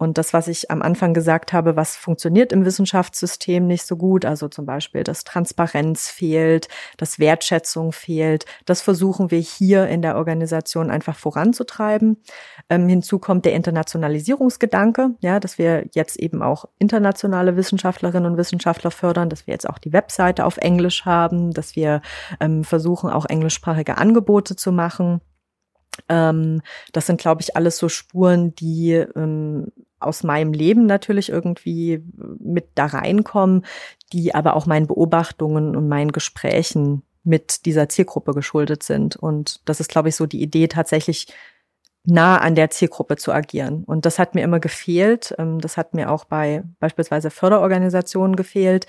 Und 0.00 0.16
das, 0.16 0.32
was 0.32 0.48
ich 0.48 0.70
am 0.70 0.80
Anfang 0.80 1.12
gesagt 1.12 1.52
habe, 1.52 1.76
was 1.76 1.94
funktioniert 1.94 2.52
im 2.52 2.64
Wissenschaftssystem 2.64 3.66
nicht 3.66 3.84
so 3.84 3.98
gut, 3.98 4.24
also 4.24 4.48
zum 4.48 4.64
Beispiel, 4.64 5.04
dass 5.04 5.24
Transparenz 5.24 6.08
fehlt, 6.08 6.68
dass 6.96 7.18
Wertschätzung 7.18 7.92
fehlt, 7.92 8.46
das 8.64 8.80
versuchen 8.80 9.30
wir 9.30 9.40
hier 9.40 9.88
in 9.88 10.00
der 10.00 10.16
Organisation 10.16 10.90
einfach 10.90 11.16
voranzutreiben. 11.16 12.16
Ähm, 12.70 12.88
hinzu 12.88 13.18
kommt 13.18 13.44
der 13.44 13.52
Internationalisierungsgedanke, 13.52 15.16
ja, 15.20 15.38
dass 15.38 15.58
wir 15.58 15.84
jetzt 15.92 16.18
eben 16.18 16.42
auch 16.42 16.64
internationale 16.78 17.58
Wissenschaftlerinnen 17.58 18.32
und 18.32 18.38
Wissenschaftler 18.38 18.90
fördern, 18.90 19.28
dass 19.28 19.46
wir 19.46 19.52
jetzt 19.52 19.68
auch 19.68 19.76
die 19.76 19.92
Webseite 19.92 20.46
auf 20.46 20.56
Englisch 20.56 21.04
haben, 21.04 21.52
dass 21.52 21.76
wir 21.76 22.00
ähm, 22.40 22.64
versuchen, 22.64 23.10
auch 23.10 23.26
englischsprachige 23.26 23.98
Angebote 23.98 24.56
zu 24.56 24.72
machen. 24.72 25.20
Ähm, 26.08 26.62
das 26.92 27.06
sind, 27.06 27.20
glaube 27.20 27.42
ich, 27.42 27.56
alles 27.56 27.78
so 27.78 27.88
Spuren, 27.88 28.54
die 28.54 28.92
ähm, 28.92 29.72
aus 29.98 30.22
meinem 30.22 30.52
Leben 30.52 30.86
natürlich 30.86 31.28
irgendwie 31.28 32.02
mit 32.38 32.68
da 32.74 32.86
reinkommen, 32.86 33.64
die 34.12 34.34
aber 34.34 34.56
auch 34.56 34.66
meinen 34.66 34.86
Beobachtungen 34.86 35.76
und 35.76 35.88
meinen 35.88 36.12
Gesprächen 36.12 37.02
mit 37.22 37.66
dieser 37.66 37.88
Zielgruppe 37.88 38.32
geschuldet 38.32 38.82
sind. 38.82 39.16
Und 39.16 39.60
das 39.68 39.78
ist, 39.80 39.90
glaube 39.90 40.08
ich, 40.08 40.16
so 40.16 40.26
die 40.26 40.42
Idee, 40.42 40.68
tatsächlich 40.68 41.26
nah 42.04 42.38
an 42.38 42.54
der 42.54 42.70
Zielgruppe 42.70 43.16
zu 43.16 43.30
agieren. 43.32 43.84
Und 43.84 44.06
das 44.06 44.18
hat 44.18 44.34
mir 44.34 44.42
immer 44.42 44.58
gefehlt. 44.58 45.34
Ähm, 45.38 45.60
das 45.60 45.76
hat 45.76 45.92
mir 45.92 46.10
auch 46.10 46.24
bei 46.24 46.62
beispielsweise 46.80 47.30
Förderorganisationen 47.30 48.36
gefehlt, 48.36 48.86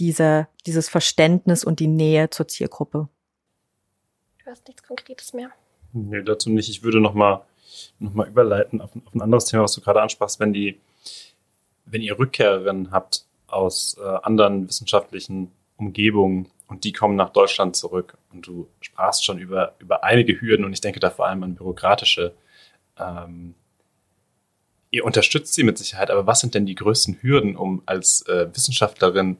diese, 0.00 0.48
dieses 0.66 0.88
Verständnis 0.88 1.64
und 1.64 1.80
die 1.80 1.86
Nähe 1.86 2.30
zur 2.30 2.48
Zielgruppe. 2.48 3.08
Du 4.44 4.50
hast 4.50 4.66
nichts 4.66 4.82
Konkretes 4.82 5.32
mehr. 5.32 5.50
Nee, 5.92 6.22
dazu 6.22 6.50
nicht. 6.50 6.68
Ich 6.68 6.82
würde 6.82 7.00
nochmal 7.00 7.42
noch 7.98 8.14
mal 8.14 8.28
überleiten 8.28 8.80
auf, 8.80 8.90
auf, 8.94 9.14
ein 9.14 9.22
anderes 9.22 9.46
Thema, 9.46 9.64
was 9.64 9.74
du 9.74 9.80
gerade 9.80 10.02
ansprachst, 10.02 10.40
wenn 10.40 10.52
die, 10.52 10.78
wenn 11.86 12.02
ihr 12.02 12.18
Rückkehrerinnen 12.18 12.90
habt 12.90 13.24
aus 13.46 13.96
äh, 13.98 14.04
anderen 14.22 14.68
wissenschaftlichen 14.68 15.50
Umgebungen 15.76 16.50
und 16.66 16.84
die 16.84 16.92
kommen 16.92 17.16
nach 17.16 17.30
Deutschland 17.30 17.76
zurück 17.76 18.18
und 18.32 18.46
du 18.46 18.68
sprachst 18.80 19.24
schon 19.24 19.38
über, 19.38 19.74
über 19.78 20.04
einige 20.04 20.40
Hürden 20.40 20.64
und 20.64 20.72
ich 20.72 20.80
denke 20.80 21.00
da 21.00 21.10
vor 21.10 21.26
allem 21.26 21.42
an 21.42 21.54
bürokratische. 21.54 22.34
Ähm, 22.98 23.54
ihr 24.90 25.04
unterstützt 25.04 25.54
sie 25.54 25.64
mit 25.64 25.78
Sicherheit, 25.78 26.10
aber 26.10 26.26
was 26.26 26.40
sind 26.40 26.54
denn 26.54 26.66
die 26.66 26.74
größten 26.74 27.22
Hürden, 27.22 27.56
um 27.56 27.82
als 27.86 28.22
äh, 28.26 28.48
Wissenschaftlerin 28.52 29.38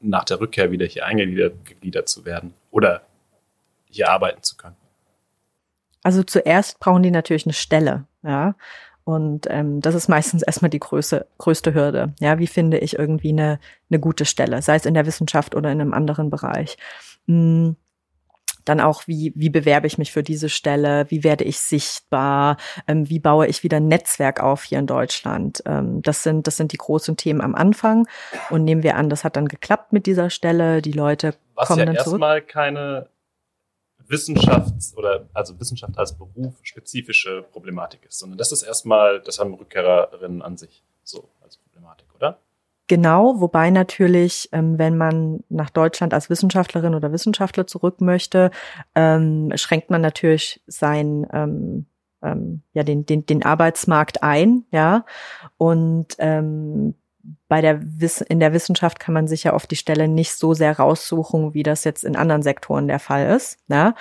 nach 0.00 0.24
der 0.24 0.40
Rückkehr 0.40 0.70
wieder 0.70 0.86
hier 0.86 1.06
eingegliedert 1.06 2.08
zu 2.08 2.24
werden 2.24 2.54
oder 2.70 3.02
hier 3.90 4.10
arbeiten 4.10 4.42
zu 4.42 4.56
können? 4.56 4.76
Also 6.04 6.22
zuerst 6.22 6.78
brauchen 6.78 7.02
die 7.02 7.10
natürlich 7.10 7.46
eine 7.46 7.54
Stelle, 7.54 8.04
ja. 8.22 8.54
Und 9.04 9.46
ähm, 9.50 9.80
das 9.82 9.94
ist 9.94 10.08
meistens 10.08 10.42
erstmal 10.42 10.70
die 10.70 10.80
größte, 10.80 11.26
größte 11.36 11.74
Hürde. 11.74 12.14
Ja, 12.20 12.38
wie 12.38 12.46
finde 12.46 12.78
ich 12.78 12.98
irgendwie 12.98 13.30
eine, 13.30 13.58
eine 13.90 14.00
gute 14.00 14.24
Stelle, 14.24 14.62
sei 14.62 14.76
es 14.76 14.86
in 14.86 14.94
der 14.94 15.06
Wissenschaft 15.06 15.54
oder 15.54 15.70
in 15.70 15.80
einem 15.80 15.92
anderen 15.92 16.30
Bereich. 16.30 16.78
Hm. 17.26 17.76
Dann 18.64 18.80
auch, 18.80 19.06
wie, 19.06 19.34
wie 19.36 19.50
bewerbe 19.50 19.86
ich 19.86 19.98
mich 19.98 20.10
für 20.10 20.22
diese 20.22 20.48
Stelle? 20.48 21.04
Wie 21.10 21.22
werde 21.22 21.44
ich 21.44 21.58
sichtbar? 21.58 22.56
Ähm, 22.88 23.10
wie 23.10 23.18
baue 23.18 23.46
ich 23.46 23.62
wieder 23.62 23.76
ein 23.76 23.88
Netzwerk 23.88 24.42
auf 24.42 24.62
hier 24.62 24.78
in 24.78 24.86
Deutschland? 24.86 25.62
Ähm, 25.66 26.00
das 26.00 26.22
sind, 26.22 26.46
das 26.46 26.56
sind 26.56 26.72
die 26.72 26.78
großen 26.78 27.18
Themen 27.18 27.42
am 27.42 27.54
Anfang. 27.54 28.08
Und 28.48 28.64
nehmen 28.64 28.82
wir 28.82 28.96
an, 28.96 29.10
das 29.10 29.22
hat 29.22 29.36
dann 29.36 29.48
geklappt 29.48 29.92
mit 29.92 30.06
dieser 30.06 30.30
Stelle. 30.30 30.80
Die 30.80 30.92
Leute 30.92 31.34
Was 31.54 31.68
kommen 31.68 31.80
ja 31.80 31.84
dann 31.84 31.96
zurück. 31.96 32.22
erstmal 32.22 32.40
keine 32.40 33.08
Wissenschafts- 34.08 34.94
oder 34.96 35.28
also 35.32 35.58
Wissenschaft 35.58 35.98
als 35.98 36.16
Beruf 36.16 36.54
spezifische 36.62 37.42
Problematik 37.52 38.04
ist, 38.06 38.18
sondern 38.18 38.38
das 38.38 38.52
ist 38.52 38.62
erstmal, 38.62 39.20
das 39.20 39.38
haben 39.38 39.54
Rückkehrerinnen 39.54 40.42
an 40.42 40.56
sich 40.56 40.82
so 41.02 41.28
als 41.42 41.56
Problematik, 41.58 42.06
oder? 42.14 42.38
Genau, 42.86 43.40
wobei 43.40 43.70
natürlich, 43.70 44.50
ähm, 44.52 44.78
wenn 44.78 44.98
man 44.98 45.42
nach 45.48 45.70
Deutschland 45.70 46.12
als 46.12 46.28
Wissenschaftlerin 46.28 46.94
oder 46.94 47.12
Wissenschaftler 47.12 47.66
zurück 47.66 48.02
möchte, 48.02 48.50
ähm, 48.94 49.52
schränkt 49.54 49.88
man 49.88 50.02
natürlich 50.02 50.60
sein 50.66 51.26
ähm, 51.32 51.86
ähm, 52.22 52.62
ja 52.74 52.82
den, 52.82 53.06
den 53.06 53.24
den 53.24 53.42
Arbeitsmarkt 53.42 54.22
ein, 54.22 54.64
ja 54.70 55.06
und 55.56 56.08
ähm, 56.18 56.94
bei 57.48 57.60
der 57.60 57.80
Wiss 57.82 58.20
in 58.20 58.40
der 58.40 58.52
Wissenschaft 58.52 59.00
kann 59.00 59.14
man 59.14 59.28
sich 59.28 59.44
ja 59.44 59.54
oft 59.54 59.70
die 59.70 59.76
Stelle 59.76 60.08
nicht 60.08 60.34
so 60.34 60.54
sehr 60.54 60.78
raussuchen, 60.78 61.54
wie 61.54 61.62
das 61.62 61.84
jetzt 61.84 62.04
in 62.04 62.16
anderen 62.16 62.42
Sektoren 62.42 62.88
der 62.88 62.98
Fall 62.98 63.34
ist. 63.34 63.58
Ne? 63.68 63.94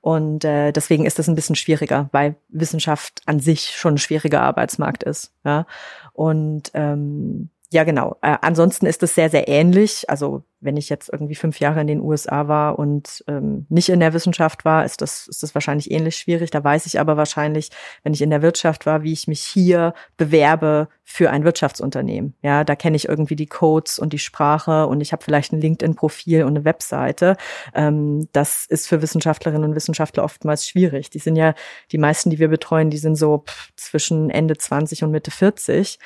Und 0.00 0.44
äh, 0.44 0.72
deswegen 0.72 1.04
ist 1.04 1.18
das 1.18 1.28
ein 1.28 1.34
bisschen 1.34 1.56
schwieriger, 1.56 2.08
weil 2.12 2.36
Wissenschaft 2.48 3.22
an 3.26 3.40
sich 3.40 3.76
schon 3.76 3.94
ein 3.94 3.98
schwieriger 3.98 4.42
Arbeitsmarkt 4.42 5.02
ist. 5.02 5.32
Ja? 5.44 5.66
Und 6.12 6.70
ähm, 6.74 7.50
ja, 7.76 7.84
genau. 7.84 8.16
Äh, 8.22 8.38
ansonsten 8.40 8.86
ist 8.86 9.02
es 9.02 9.14
sehr, 9.14 9.28
sehr 9.28 9.48
ähnlich. 9.48 10.08
Also 10.08 10.44
wenn 10.60 10.78
ich 10.78 10.88
jetzt 10.88 11.10
irgendwie 11.12 11.34
fünf 11.34 11.60
Jahre 11.60 11.82
in 11.82 11.86
den 11.86 12.00
USA 12.00 12.48
war 12.48 12.78
und 12.78 13.22
ähm, 13.28 13.66
nicht 13.68 13.90
in 13.90 14.00
der 14.00 14.14
Wissenschaft 14.14 14.64
war, 14.64 14.86
ist 14.86 15.02
das, 15.02 15.28
ist 15.28 15.42
das 15.42 15.54
wahrscheinlich 15.54 15.90
ähnlich 15.90 16.16
schwierig. 16.16 16.50
Da 16.50 16.64
weiß 16.64 16.86
ich 16.86 16.98
aber 16.98 17.18
wahrscheinlich, 17.18 17.68
wenn 18.02 18.14
ich 18.14 18.22
in 18.22 18.30
der 18.30 18.40
Wirtschaft 18.40 18.86
war, 18.86 19.02
wie 19.02 19.12
ich 19.12 19.28
mich 19.28 19.42
hier 19.42 19.92
bewerbe 20.16 20.88
für 21.04 21.28
ein 21.28 21.44
Wirtschaftsunternehmen. 21.44 22.34
Ja, 22.40 22.64
da 22.64 22.76
kenne 22.76 22.96
ich 22.96 23.10
irgendwie 23.10 23.36
die 23.36 23.46
Codes 23.46 23.98
und 23.98 24.14
die 24.14 24.18
Sprache 24.18 24.86
und 24.86 25.02
ich 25.02 25.12
habe 25.12 25.22
vielleicht 25.22 25.52
ein 25.52 25.60
LinkedIn-Profil 25.60 26.44
und 26.44 26.56
eine 26.56 26.64
Webseite. 26.64 27.36
Ähm, 27.74 28.26
das 28.32 28.64
ist 28.64 28.88
für 28.88 29.02
Wissenschaftlerinnen 29.02 29.68
und 29.68 29.76
Wissenschaftler 29.76 30.24
oftmals 30.24 30.66
schwierig. 30.66 31.10
Die 31.10 31.18
sind 31.18 31.36
ja, 31.36 31.52
die 31.92 31.98
meisten, 31.98 32.30
die 32.30 32.38
wir 32.38 32.48
betreuen, 32.48 32.88
die 32.88 32.96
sind 32.96 33.16
so 33.16 33.44
pff, 33.46 33.68
zwischen 33.76 34.30
Ende 34.30 34.56
20 34.56 35.04
und 35.04 35.10
Mitte 35.10 35.30
40. 35.30 35.98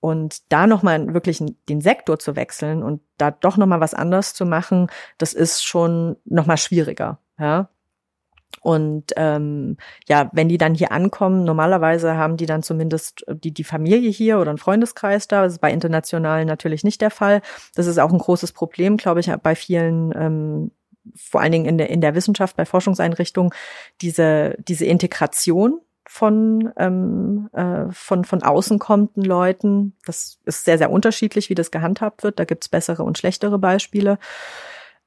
und 0.00 0.50
da 0.50 0.66
nochmal 0.66 1.14
wirklich 1.14 1.42
den 1.68 1.80
Sektor 1.80 2.18
zu 2.18 2.36
wechseln 2.36 2.82
und 2.82 3.02
da 3.18 3.30
doch 3.30 3.56
nochmal 3.56 3.80
was 3.80 3.94
anders 3.94 4.34
zu 4.34 4.46
machen, 4.46 4.88
das 5.18 5.34
ist 5.34 5.62
schon 5.62 6.16
nochmal 6.24 6.56
schwieriger. 6.56 7.18
Ja. 7.38 7.68
Und 8.62 9.12
ähm, 9.16 9.76
ja, 10.08 10.28
wenn 10.32 10.48
die 10.48 10.58
dann 10.58 10.74
hier 10.74 10.92
ankommen, 10.92 11.44
normalerweise 11.44 12.16
haben 12.16 12.36
die 12.36 12.46
dann 12.46 12.62
zumindest 12.62 13.24
die, 13.28 13.52
die 13.52 13.64
Familie 13.64 14.10
hier 14.10 14.38
oder 14.38 14.50
einen 14.50 14.58
Freundeskreis 14.58 15.28
da. 15.28 15.42
Das 15.42 15.54
ist 15.54 15.60
bei 15.60 15.72
internationalen 15.72 16.46
natürlich 16.46 16.84
nicht 16.84 17.00
der 17.00 17.10
Fall. 17.10 17.42
Das 17.74 17.86
ist 17.86 17.98
auch 17.98 18.12
ein 18.12 18.18
großes 18.18 18.52
Problem, 18.52 18.96
glaube 18.96 19.20
ich, 19.20 19.30
bei 19.42 19.54
vielen 19.54 20.12
ähm, 20.14 20.70
vor 21.16 21.40
allen 21.40 21.52
Dingen 21.52 21.66
in 21.66 21.78
der, 21.78 21.90
in 21.90 22.00
der 22.00 22.14
Wissenschaft, 22.14 22.56
bei 22.56 22.66
Forschungseinrichtungen, 22.66 23.52
diese, 24.00 24.56
diese 24.58 24.84
Integration 24.84 25.80
von, 26.12 26.72
ähm, 26.76 27.48
äh, 27.52 27.84
von, 27.92 28.24
von 28.24 28.42
außen 28.42 28.80
kommenden 28.80 29.22
Leuten. 29.22 29.92
Das 30.04 30.40
ist 30.44 30.64
sehr, 30.64 30.76
sehr 30.76 30.90
unterschiedlich, 30.90 31.50
wie 31.50 31.54
das 31.54 31.70
gehandhabt 31.70 32.24
wird. 32.24 32.40
Da 32.40 32.44
gibt's 32.44 32.68
bessere 32.68 33.04
und 33.04 33.16
schlechtere 33.16 33.60
Beispiele. 33.60 34.18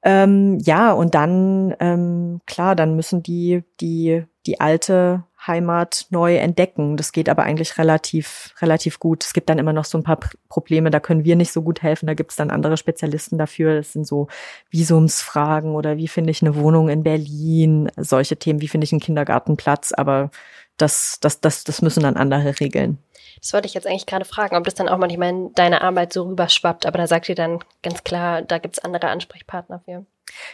Ähm, 0.02 0.60
ja, 0.60 0.94
und 0.94 1.14
dann, 1.14 1.76
ähm, 1.82 2.40
klar, 2.46 2.78
dann 2.78 2.96
müssen 2.96 3.22
die, 3.22 3.64
die, 3.82 4.24
die 4.46 4.62
alte 4.62 5.26
Heimat 5.46 6.08
neu 6.10 6.38
entdecken. 6.38 6.96
Das 6.96 7.12
geht 7.12 7.28
aber 7.28 7.44
eigentlich 7.44 7.78
relativ, 7.78 8.54
relativ 8.62 8.98
gut. 9.00 9.26
Es 9.26 9.34
gibt 9.34 9.50
dann 9.50 9.60
immer 9.60 9.74
noch 9.74 9.86
so 9.86 9.98
ein 9.98 10.04
paar 10.04 10.20
Probleme, 10.48 10.90
da 10.90 11.02
können 11.02 11.26
wir 11.26 11.36
nicht 11.36 11.52
so 11.52 11.62
gut 11.64 11.82
helfen. 11.82 12.08
Da 12.08 12.14
gibt 12.14 12.32
es 12.32 12.38
dann 12.38 12.50
andere 12.50 12.78
Spezialisten 12.78 13.38
dafür. 13.38 13.76
Das 13.76 13.92
sind 13.92 14.08
so 14.08 14.30
Visumsfragen 14.72 15.76
oder 15.76 15.98
wie 15.98 16.08
finde 16.08 16.32
ich 16.32 16.42
eine 16.42 16.56
Wohnung 16.56 16.88
in 16.88 17.04
Berlin, 17.04 17.92
solche 17.98 18.38
Themen, 18.38 18.62
wie 18.62 18.70
finde 18.70 18.86
ich 18.86 18.94
einen 18.94 19.02
Kindergartenplatz, 19.02 19.92
aber 19.92 20.32
das, 20.78 21.18
das, 21.22 21.42
das, 21.42 21.64
das 21.64 21.82
müssen 21.82 22.04
dann 22.04 22.18
andere 22.18 22.60
regeln. 22.60 22.98
Das 23.40 23.54
wollte 23.54 23.68
ich 23.68 23.74
jetzt 23.74 23.88
eigentlich 23.88 24.06
gerade 24.06 24.26
fragen, 24.26 24.56
ob 24.56 24.64
das 24.64 24.76
dann 24.76 24.88
auch 24.88 24.98
manchmal 24.98 25.30
in 25.30 25.54
deine 25.54 25.82
Arbeit 25.82 26.14
so 26.14 26.24
rüberschwappt, 26.24 26.86
aber 26.86 26.98
da 26.98 27.08
sagt 27.08 27.30
ihr 27.30 27.36
dann 27.36 27.60
ganz 27.82 28.04
klar, 28.04 28.42
da 28.42 28.58
gibt's 28.58 28.80
andere 28.80 29.08
Ansprechpartner 29.08 29.82
für. 29.86 30.06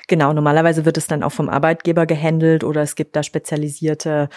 Genau, 0.08 0.34
normalerweise 0.34 0.86
wird 0.86 0.98
es 0.98 1.08
dann 1.08 1.24
auch 1.24 1.32
vom 1.32 1.50
Arbeitgeber 1.50 2.06
gehandelt 2.06 2.64
oder 2.64 2.82
es 2.82 2.96
gibt 2.96 3.16
da 3.16 3.24
spezialisierte 3.24 4.30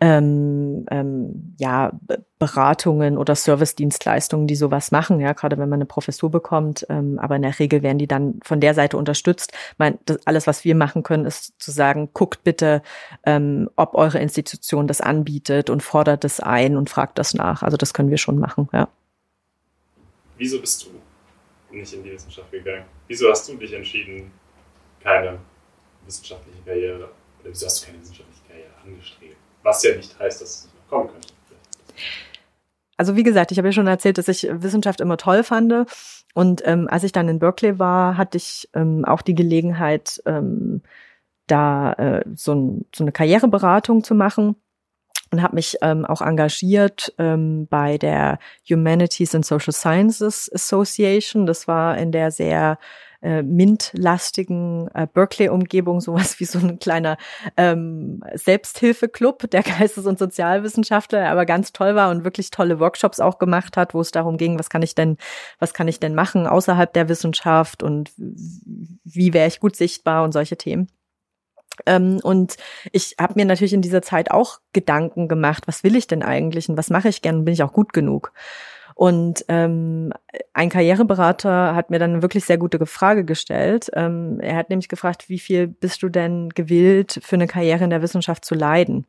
ähm, 0.00 0.84
ähm, 0.90 1.54
ja, 1.58 1.92
Beratungen 2.38 3.18
oder 3.18 3.34
Servicedienstleistungen, 3.34 4.46
die 4.46 4.56
sowas 4.56 4.90
machen, 4.90 5.20
ja, 5.20 5.32
gerade 5.32 5.58
wenn 5.58 5.68
man 5.68 5.78
eine 5.78 5.86
Professur 5.86 6.30
bekommt. 6.30 6.86
Ähm, 6.88 7.18
aber 7.18 7.36
in 7.36 7.42
der 7.42 7.58
Regel 7.58 7.82
werden 7.82 7.98
die 7.98 8.08
dann 8.08 8.40
von 8.42 8.60
der 8.60 8.74
Seite 8.74 8.96
unterstützt. 8.96 9.52
Mein, 9.78 9.98
das, 10.06 10.18
alles, 10.26 10.46
was 10.46 10.64
wir 10.64 10.74
machen 10.74 11.02
können, 11.02 11.26
ist 11.26 11.60
zu 11.60 11.70
sagen, 11.70 12.10
guckt 12.12 12.42
bitte, 12.42 12.82
ähm, 13.24 13.70
ob 13.76 13.94
eure 13.94 14.18
Institution 14.18 14.86
das 14.86 15.00
anbietet 15.00 15.70
und 15.70 15.82
fordert 15.82 16.24
es 16.24 16.40
ein 16.40 16.76
und 16.76 16.90
fragt 16.90 17.18
das 17.18 17.34
nach. 17.34 17.62
Also 17.62 17.76
das 17.76 17.94
können 17.94 18.10
wir 18.10 18.18
schon 18.18 18.38
machen, 18.38 18.68
ja. 18.72 18.88
Wieso 20.38 20.60
bist 20.60 20.84
du 20.84 21.76
nicht 21.76 21.92
in 21.92 22.02
die 22.02 22.12
Wissenschaft 22.12 22.50
gegangen? 22.50 22.84
Wieso 23.06 23.30
hast 23.30 23.48
du 23.48 23.56
dich 23.56 23.72
entschieden, 23.72 24.32
keine 25.02 25.38
wissenschaftliche 26.06 26.58
Karriere, 26.64 27.04
oder 27.40 27.50
wieso 27.50 27.66
hast 27.66 27.82
du 27.82 27.86
keine 27.86 28.00
wissenschaftliche 28.00 28.42
Karriere 28.48 28.70
angestrebt? 28.84 29.36
Was 29.62 29.82
ja 29.82 29.96
nicht 29.96 30.18
heißt, 30.18 30.40
dass 30.40 30.48
es 30.48 30.64
nicht 30.64 30.74
noch 30.74 30.88
kommen 30.88 31.08
könnte. 31.10 31.28
Also 32.96 33.16
wie 33.16 33.22
gesagt, 33.22 33.52
ich 33.52 33.58
habe 33.58 33.68
ja 33.68 33.72
schon 33.72 33.86
erzählt, 33.86 34.18
dass 34.18 34.28
ich 34.28 34.48
Wissenschaft 34.50 35.00
immer 35.00 35.16
toll 35.16 35.42
fand. 35.42 35.72
Und 36.34 36.62
ähm, 36.64 36.88
als 36.88 37.04
ich 37.04 37.12
dann 37.12 37.28
in 37.28 37.38
Berkeley 37.38 37.78
war, 37.78 38.16
hatte 38.16 38.36
ich 38.38 38.68
ähm, 38.74 39.04
auch 39.04 39.22
die 39.22 39.34
Gelegenheit, 39.34 40.22
ähm, 40.24 40.82
da 41.46 41.92
äh, 41.94 42.24
so, 42.34 42.54
ein, 42.54 42.86
so 42.94 43.04
eine 43.04 43.12
Karriereberatung 43.12 44.04
zu 44.04 44.14
machen 44.14 44.56
und 45.30 45.42
habe 45.42 45.56
mich 45.56 45.78
ähm, 45.82 46.04
auch 46.04 46.20
engagiert 46.20 47.12
ähm, 47.18 47.66
bei 47.68 47.98
der 47.98 48.38
Humanities 48.68 49.34
and 49.34 49.44
Social 49.44 49.72
Sciences 49.72 50.50
Association. 50.52 51.46
Das 51.46 51.66
war 51.66 51.98
in 51.98 52.12
der 52.12 52.30
sehr 52.30 52.78
äh, 53.22 53.42
MINT-lastigen 53.42 54.88
äh, 54.94 55.06
Berkeley-Umgebung 55.12 56.00
sowas 56.00 56.38
wie 56.40 56.44
so 56.44 56.58
ein 56.58 56.78
kleiner 56.78 57.16
ähm, 57.56 58.22
Selbsthilfeclub 58.34 59.50
der 59.50 59.62
Geistes- 59.78 60.06
und 60.06 60.18
Sozialwissenschaftler, 60.18 61.20
der 61.20 61.30
aber 61.30 61.46
ganz 61.46 61.72
toll 61.72 61.94
war 61.94 62.10
und 62.10 62.24
wirklich 62.24 62.50
tolle 62.50 62.80
Workshops 62.80 63.20
auch 63.20 63.38
gemacht 63.38 63.76
hat, 63.76 63.94
wo 63.94 64.00
es 64.00 64.10
darum 64.10 64.36
ging, 64.36 64.58
was 64.58 64.70
kann 64.70 64.82
ich 64.82 64.94
denn, 64.94 65.16
was 65.58 65.74
kann 65.74 65.88
ich 65.88 66.00
denn 66.00 66.14
machen 66.14 66.46
außerhalb 66.46 66.92
der 66.92 67.08
Wissenschaft 67.08 67.82
und 67.82 68.10
wie 68.16 69.32
wäre 69.32 69.48
ich 69.48 69.60
gut 69.60 69.76
sichtbar 69.76 70.24
und 70.24 70.32
solche 70.32 70.56
Themen. 70.56 70.88
Ähm, 71.86 72.20
und 72.22 72.56
ich 72.92 73.16
habe 73.18 73.34
mir 73.36 73.44
natürlich 73.44 73.72
in 73.72 73.82
dieser 73.82 74.02
Zeit 74.02 74.30
auch 74.30 74.60
Gedanken 74.72 75.28
gemacht, 75.28 75.64
was 75.66 75.84
will 75.84 75.96
ich 75.96 76.06
denn 76.06 76.22
eigentlich 76.22 76.68
und 76.68 76.76
was 76.76 76.90
mache 76.90 77.08
ich 77.08 77.22
gern 77.22 77.36
und 77.36 77.44
bin 77.44 77.54
ich 77.54 77.62
auch 77.62 77.72
gut 77.72 77.92
genug? 77.92 78.32
Und 79.02 79.44
ähm, 79.48 80.12
ein 80.52 80.68
Karriereberater 80.68 81.74
hat 81.74 81.90
mir 81.90 81.98
dann 81.98 82.12
eine 82.12 82.22
wirklich 82.22 82.44
sehr 82.44 82.56
gute 82.56 82.86
Frage 82.86 83.24
gestellt. 83.24 83.90
Ähm, 83.94 84.38
er 84.38 84.54
hat 84.54 84.70
nämlich 84.70 84.88
gefragt, 84.88 85.28
wie 85.28 85.40
viel 85.40 85.66
bist 85.66 86.04
du 86.04 86.08
denn 86.08 86.50
gewillt, 86.50 87.18
für 87.20 87.34
eine 87.34 87.48
Karriere 87.48 87.82
in 87.82 87.90
der 87.90 88.00
Wissenschaft 88.00 88.44
zu 88.44 88.54
leiden? 88.54 89.04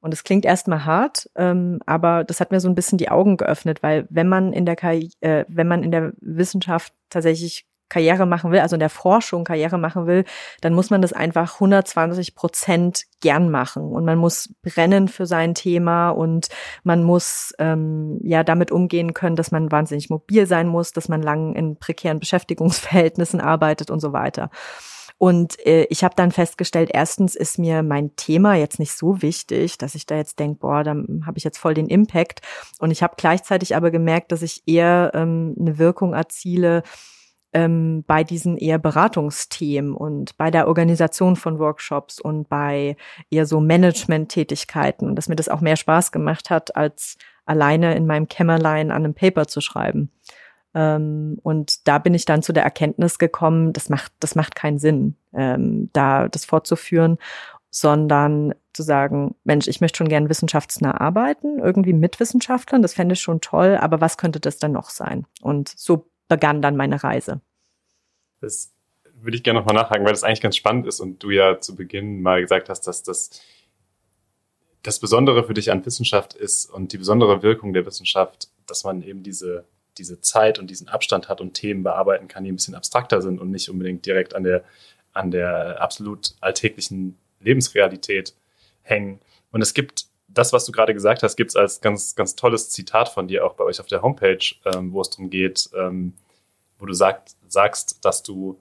Und 0.00 0.14
es 0.14 0.24
klingt 0.24 0.46
erstmal 0.46 0.86
hart, 0.86 1.28
ähm, 1.36 1.80
aber 1.84 2.24
das 2.24 2.40
hat 2.40 2.50
mir 2.50 2.60
so 2.60 2.68
ein 2.70 2.74
bisschen 2.74 2.96
die 2.96 3.10
Augen 3.10 3.36
geöffnet, 3.36 3.82
weil 3.82 4.06
wenn 4.08 4.26
man 4.26 4.54
in 4.54 4.64
der 4.64 4.74
Karri 4.74 5.10
äh, 5.20 5.44
wenn 5.48 5.68
man 5.68 5.82
in 5.82 5.90
der 5.90 6.14
Wissenschaft 6.22 6.94
tatsächlich 7.10 7.66
Karriere 7.90 8.24
machen 8.24 8.50
will, 8.50 8.60
also 8.60 8.76
in 8.76 8.80
der 8.80 8.88
Forschung 8.88 9.44
Karriere 9.44 9.76
machen 9.76 10.06
will, 10.06 10.24
dann 10.62 10.72
muss 10.72 10.88
man 10.88 11.02
das 11.02 11.12
einfach 11.12 11.54
120 11.54 12.34
Prozent 12.34 13.04
gern 13.20 13.50
machen 13.50 13.82
und 13.82 14.06
man 14.06 14.16
muss 14.16 14.54
brennen 14.62 15.08
für 15.08 15.26
sein 15.26 15.54
Thema 15.54 16.10
und 16.10 16.48
man 16.84 17.04
muss 17.04 17.52
ähm, 17.58 18.18
ja 18.22 18.42
damit 18.44 18.72
umgehen 18.72 19.12
können, 19.12 19.36
dass 19.36 19.50
man 19.50 19.70
wahnsinnig 19.70 20.08
mobil 20.08 20.46
sein 20.46 20.68
muss, 20.68 20.92
dass 20.92 21.08
man 21.08 21.20
lang 21.20 21.54
in 21.54 21.76
prekären 21.78 22.20
Beschäftigungsverhältnissen 22.20 23.40
arbeitet 23.40 23.90
und 23.90 24.00
so 24.00 24.14
weiter. 24.14 24.50
Und 25.22 25.58
äh, 25.66 25.84
ich 25.90 26.02
habe 26.02 26.14
dann 26.16 26.32
festgestellt, 26.32 26.88
erstens 26.94 27.34
ist 27.36 27.58
mir 27.58 27.82
mein 27.82 28.16
Thema 28.16 28.54
jetzt 28.54 28.78
nicht 28.78 28.92
so 28.92 29.20
wichtig, 29.20 29.76
dass 29.76 29.94
ich 29.94 30.06
da 30.06 30.16
jetzt 30.16 30.38
denke, 30.38 30.60
boah, 30.60 30.82
da 30.82 30.92
habe 30.92 31.36
ich 31.36 31.44
jetzt 31.44 31.58
voll 31.58 31.74
den 31.74 31.88
Impact. 31.88 32.40
Und 32.78 32.90
ich 32.90 33.02
habe 33.02 33.16
gleichzeitig 33.18 33.76
aber 33.76 33.90
gemerkt, 33.90 34.32
dass 34.32 34.40
ich 34.40 34.62
eher 34.64 35.10
ähm, 35.12 35.54
eine 35.60 35.76
Wirkung 35.76 36.14
erziele, 36.14 36.84
ähm, 37.52 38.04
bei 38.06 38.24
diesen 38.24 38.56
eher 38.56 38.78
Beratungsthemen 38.78 39.94
und 39.94 40.36
bei 40.36 40.50
der 40.50 40.68
Organisation 40.68 41.36
von 41.36 41.58
Workshops 41.58 42.20
und 42.20 42.48
bei 42.48 42.96
eher 43.30 43.46
so 43.46 43.60
Management-Tätigkeiten, 43.60 45.16
dass 45.16 45.28
mir 45.28 45.36
das 45.36 45.48
auch 45.48 45.60
mehr 45.60 45.76
Spaß 45.76 46.12
gemacht 46.12 46.50
hat, 46.50 46.76
als 46.76 47.16
alleine 47.44 47.94
in 47.96 48.06
meinem 48.06 48.28
Kämmerlein 48.28 48.90
an 48.90 49.04
einem 49.04 49.14
Paper 49.14 49.48
zu 49.48 49.60
schreiben. 49.60 50.10
Ähm, 50.74 51.38
und 51.42 51.88
da 51.88 51.98
bin 51.98 52.14
ich 52.14 52.24
dann 52.24 52.42
zu 52.42 52.52
der 52.52 52.62
Erkenntnis 52.62 53.18
gekommen, 53.18 53.72
das 53.72 53.88
macht, 53.88 54.12
das 54.20 54.34
macht 54.36 54.54
keinen 54.54 54.78
Sinn, 54.78 55.16
ähm, 55.34 55.90
da 55.92 56.28
das 56.28 56.44
fortzuführen, 56.44 57.18
sondern 57.70 58.54
zu 58.72 58.82
sagen, 58.82 59.34
Mensch, 59.44 59.66
ich 59.66 59.80
möchte 59.80 59.98
schon 59.98 60.08
gern 60.08 60.28
wissenschaftsnah 60.28 61.00
arbeiten, 61.00 61.58
irgendwie 61.58 61.92
mit 61.92 62.20
Wissenschaftlern, 62.20 62.82
das 62.82 62.94
fände 62.94 63.14
ich 63.14 63.20
schon 63.20 63.40
toll, 63.40 63.76
aber 63.80 64.00
was 64.00 64.16
könnte 64.16 64.38
das 64.38 64.58
denn 64.58 64.72
noch 64.72 64.90
sein? 64.90 65.26
Und 65.40 65.68
so 65.68 66.09
begann 66.30 66.62
dann 66.62 66.76
meine 66.76 67.02
Reise. 67.04 67.42
Das 68.40 68.72
würde 69.20 69.36
ich 69.36 69.42
gerne 69.42 69.60
nochmal 69.60 69.74
nachhaken, 69.74 70.04
weil 70.04 70.12
das 70.12 70.24
eigentlich 70.24 70.40
ganz 70.40 70.56
spannend 70.56 70.86
ist 70.86 71.00
und 71.00 71.22
du 71.22 71.30
ja 71.30 71.60
zu 71.60 71.76
Beginn 71.76 72.22
mal 72.22 72.40
gesagt 72.40 72.70
hast, 72.70 72.86
dass 72.86 73.02
das 73.02 73.42
das 74.82 74.98
Besondere 74.98 75.44
für 75.44 75.52
dich 75.52 75.70
an 75.70 75.84
Wissenschaft 75.84 76.32
ist 76.32 76.64
und 76.64 76.92
die 76.92 76.98
besondere 76.98 77.42
Wirkung 77.42 77.74
der 77.74 77.84
Wissenschaft, 77.84 78.48
dass 78.66 78.84
man 78.84 79.02
eben 79.02 79.22
diese, 79.22 79.66
diese 79.98 80.22
Zeit 80.22 80.58
und 80.58 80.70
diesen 80.70 80.88
Abstand 80.88 81.28
hat 81.28 81.42
und 81.42 81.52
Themen 81.52 81.82
bearbeiten 81.82 82.28
kann, 82.28 82.44
die 82.44 82.52
ein 82.52 82.56
bisschen 82.56 82.74
abstrakter 82.74 83.20
sind 83.20 83.40
und 83.40 83.50
nicht 83.50 83.68
unbedingt 83.68 84.06
direkt 84.06 84.34
an 84.34 84.42
der, 84.42 84.64
an 85.12 85.30
der 85.30 85.82
absolut 85.82 86.34
alltäglichen 86.40 87.18
Lebensrealität 87.40 88.34
hängen. 88.82 89.20
Und 89.50 89.60
es 89.60 89.74
gibt 89.74 90.06
das, 90.32 90.52
was 90.52 90.64
du 90.64 90.72
gerade 90.72 90.94
gesagt 90.94 91.22
hast, 91.22 91.36
gibt 91.36 91.50
es 91.50 91.56
als 91.56 91.80
ganz, 91.80 92.14
ganz 92.14 92.36
tolles 92.36 92.70
Zitat 92.70 93.08
von 93.08 93.28
dir 93.28 93.44
auch 93.44 93.54
bei 93.54 93.64
euch 93.64 93.80
auf 93.80 93.86
der 93.86 94.02
Homepage, 94.02 94.44
ähm, 94.64 94.92
wo 94.92 95.00
es 95.00 95.10
darum 95.10 95.30
geht, 95.30 95.68
ähm, 95.76 96.14
wo 96.78 96.86
du 96.86 96.92
sagt, 96.92 97.32
sagst, 97.48 98.04
dass 98.04 98.22
du 98.22 98.58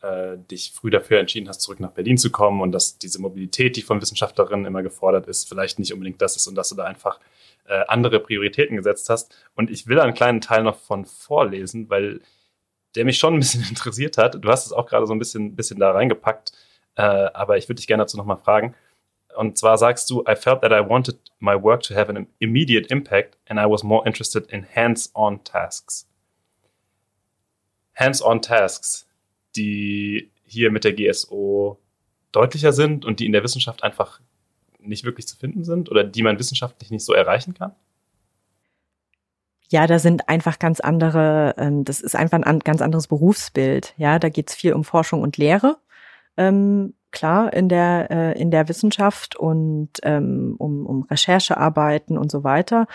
äh, 0.00 0.36
dich 0.50 0.72
früh 0.72 0.90
dafür 0.90 1.20
entschieden 1.20 1.48
hast, 1.48 1.60
zurück 1.60 1.80
nach 1.80 1.92
Berlin 1.92 2.18
zu 2.18 2.30
kommen 2.30 2.60
und 2.60 2.72
dass 2.72 2.98
diese 2.98 3.20
Mobilität, 3.20 3.76
die 3.76 3.82
von 3.82 4.00
Wissenschaftlerinnen 4.00 4.66
immer 4.66 4.82
gefordert 4.82 5.26
ist, 5.28 5.48
vielleicht 5.48 5.78
nicht 5.78 5.92
unbedingt 5.92 6.20
das 6.20 6.36
ist 6.36 6.46
und 6.46 6.54
dass 6.54 6.70
du 6.70 6.74
da 6.74 6.84
einfach 6.84 7.20
äh, 7.66 7.84
andere 7.88 8.18
Prioritäten 8.20 8.76
gesetzt 8.76 9.08
hast. 9.08 9.34
Und 9.54 9.70
ich 9.70 9.86
will 9.86 10.00
einen 10.00 10.14
kleinen 10.14 10.40
Teil 10.40 10.62
noch 10.62 10.76
von 10.76 11.04
vorlesen, 11.04 11.88
weil 11.90 12.20
der 12.94 13.04
mich 13.04 13.18
schon 13.18 13.34
ein 13.34 13.40
bisschen 13.40 13.64
interessiert 13.68 14.18
hat. 14.18 14.42
Du 14.42 14.48
hast 14.48 14.66
es 14.66 14.72
auch 14.72 14.86
gerade 14.86 15.06
so 15.06 15.12
ein 15.12 15.18
bisschen, 15.18 15.54
bisschen 15.54 15.78
da 15.78 15.92
reingepackt, 15.92 16.52
äh, 16.96 17.02
aber 17.02 17.56
ich 17.58 17.68
würde 17.68 17.76
dich 17.76 17.86
gerne 17.86 18.02
dazu 18.02 18.16
nochmal 18.16 18.38
fragen. 18.38 18.74
Und 19.36 19.58
zwar 19.58 19.78
sagst 19.78 20.10
du, 20.10 20.22
I 20.22 20.34
felt 20.36 20.60
that 20.62 20.72
I 20.72 20.88
wanted 20.88 21.18
my 21.38 21.54
work 21.54 21.82
to 21.84 21.94
have 21.94 22.08
an 22.08 22.26
immediate 22.38 22.90
impact 22.90 23.36
and 23.48 23.58
I 23.58 23.64
was 23.64 23.82
more 23.82 24.06
interested 24.06 24.50
in 24.50 24.66
hands-on 24.74 25.42
tasks. 25.44 26.08
Hands-on 27.94 28.40
Tasks, 28.40 29.06
die 29.54 30.30
hier 30.44 30.70
mit 30.70 30.84
der 30.84 30.94
GSO 30.94 31.78
deutlicher 32.32 32.72
sind 32.72 33.04
und 33.04 33.20
die 33.20 33.26
in 33.26 33.32
der 33.32 33.42
Wissenschaft 33.42 33.82
einfach 33.82 34.20
nicht 34.78 35.04
wirklich 35.04 35.28
zu 35.28 35.36
finden 35.36 35.64
sind 35.64 35.90
oder 35.90 36.02
die 36.02 36.22
man 36.22 36.38
wissenschaftlich 36.38 36.90
nicht 36.90 37.04
so 37.04 37.12
erreichen 37.12 37.54
kann? 37.54 37.74
ja, 39.72 39.86
da 39.86 39.98
sind 39.98 40.28
einfach 40.28 40.58
ganz 40.58 40.80
andere, 40.80 41.54
ähm, 41.56 41.84
das 41.84 42.00
ist 42.00 42.14
einfach 42.14 42.40
ein 42.42 42.58
ganz 42.60 42.82
anderes 42.82 43.08
Berufsbild. 43.08 43.94
Ja, 43.96 44.18
da 44.18 44.28
geht's 44.28 44.54
viel 44.54 44.74
um 44.74 44.84
Forschung 44.84 45.22
und 45.22 45.38
Lehre. 45.38 45.78
Ähm, 46.36 46.94
klar, 47.10 47.52
in 47.52 47.68
der, 47.68 48.10
äh, 48.10 48.40
in 48.40 48.50
der 48.50 48.68
Wissenschaft 48.68 49.36
und 49.36 49.90
ähm, 50.02 50.56
um, 50.58 50.86
um 50.86 51.02
Recherchearbeiten 51.04 52.18
und 52.18 52.30
so 52.30 52.42
weiter. 52.42 52.86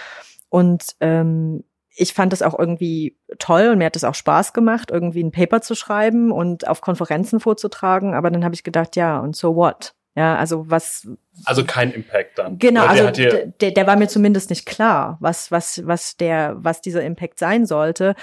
Und 0.49 0.95
ähm, 0.99 1.63
ich 1.95 2.13
fand 2.13 2.31
es 2.33 2.41
auch 2.41 2.57
irgendwie 2.57 3.17
toll 3.39 3.69
und 3.71 3.79
mir 3.79 3.85
hat 3.85 3.95
es 3.95 4.03
auch 4.03 4.15
Spaß 4.15 4.53
gemacht, 4.53 4.91
irgendwie 4.91 5.23
ein 5.23 5.31
Paper 5.31 5.61
zu 5.61 5.75
schreiben 5.75 6.31
und 6.31 6.67
auf 6.67 6.81
Konferenzen 6.81 7.39
vorzutragen. 7.39 8.13
Aber 8.13 8.29
dann 8.29 8.43
habe 8.43 8.55
ich 8.55 8.63
gedacht, 8.63 8.95
ja, 8.95 9.19
und 9.19 9.35
so 9.35 9.55
what? 9.55 9.93
Ja, 10.15 10.35
also 10.35 10.69
was. 10.69 11.07
Also 11.45 11.63
kein 11.63 11.91
Impact 11.91 12.39
dann. 12.39 12.57
Genau, 12.57 12.85
also 12.85 13.11
der, 13.11 13.71
der 13.71 13.87
war 13.87 13.95
mir 13.97 14.07
zumindest 14.07 14.49
nicht 14.49 14.65
klar, 14.65 15.17
was, 15.19 15.51
was, 15.51 15.85
was 15.85 16.17
der, 16.17 16.55
was 16.57 16.81
dieser 16.81 17.03
Impact 17.03 17.37
sein 17.37 17.67
sollte. 17.67 18.15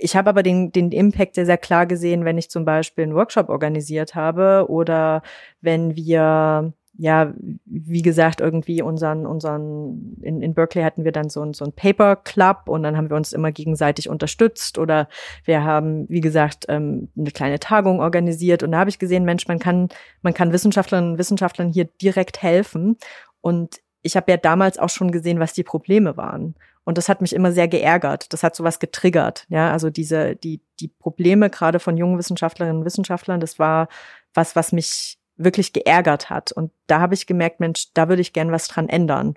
Ich 0.00 0.16
habe 0.16 0.30
aber 0.30 0.42
den, 0.42 0.70
den 0.70 0.92
Impact 0.92 1.34
sehr, 1.34 1.46
sehr 1.46 1.58
klar 1.58 1.86
gesehen, 1.86 2.24
wenn 2.24 2.38
ich 2.38 2.50
zum 2.50 2.64
Beispiel 2.64 3.04
einen 3.04 3.14
Workshop 3.14 3.48
organisiert 3.48 4.14
habe 4.14 4.66
oder 4.68 5.22
wenn 5.60 5.96
wir 5.96 6.72
ja, 7.00 7.32
wie 7.64 8.02
gesagt, 8.02 8.40
irgendwie 8.40 8.82
unseren, 8.82 9.24
unseren, 9.24 10.16
in, 10.20 10.42
in 10.42 10.54
Berkeley 10.54 10.82
hatten 10.82 11.04
wir 11.04 11.12
dann 11.12 11.30
so, 11.30 11.40
ein 11.42 11.54
so 11.54 11.64
ein 11.64 11.72
Paper 11.72 12.16
Club 12.16 12.62
und 12.66 12.82
dann 12.82 12.96
haben 12.96 13.08
wir 13.08 13.16
uns 13.16 13.32
immer 13.32 13.52
gegenseitig 13.52 14.08
unterstützt 14.08 14.78
oder 14.78 15.08
wir 15.44 15.62
haben, 15.62 16.08
wie 16.08 16.20
gesagt, 16.20 16.66
ähm, 16.68 17.08
eine 17.16 17.30
kleine 17.30 17.60
Tagung 17.60 18.00
organisiert 18.00 18.64
und 18.64 18.72
da 18.72 18.78
habe 18.80 18.90
ich 18.90 18.98
gesehen, 18.98 19.24
Mensch, 19.24 19.46
man 19.46 19.60
kann, 19.60 19.90
man 20.22 20.34
kann 20.34 20.52
Wissenschaftlerinnen 20.52 21.12
und 21.12 21.18
Wissenschaftlern 21.18 21.72
hier 21.72 21.84
direkt 21.84 22.42
helfen 22.42 22.96
und 23.40 23.76
ich 24.02 24.16
habe 24.16 24.32
ja 24.32 24.36
damals 24.36 24.76
auch 24.76 24.90
schon 24.90 25.12
gesehen, 25.12 25.38
was 25.38 25.52
die 25.52 25.64
Probleme 25.64 26.16
waren. 26.16 26.56
Und 26.88 26.96
das 26.96 27.10
hat 27.10 27.20
mich 27.20 27.34
immer 27.34 27.52
sehr 27.52 27.68
geärgert. 27.68 28.32
Das 28.32 28.42
hat 28.42 28.56
sowas 28.56 28.78
getriggert. 28.78 29.44
Ja, 29.50 29.72
also 29.72 29.90
diese, 29.90 30.36
die, 30.36 30.62
die 30.80 30.88
Probleme 30.88 31.50
gerade 31.50 31.80
von 31.80 31.98
jungen 31.98 32.16
Wissenschaftlerinnen 32.16 32.78
und 32.78 32.86
Wissenschaftlern, 32.86 33.40
das 33.40 33.58
war 33.58 33.88
was, 34.32 34.56
was 34.56 34.72
mich 34.72 35.18
wirklich 35.36 35.74
geärgert 35.74 36.30
hat. 36.30 36.50
Und 36.50 36.72
da 36.86 37.00
habe 37.00 37.12
ich 37.12 37.26
gemerkt, 37.26 37.60
Mensch, 37.60 37.92
da 37.92 38.08
würde 38.08 38.22
ich 38.22 38.32
gern 38.32 38.52
was 38.52 38.68
dran 38.68 38.88
ändern. 38.88 39.34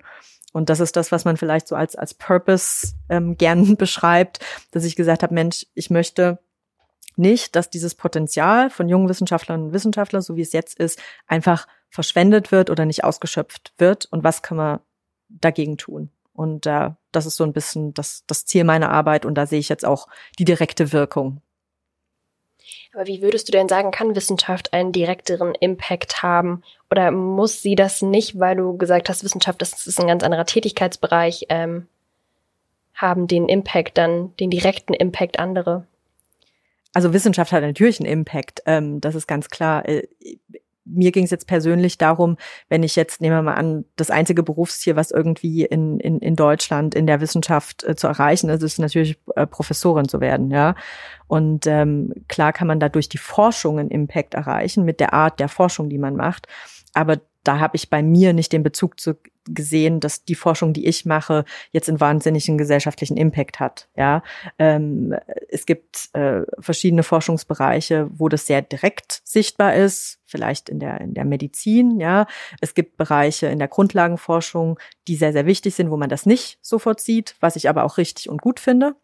Und 0.54 0.70
das 0.70 0.80
ist 0.80 0.96
das, 0.96 1.12
was 1.12 1.26
man 1.26 1.36
vielleicht 1.36 1.68
so 1.68 1.76
als, 1.76 1.94
als 1.94 2.14
Purpose 2.14 2.94
ähm, 3.10 3.36
gern 3.36 3.76
beschreibt, 3.76 4.38
dass 4.70 4.84
ich 4.84 4.96
gesagt 4.96 5.22
habe, 5.22 5.34
Mensch, 5.34 5.66
ich 5.74 5.90
möchte 5.90 6.38
nicht, 7.16 7.54
dass 7.54 7.68
dieses 7.68 7.94
Potenzial 7.94 8.70
von 8.70 8.88
jungen 8.88 9.10
Wissenschaftlerinnen 9.10 9.66
und 9.66 9.74
Wissenschaftlern, 9.74 10.22
so 10.22 10.36
wie 10.36 10.40
es 10.40 10.54
jetzt 10.54 10.78
ist, 10.78 11.02
einfach 11.26 11.68
verschwendet 11.90 12.50
wird 12.50 12.70
oder 12.70 12.86
nicht 12.86 13.04
ausgeschöpft 13.04 13.74
wird. 13.76 14.06
Und 14.06 14.24
was 14.24 14.40
kann 14.40 14.56
man 14.56 14.80
dagegen 15.28 15.76
tun? 15.76 16.08
Und 16.34 16.66
äh, 16.66 16.90
das 17.12 17.26
ist 17.26 17.36
so 17.36 17.44
ein 17.44 17.52
bisschen 17.52 17.94
das, 17.94 18.24
das 18.26 18.46
Ziel 18.46 18.64
meiner 18.64 18.90
Arbeit. 18.90 19.24
Und 19.26 19.34
da 19.34 19.46
sehe 19.46 19.58
ich 19.58 19.68
jetzt 19.68 19.84
auch 19.84 20.08
die 20.38 20.44
direkte 20.44 20.92
Wirkung. 20.92 21.40
Aber 22.94 23.06
wie 23.06 23.22
würdest 23.22 23.48
du 23.48 23.52
denn 23.52 23.68
sagen, 23.68 23.90
kann 23.90 24.14
Wissenschaft 24.14 24.72
einen 24.72 24.92
direkteren 24.92 25.54
Impact 25.54 26.22
haben? 26.22 26.62
Oder 26.90 27.10
muss 27.10 27.62
sie 27.62 27.74
das 27.74 28.02
nicht, 28.02 28.38
weil 28.38 28.56
du 28.56 28.76
gesagt 28.76 29.08
hast, 29.08 29.24
Wissenschaft 29.24 29.62
das 29.62 29.86
ist 29.86 30.00
ein 30.00 30.06
ganz 30.06 30.22
anderer 30.22 30.44
Tätigkeitsbereich, 30.44 31.46
ähm, 31.48 31.86
haben 32.94 33.26
den 33.26 33.48
Impact 33.48 33.96
dann, 33.96 34.36
den 34.36 34.50
direkten 34.50 34.92
Impact 34.92 35.38
andere? 35.38 35.86
Also 36.92 37.14
Wissenschaft 37.14 37.52
hat 37.52 37.62
natürlich 37.62 38.00
einen 38.00 38.10
Impact, 38.10 38.62
ähm, 38.66 39.00
das 39.00 39.14
ist 39.14 39.26
ganz 39.26 39.48
klar. 39.48 39.84
Mir 40.84 41.12
ging 41.12 41.24
es 41.24 41.30
jetzt 41.30 41.46
persönlich 41.46 41.98
darum, 41.98 42.36
wenn 42.68 42.82
ich 42.82 42.96
jetzt, 42.96 43.20
nehmen 43.20 43.36
wir 43.36 43.42
mal 43.42 43.54
an, 43.54 43.84
das 43.96 44.10
einzige 44.10 44.42
Berufsziel, 44.42 44.96
was 44.96 45.10
irgendwie 45.10 45.64
in, 45.64 46.00
in, 46.00 46.18
in 46.18 46.36
Deutschland 46.36 46.94
in 46.94 47.06
der 47.06 47.20
Wissenschaft 47.20 47.84
äh, 47.84 47.94
zu 47.94 48.06
erreichen 48.06 48.50
ist, 48.50 48.62
ist 48.62 48.78
natürlich 48.78 49.18
äh, 49.36 49.46
Professorin 49.46 50.08
zu 50.08 50.20
werden, 50.20 50.50
ja. 50.50 50.74
Und 51.28 51.66
ähm, 51.66 52.12
klar 52.28 52.52
kann 52.52 52.66
man 52.66 52.80
dadurch 52.80 53.08
die 53.08 53.18
Forschung 53.18 53.78
einen 53.78 53.90
Impact 53.90 54.34
erreichen 54.34 54.84
mit 54.84 55.00
der 55.00 55.14
Art 55.14 55.40
der 55.40 55.48
Forschung, 55.48 55.88
die 55.88 55.98
man 55.98 56.14
macht. 56.14 56.46
Aber 56.94 57.18
da 57.44 57.58
habe 57.58 57.76
ich 57.76 57.90
bei 57.90 58.02
mir 58.02 58.32
nicht 58.32 58.52
den 58.52 58.62
Bezug 58.62 59.00
zu 59.00 59.16
gesehen, 59.46 60.00
dass 60.00 60.24
die 60.24 60.34
Forschung, 60.34 60.72
die 60.72 60.86
ich 60.86 61.04
mache, 61.04 61.44
jetzt 61.72 61.88
einen 61.88 62.00
wahnsinnigen 62.00 62.58
gesellschaftlichen 62.58 63.16
Impact 63.16 63.60
hat. 63.60 63.88
Ja, 63.96 64.22
ähm, 64.58 65.14
es 65.48 65.66
gibt 65.66 66.10
äh, 66.12 66.42
verschiedene 66.58 67.02
Forschungsbereiche, 67.02 68.08
wo 68.12 68.28
das 68.28 68.46
sehr 68.46 68.62
direkt 68.62 69.20
sichtbar 69.24 69.74
ist, 69.74 70.20
vielleicht 70.26 70.68
in 70.68 70.78
der 70.78 71.00
in 71.00 71.14
der 71.14 71.24
Medizin. 71.24 71.98
Ja, 71.98 72.26
es 72.60 72.74
gibt 72.74 72.96
Bereiche 72.96 73.48
in 73.48 73.58
der 73.58 73.68
Grundlagenforschung, 73.68 74.78
die 75.08 75.16
sehr 75.16 75.32
sehr 75.32 75.46
wichtig 75.46 75.74
sind, 75.74 75.90
wo 75.90 75.96
man 75.96 76.08
das 76.08 76.26
nicht 76.26 76.58
sofort 76.62 77.00
sieht, 77.00 77.34
was 77.40 77.56
ich 77.56 77.68
aber 77.68 77.84
auch 77.84 77.98
richtig 77.98 78.28
und 78.28 78.40
gut 78.40 78.60
finde. 78.60 78.94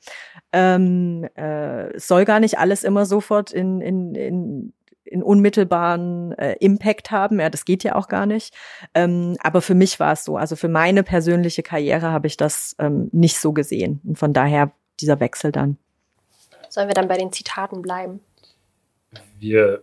Ähm, 0.52 1.24
äh, 1.34 1.98
soll 1.98 2.24
gar 2.24 2.40
nicht 2.40 2.58
alles 2.58 2.84
immer 2.84 3.06
sofort 3.06 3.50
in 3.50 3.80
in, 3.80 4.14
in 4.14 4.72
in 5.10 5.22
unmittelbaren 5.22 6.32
äh, 6.32 6.56
Impact 6.60 7.10
haben. 7.10 7.40
Ja, 7.40 7.50
das 7.50 7.64
geht 7.64 7.84
ja 7.84 7.94
auch 7.94 8.08
gar 8.08 8.26
nicht. 8.26 8.54
Ähm, 8.94 9.36
aber 9.40 9.62
für 9.62 9.74
mich 9.74 9.98
war 10.00 10.12
es 10.12 10.24
so. 10.24 10.36
Also 10.36 10.56
für 10.56 10.68
meine 10.68 11.02
persönliche 11.02 11.62
Karriere 11.62 12.12
habe 12.12 12.26
ich 12.26 12.36
das 12.36 12.76
ähm, 12.78 13.08
nicht 13.12 13.38
so 13.38 13.52
gesehen. 13.52 14.00
Und 14.04 14.18
von 14.18 14.32
daher 14.32 14.72
dieser 15.00 15.20
Wechsel 15.20 15.52
dann. 15.52 15.78
Sollen 16.68 16.88
wir 16.88 16.94
dann 16.94 17.08
bei 17.08 17.16
den 17.16 17.32
Zitaten 17.32 17.82
bleiben? 17.82 18.20
Wir 19.38 19.82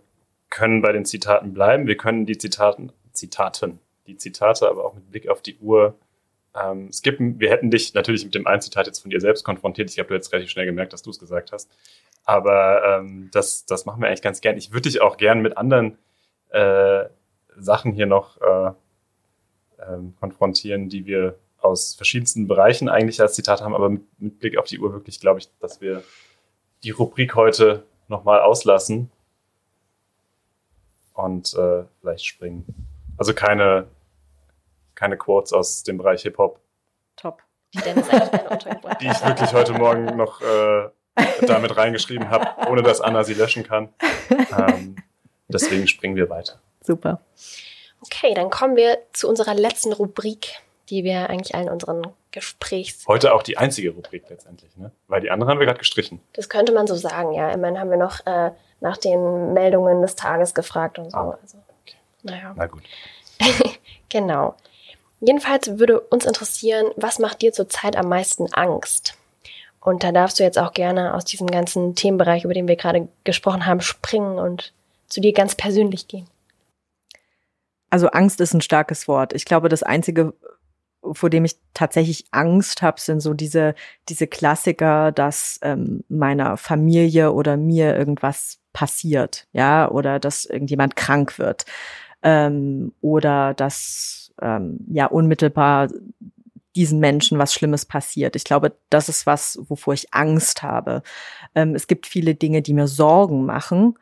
können 0.49 0.81
bei 0.81 0.91
den 0.91 1.05
Zitaten 1.05 1.53
bleiben. 1.53 1.87
Wir 1.87 1.97
können 1.97 2.25
die 2.25 2.37
Zitaten, 2.37 2.91
Zitaten, 3.11 3.79
die 4.07 4.17
Zitate 4.17 4.69
aber 4.69 4.85
auch 4.85 4.93
mit 4.93 5.11
Blick 5.11 5.27
auf 5.27 5.41
die 5.41 5.57
Uhr 5.57 5.97
ähm, 6.55 6.91
skippen. 6.91 7.39
Wir 7.39 7.49
hätten 7.49 7.71
dich 7.71 7.93
natürlich 7.93 8.23
mit 8.23 8.35
dem 8.35 8.47
einen 8.47 8.61
Zitat 8.61 8.87
jetzt 8.87 8.99
von 8.99 9.11
dir 9.11 9.19
selbst 9.19 9.43
konfrontiert. 9.43 9.89
Ich 9.89 9.99
habe 9.99 10.13
jetzt 10.13 10.31
relativ 10.31 10.51
schnell 10.51 10.65
gemerkt, 10.65 10.93
dass 10.93 11.01
du 11.01 11.09
es 11.09 11.19
gesagt 11.19 11.51
hast. 11.51 11.69
Aber 12.25 12.99
ähm, 12.99 13.29
das, 13.31 13.65
das 13.65 13.85
machen 13.85 14.01
wir 14.01 14.07
eigentlich 14.07 14.23
ganz 14.23 14.41
gern. 14.41 14.57
Ich 14.57 14.71
würde 14.71 14.89
dich 14.89 15.01
auch 15.01 15.17
gern 15.17 15.41
mit 15.41 15.57
anderen 15.57 15.97
äh, 16.49 17.05
Sachen 17.55 17.93
hier 17.93 18.07
noch 18.07 18.41
äh, 18.41 18.71
ähm, 19.87 20.15
konfrontieren, 20.19 20.89
die 20.89 21.05
wir 21.05 21.37
aus 21.59 21.95
verschiedensten 21.95 22.47
Bereichen 22.47 22.89
eigentlich 22.89 23.21
als 23.21 23.33
Zitat 23.33 23.61
haben, 23.61 23.75
aber 23.75 23.89
mit, 23.89 24.03
mit 24.19 24.39
Blick 24.39 24.57
auf 24.57 24.65
die 24.65 24.79
Uhr 24.79 24.93
wirklich 24.93 25.19
glaube 25.19 25.39
ich, 25.39 25.49
dass 25.59 25.81
wir 25.81 26.03
die 26.83 26.91
Rubrik 26.91 27.35
heute 27.35 27.83
nochmal 28.07 28.41
auslassen 28.41 29.11
und 31.13 31.53
äh, 31.55 31.83
vielleicht 31.99 32.25
springen. 32.25 32.65
Also 33.17 33.33
keine, 33.33 33.87
keine 34.93 35.17
Quotes 35.17 35.53
aus 35.53 35.83
dem 35.83 35.97
Bereich 35.97 36.23
Hip-Hop. 36.23 36.59
Top. 37.15 37.41
Die, 37.73 37.79
die 37.81 39.07
ich 39.07 39.25
wirklich 39.25 39.53
heute 39.53 39.73
Morgen 39.73 40.05
noch 40.17 40.41
äh, 40.41 40.89
damit 41.41 41.75
reingeschrieben 41.77 42.29
habe, 42.29 42.69
ohne 42.69 42.83
dass 42.83 43.01
Anna 43.01 43.23
sie 43.23 43.33
löschen 43.33 43.63
kann. 43.63 43.89
Ähm, 44.29 44.95
deswegen 45.47 45.87
springen 45.87 46.15
wir 46.15 46.29
weiter. 46.29 46.59
Super. 46.81 47.21
Okay, 48.01 48.33
dann 48.33 48.49
kommen 48.49 48.75
wir 48.75 48.99
zu 49.13 49.27
unserer 49.27 49.53
letzten 49.53 49.93
Rubrik, 49.93 50.47
die 50.89 51.03
wir 51.03 51.29
eigentlich 51.29 51.55
allen 51.55 51.69
unseren 51.69 52.07
Gesprächs. 52.31 53.05
Heute 53.07 53.33
auch 53.33 53.41
die 53.41 53.57
einzige 53.57 53.91
Rubrik 53.91 54.29
letztendlich, 54.29 54.75
ne? 54.77 54.91
Weil 55.07 55.21
die 55.21 55.31
anderen 55.31 55.51
haben 55.51 55.59
wir 55.59 55.65
gerade 55.65 55.79
gestrichen. 55.79 56.21
Das 56.33 56.49
könnte 56.49 56.73
man 56.73 56.85
so 56.85 56.95
sagen, 56.95 57.33
ja. 57.33 57.49
Immerhin 57.51 57.79
haben 57.79 57.89
wir 57.89 57.97
noch 57.97 58.25
äh, 58.25 58.51
nach 58.81 58.97
den 58.97 59.53
Meldungen 59.53 60.01
des 60.01 60.15
Tages 60.15 60.53
gefragt 60.53 60.99
und 60.99 61.11
so. 61.11 61.17
Ah, 61.17 61.39
also, 61.41 61.57
okay. 61.81 61.97
Naja. 62.23 62.53
Na 62.55 62.67
gut. 62.67 62.83
genau. 64.09 64.55
Jedenfalls 65.21 65.79
würde 65.79 65.99
uns 65.99 66.25
interessieren, 66.25 66.91
was 66.95 67.19
macht 67.19 67.41
dir 67.41 67.53
zurzeit 67.53 67.95
am 67.95 68.09
meisten 68.09 68.53
Angst? 68.53 69.15
Und 69.85 70.03
da 70.03 70.11
darfst 70.11 70.39
du 70.39 70.43
jetzt 70.43 70.57
auch 70.57 70.73
gerne 70.73 71.13
aus 71.13 71.25
diesem 71.25 71.45
ganzen 71.45 71.93
Themenbereich, 71.93 72.43
über 72.43 72.55
den 72.55 72.67
wir 72.67 72.75
gerade 72.75 73.07
gesprochen 73.23 73.67
haben, 73.67 73.81
springen 73.81 74.39
und 74.39 74.73
zu 75.07 75.21
dir 75.21 75.31
ganz 75.31 75.53
persönlich 75.53 76.07
gehen. 76.07 76.25
Also 77.91 78.07
Angst 78.07 78.41
ist 78.41 78.55
ein 78.55 78.61
starkes 78.61 79.07
Wort. 79.07 79.33
Ich 79.33 79.45
glaube, 79.45 79.69
das 79.69 79.83
Einzige, 79.83 80.33
vor 81.03 81.29
dem 81.29 81.45
ich 81.45 81.57
tatsächlich 81.75 82.25
Angst 82.31 82.81
habe, 82.81 82.99
sind 82.99 83.19
so 83.19 83.35
diese, 83.35 83.75
diese 84.09 84.25
Klassiker, 84.25 85.11
dass 85.11 85.59
ähm, 85.61 86.03
meiner 86.09 86.57
Familie 86.57 87.31
oder 87.31 87.55
mir 87.55 87.95
irgendwas 87.95 88.57
passiert, 88.73 89.47
ja, 89.53 89.87
oder 89.87 90.19
dass 90.19 90.45
irgendjemand 90.45 90.95
krank 90.95 91.37
wird. 91.37 91.65
Ähm, 92.23 92.91
oder 93.01 93.53
dass 93.53 94.33
ähm, 94.41 94.79
ja 94.89 95.05
unmittelbar 95.05 95.89
diesen 96.75 96.99
Menschen 96.99 97.37
was 97.37 97.53
Schlimmes 97.53 97.85
passiert. 97.85 98.35
Ich 98.35 98.43
glaube, 98.43 98.75
das 98.89 99.09
ist 99.09 99.25
was, 99.25 99.59
wovor 99.67 99.93
ich 99.93 100.13
Angst 100.13 100.63
habe. 100.63 101.03
Ähm, 101.55 101.75
es 101.75 101.87
gibt 101.87 102.07
viele 102.07 102.35
Dinge, 102.35 102.61
die 102.61 102.73
mir 102.73 102.87
Sorgen 102.87 103.45
machen. 103.45 103.97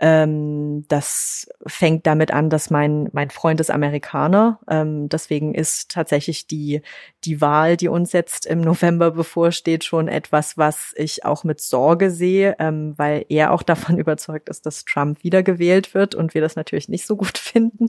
Ähm, 0.00 0.84
das 0.88 1.48
fängt 1.66 2.06
damit 2.06 2.32
an, 2.32 2.50
dass 2.50 2.68
mein, 2.68 3.08
mein 3.12 3.30
Freund 3.30 3.60
ist 3.60 3.70
Amerikaner. 3.70 4.58
Ähm, 4.68 5.08
deswegen 5.08 5.54
ist 5.54 5.90
tatsächlich 5.92 6.48
die, 6.48 6.82
die 7.22 7.40
Wahl, 7.40 7.76
die 7.76 7.88
uns 7.88 8.12
jetzt 8.12 8.44
im 8.44 8.60
November 8.60 9.12
bevorsteht, 9.12 9.84
schon 9.84 10.08
etwas, 10.08 10.58
was 10.58 10.92
ich 10.96 11.24
auch 11.24 11.44
mit 11.44 11.60
Sorge 11.60 12.10
sehe, 12.10 12.56
ähm, 12.58 12.94
weil 12.96 13.24
er 13.28 13.52
auch 13.52 13.62
davon 13.62 13.98
überzeugt 13.98 14.48
ist, 14.48 14.66
dass 14.66 14.84
Trump 14.84 15.22
wiedergewählt 15.22 15.94
wird 15.94 16.16
und 16.16 16.34
wir 16.34 16.40
das 16.40 16.56
natürlich 16.56 16.88
nicht 16.88 17.06
so 17.06 17.16
gut 17.16 17.38
finden. 17.38 17.86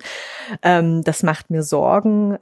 Ähm, 0.61 1.03
das 1.03 1.23
macht 1.23 1.49
mir 1.49 1.63
Sorgen. 1.63 2.37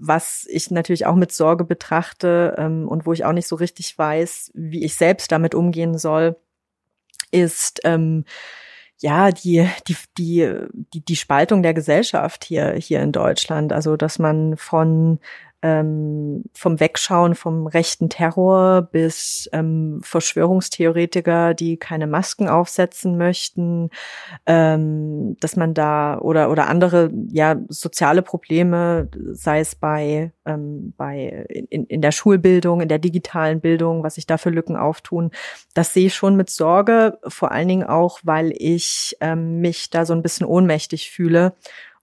Was 0.00 0.46
ich 0.48 0.70
natürlich 0.70 1.06
auch 1.06 1.16
mit 1.16 1.32
Sorge 1.32 1.64
betrachte 1.64 2.54
ähm, 2.58 2.88
und 2.88 3.06
wo 3.06 3.12
ich 3.12 3.24
auch 3.24 3.32
nicht 3.32 3.48
so 3.48 3.56
richtig 3.56 3.96
weiß, 3.98 4.52
wie 4.54 4.84
ich 4.84 4.94
selbst 4.94 5.32
damit 5.32 5.54
umgehen 5.54 5.98
soll, 5.98 6.36
ist 7.30 7.80
ähm, 7.84 8.24
ja 8.98 9.30
die 9.30 9.68
die 9.86 9.96
die 10.16 10.56
die 10.72 11.04
die 11.04 11.16
Spaltung 11.16 11.62
der 11.62 11.74
Gesellschaft 11.74 12.44
hier 12.44 12.72
hier 12.74 13.02
in 13.02 13.12
Deutschland. 13.12 13.72
Also 13.72 13.96
dass 13.96 14.18
man 14.18 14.56
von 14.56 15.20
ähm, 15.62 16.44
vom 16.54 16.78
Wegschauen 16.78 17.34
vom 17.34 17.66
rechten 17.66 18.08
Terror 18.08 18.82
bis 18.82 19.48
ähm, 19.52 20.00
Verschwörungstheoretiker, 20.02 21.54
die 21.54 21.76
keine 21.76 22.06
Masken 22.06 22.48
aufsetzen 22.48 23.18
möchten, 23.18 23.90
ähm, 24.46 25.36
dass 25.40 25.56
man 25.56 25.74
da 25.74 26.18
oder 26.18 26.50
oder 26.50 26.68
andere 26.68 27.10
ja 27.30 27.56
soziale 27.68 28.22
Probleme, 28.22 29.08
sei 29.32 29.60
es 29.60 29.74
bei 29.74 30.32
ähm, 30.46 30.94
bei 30.96 31.46
in, 31.70 31.84
in 31.86 32.02
der 32.02 32.12
Schulbildung, 32.12 32.80
in 32.80 32.88
der 32.88 33.00
digitalen 33.00 33.60
Bildung, 33.60 34.04
was 34.04 34.14
sich 34.14 34.26
da 34.26 34.38
für 34.38 34.50
Lücken 34.50 34.76
auftun, 34.76 35.32
das 35.74 35.92
sehe 35.92 36.06
ich 36.06 36.14
schon 36.14 36.36
mit 36.36 36.50
Sorge, 36.50 37.18
vor 37.26 37.50
allen 37.50 37.68
Dingen 37.68 37.88
auch, 37.88 38.20
weil 38.22 38.52
ich 38.56 39.16
ähm, 39.20 39.60
mich 39.60 39.90
da 39.90 40.06
so 40.06 40.12
ein 40.12 40.22
bisschen 40.22 40.46
ohnmächtig 40.46 41.10
fühle 41.10 41.54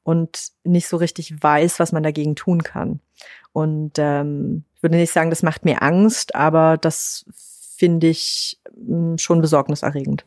und 0.03 0.51
nicht 0.63 0.87
so 0.87 0.97
richtig 0.97 1.41
weiß, 1.41 1.79
was 1.79 1.91
man 1.91 2.03
dagegen 2.03 2.35
tun 2.35 2.61
kann. 2.63 2.99
Und 3.55 3.93
ähm, 3.99 4.65
ich 4.75 4.83
würde 4.83 4.97
nicht 4.97 5.13
sagen, 5.13 5.29
das 5.29 5.41
macht 5.41 5.63
mir 5.63 5.81
Angst, 5.81 6.35
aber 6.35 6.75
das 6.75 7.23
finde 7.77 8.07
ich 8.07 8.59
hm, 8.75 9.17
schon 9.17 9.39
besorgniserregend. 9.39 10.25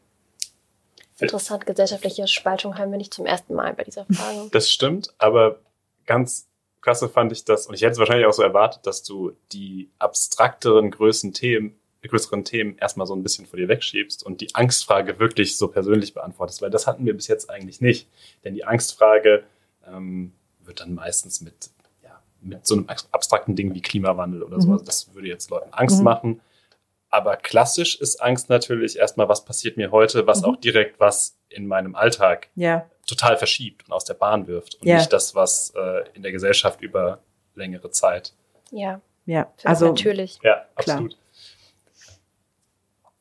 Interessant, 1.18 1.66
gesellschaftliche 1.66 2.26
Spaltung 2.26 2.78
haben 2.78 2.90
wir 2.90 2.96
nicht 2.96 3.12
zum 3.12 3.26
ersten 3.26 3.54
Mal 3.54 3.74
bei 3.74 3.84
dieser 3.84 4.06
Frage. 4.06 4.48
Das 4.50 4.70
stimmt, 4.70 5.12
aber 5.18 5.60
ganz 6.06 6.48
klasse 6.80 7.10
fand 7.10 7.30
ich 7.32 7.44
das, 7.44 7.66
und 7.66 7.74
ich 7.74 7.82
hätte 7.82 7.92
es 7.92 7.98
wahrscheinlich 7.98 8.26
auch 8.26 8.32
so 8.32 8.42
erwartet, 8.42 8.86
dass 8.86 9.02
du 9.02 9.32
die 9.52 9.90
abstrakteren 9.98 10.90
größeren 10.90 11.34
Themen, 11.34 11.78
größeren 12.02 12.44
Themen 12.44 12.78
erstmal 12.78 13.06
so 13.06 13.14
ein 13.14 13.22
bisschen 13.22 13.44
vor 13.44 13.58
dir 13.58 13.68
wegschiebst 13.68 14.24
und 14.24 14.40
die 14.40 14.54
Angstfrage 14.54 15.18
wirklich 15.18 15.58
so 15.58 15.68
persönlich 15.68 16.14
beantwortest, 16.14 16.62
weil 16.62 16.70
das 16.70 16.86
hatten 16.86 17.04
wir 17.04 17.14
bis 17.14 17.28
jetzt 17.28 17.50
eigentlich 17.50 17.82
nicht. 17.82 18.08
Denn 18.42 18.54
die 18.54 18.64
Angstfrage 18.64 19.44
ähm, 19.86 20.32
wird 20.64 20.80
dann 20.80 20.94
meistens 20.94 21.42
mit 21.42 21.68
mit 22.40 22.66
so 22.66 22.76
einem 22.76 22.86
abstrakten 22.88 23.56
Ding 23.56 23.74
wie 23.74 23.82
Klimawandel 23.82 24.42
oder 24.42 24.60
so. 24.60 24.68
Mhm. 24.68 24.72
Also 24.74 24.84
das 24.84 25.14
würde 25.14 25.28
jetzt 25.28 25.50
Leuten 25.50 25.72
Angst 25.72 25.98
mhm. 25.98 26.04
machen. 26.04 26.40
Aber 27.10 27.36
klassisch 27.36 27.98
ist 28.00 28.20
Angst 28.22 28.50
natürlich 28.50 28.98
erstmal, 28.98 29.28
was 29.28 29.44
passiert 29.44 29.76
mir 29.76 29.90
heute, 29.90 30.26
was 30.26 30.42
mhm. 30.42 30.48
auch 30.48 30.56
direkt 30.56 31.00
was 31.00 31.36
in 31.48 31.66
meinem 31.66 31.94
Alltag 31.94 32.48
ja. 32.54 32.88
total 33.06 33.36
verschiebt 33.36 33.86
und 33.86 33.92
aus 33.92 34.04
der 34.04 34.14
Bahn 34.14 34.46
wirft. 34.46 34.76
Und 34.76 34.86
ja. 34.86 34.96
nicht 34.96 35.12
das, 35.12 35.34
was 35.34 35.72
äh, 35.74 36.04
in 36.12 36.22
der 36.22 36.32
Gesellschaft 36.32 36.82
über 36.82 37.20
längere 37.54 37.90
Zeit. 37.90 38.34
Ja. 38.70 39.00
Ja, 39.28 39.52
also 39.62 39.88
natürlich. 39.88 40.38
Ja, 40.42 40.64
absolut. 40.74 41.10
Klar. 41.10 42.16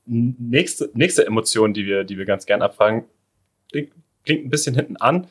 Nächste, 0.05 0.89
nächste 0.93 1.28
Emotion, 1.28 1.74
die 1.74 1.86
wir, 1.86 2.05
die 2.05 2.18
wir 2.18 2.24
ganz 2.24 2.45
gern 2.45 2.61
abfragen, 2.61 3.03
klingt 3.72 4.45
ein 4.45 4.49
bisschen 4.49 4.74
hinten 4.74 4.95
an. 4.95 5.28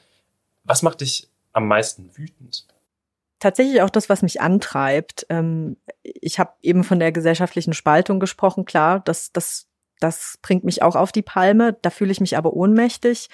Was 0.64 0.82
macht 0.82 1.00
dich 1.00 1.30
am 1.54 1.66
meisten 1.66 2.10
wütend? 2.14 2.66
Tatsächlich 3.38 3.82
auch 3.82 3.90
das, 3.90 4.08
was 4.08 4.22
mich 4.22 4.40
antreibt. 4.40 5.26
Ähm, 5.28 5.76
ich 6.02 6.38
habe 6.38 6.52
eben 6.62 6.84
von 6.84 6.98
der 6.98 7.12
gesellschaftlichen 7.12 7.74
Spaltung 7.74 8.20
gesprochen, 8.20 8.64
klar, 8.64 9.00
das, 9.00 9.32
das, 9.32 9.68
das 10.00 10.38
bringt 10.42 10.64
mich 10.64 10.82
auch 10.82 10.96
auf 10.96 11.12
die 11.12 11.22
Palme, 11.22 11.76
da 11.82 11.90
fühle 11.90 12.12
ich 12.12 12.20
mich 12.20 12.36
aber 12.36 12.54
ohnmächtig. 12.54 13.28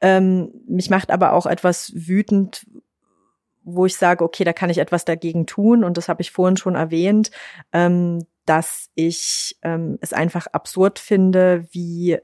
Ähm, 0.00 0.52
mich 0.66 0.90
macht 0.90 1.10
aber 1.10 1.32
auch 1.32 1.46
etwas 1.46 1.92
wütend, 1.94 2.66
wo 3.64 3.86
ich 3.86 3.96
sage, 3.96 4.24
okay, 4.24 4.44
da 4.44 4.52
kann 4.52 4.70
ich 4.70 4.78
etwas 4.78 5.04
dagegen 5.04 5.46
tun 5.46 5.84
und 5.84 5.96
das 5.96 6.08
habe 6.08 6.22
ich 6.22 6.32
vorhin 6.32 6.56
schon 6.56 6.74
erwähnt, 6.74 7.30
ähm, 7.72 8.26
dass 8.44 8.90
ich 8.96 9.56
es 10.00 10.12
einfach 10.12 10.48
absurd 10.48 10.98
finde, 10.98 11.68
wie 11.70 12.18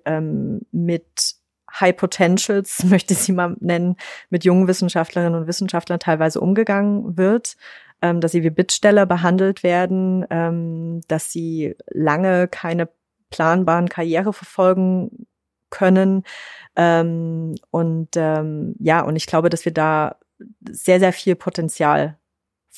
mit 0.72 1.37
High 1.72 1.96
Potentials, 1.96 2.84
möchte 2.84 3.14
ich 3.14 3.20
sie 3.20 3.32
mal 3.32 3.56
nennen, 3.60 3.96
mit 4.30 4.44
jungen 4.44 4.68
Wissenschaftlerinnen 4.68 5.40
und 5.40 5.46
Wissenschaftlern 5.46 6.00
teilweise 6.00 6.40
umgegangen 6.40 7.16
wird, 7.16 7.56
ähm, 8.02 8.20
dass 8.20 8.32
sie 8.32 8.42
wie 8.42 8.50
Bittsteller 8.50 9.06
behandelt 9.06 9.62
werden, 9.62 10.26
ähm, 10.30 11.00
dass 11.08 11.32
sie 11.32 11.74
lange 11.88 12.48
keine 12.48 12.88
planbaren 13.30 13.88
Karriere 13.88 14.32
verfolgen 14.32 15.26
können. 15.70 16.24
Ähm, 16.76 17.56
und 17.70 18.10
ähm, 18.16 18.74
ja, 18.78 19.02
und 19.02 19.16
ich 19.16 19.26
glaube, 19.26 19.50
dass 19.50 19.64
wir 19.64 19.72
da 19.72 20.16
sehr, 20.70 21.00
sehr 21.00 21.12
viel 21.12 21.34
Potenzial 21.34 22.18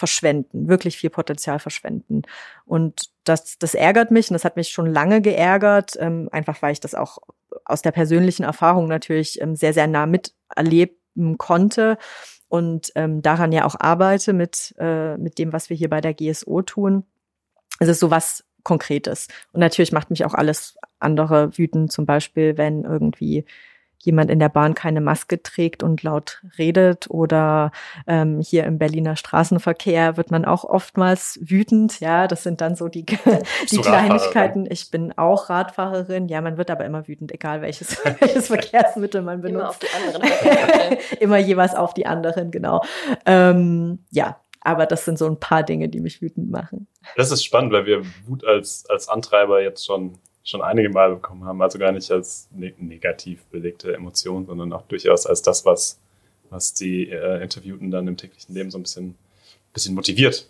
verschwenden, 0.00 0.66
wirklich 0.66 0.96
viel 0.96 1.10
Potenzial 1.10 1.58
verschwenden. 1.58 2.22
Und 2.64 3.10
das, 3.24 3.58
das 3.58 3.74
ärgert 3.74 4.10
mich 4.10 4.30
und 4.30 4.34
das 4.34 4.44
hat 4.44 4.56
mich 4.56 4.70
schon 4.70 4.86
lange 4.86 5.20
geärgert, 5.20 5.96
ähm, 6.00 6.28
einfach 6.32 6.62
weil 6.62 6.72
ich 6.72 6.80
das 6.80 6.94
auch 6.94 7.18
aus 7.64 7.82
der 7.82 7.92
persönlichen 7.92 8.42
Erfahrung 8.42 8.88
natürlich 8.88 9.40
ähm, 9.40 9.54
sehr, 9.54 9.74
sehr 9.74 9.86
nah 9.86 10.06
miterleben 10.06 11.36
konnte 11.36 11.98
und 12.48 12.90
ähm, 12.94 13.20
daran 13.20 13.52
ja 13.52 13.66
auch 13.66 13.76
arbeite 13.78 14.32
mit, 14.32 14.74
äh, 14.78 15.18
mit 15.18 15.38
dem, 15.38 15.52
was 15.52 15.68
wir 15.68 15.76
hier 15.76 15.90
bei 15.90 16.00
der 16.00 16.14
GSO 16.14 16.62
tun. 16.62 17.04
Es 17.78 17.88
ist 17.88 18.00
so 18.00 18.10
was 18.10 18.44
Konkretes. 18.62 19.28
Und 19.52 19.60
natürlich 19.60 19.92
macht 19.92 20.10
mich 20.10 20.24
auch 20.24 20.34
alles 20.34 20.76
andere 20.98 21.56
wütend, 21.56 21.92
zum 21.92 22.06
Beispiel, 22.06 22.56
wenn 22.58 22.84
irgendwie 22.84 23.44
jemand 24.02 24.30
in 24.30 24.38
der 24.38 24.48
Bahn 24.48 24.74
keine 24.74 25.00
Maske 25.00 25.42
trägt 25.42 25.82
und 25.82 26.02
laut 26.02 26.40
redet 26.58 27.10
oder 27.10 27.70
ähm, 28.06 28.40
hier 28.40 28.64
im 28.64 28.78
Berliner 28.78 29.16
Straßenverkehr 29.16 30.16
wird 30.16 30.30
man 30.30 30.44
auch 30.44 30.64
oftmals 30.64 31.38
wütend. 31.42 32.00
Ja, 32.00 32.26
das 32.26 32.42
sind 32.42 32.60
dann 32.60 32.76
so 32.76 32.88
die, 32.88 33.04
die 33.04 33.78
Kleinigkeiten. 33.78 34.66
Ich 34.70 34.90
bin 34.90 35.16
auch 35.16 35.50
Radfahrerin. 35.50 36.28
Ja, 36.28 36.40
man 36.40 36.56
wird 36.56 36.70
aber 36.70 36.84
immer 36.84 37.06
wütend, 37.08 37.32
egal 37.32 37.60
welches, 37.60 38.02
welches 38.20 38.46
Verkehrsmittel 38.48 39.22
man 39.22 39.42
benutzt. 39.42 39.60
Immer 39.60 39.68
auf 39.68 39.78
die 39.78 40.20
anderen. 40.22 40.98
immer 41.20 41.38
jeweils 41.38 41.74
auf 41.74 41.92
die 41.92 42.06
anderen, 42.06 42.50
genau. 42.50 42.82
Ähm, 43.26 44.04
ja, 44.10 44.40
aber 44.62 44.86
das 44.86 45.04
sind 45.04 45.18
so 45.18 45.26
ein 45.26 45.38
paar 45.38 45.62
Dinge, 45.62 45.88
die 45.88 46.00
mich 46.00 46.22
wütend 46.22 46.50
machen. 46.50 46.86
Das 47.16 47.30
ist 47.30 47.44
spannend, 47.44 47.72
weil 47.72 47.86
wir 47.86 48.02
Wut 48.26 48.44
als, 48.44 48.84
als 48.88 49.08
Antreiber 49.08 49.62
jetzt 49.62 49.84
schon 49.84 50.18
schon 50.50 50.62
einige 50.62 50.90
Mal 50.90 51.14
bekommen 51.14 51.44
haben. 51.44 51.62
Also 51.62 51.78
gar 51.78 51.92
nicht 51.92 52.10
als 52.10 52.48
ne 52.52 52.74
negativ 52.78 53.44
belegte 53.46 53.94
Emotion, 53.94 54.46
sondern 54.46 54.72
auch 54.72 54.82
durchaus 54.82 55.26
als 55.26 55.42
das, 55.42 55.64
was, 55.64 55.98
was 56.50 56.74
die 56.74 57.08
äh, 57.08 57.42
Interviewten 57.42 57.90
dann 57.90 58.08
im 58.08 58.16
täglichen 58.16 58.54
Leben 58.54 58.70
so 58.70 58.78
ein 58.78 58.82
bisschen, 58.82 59.16
bisschen 59.72 59.94
motiviert. 59.94 60.46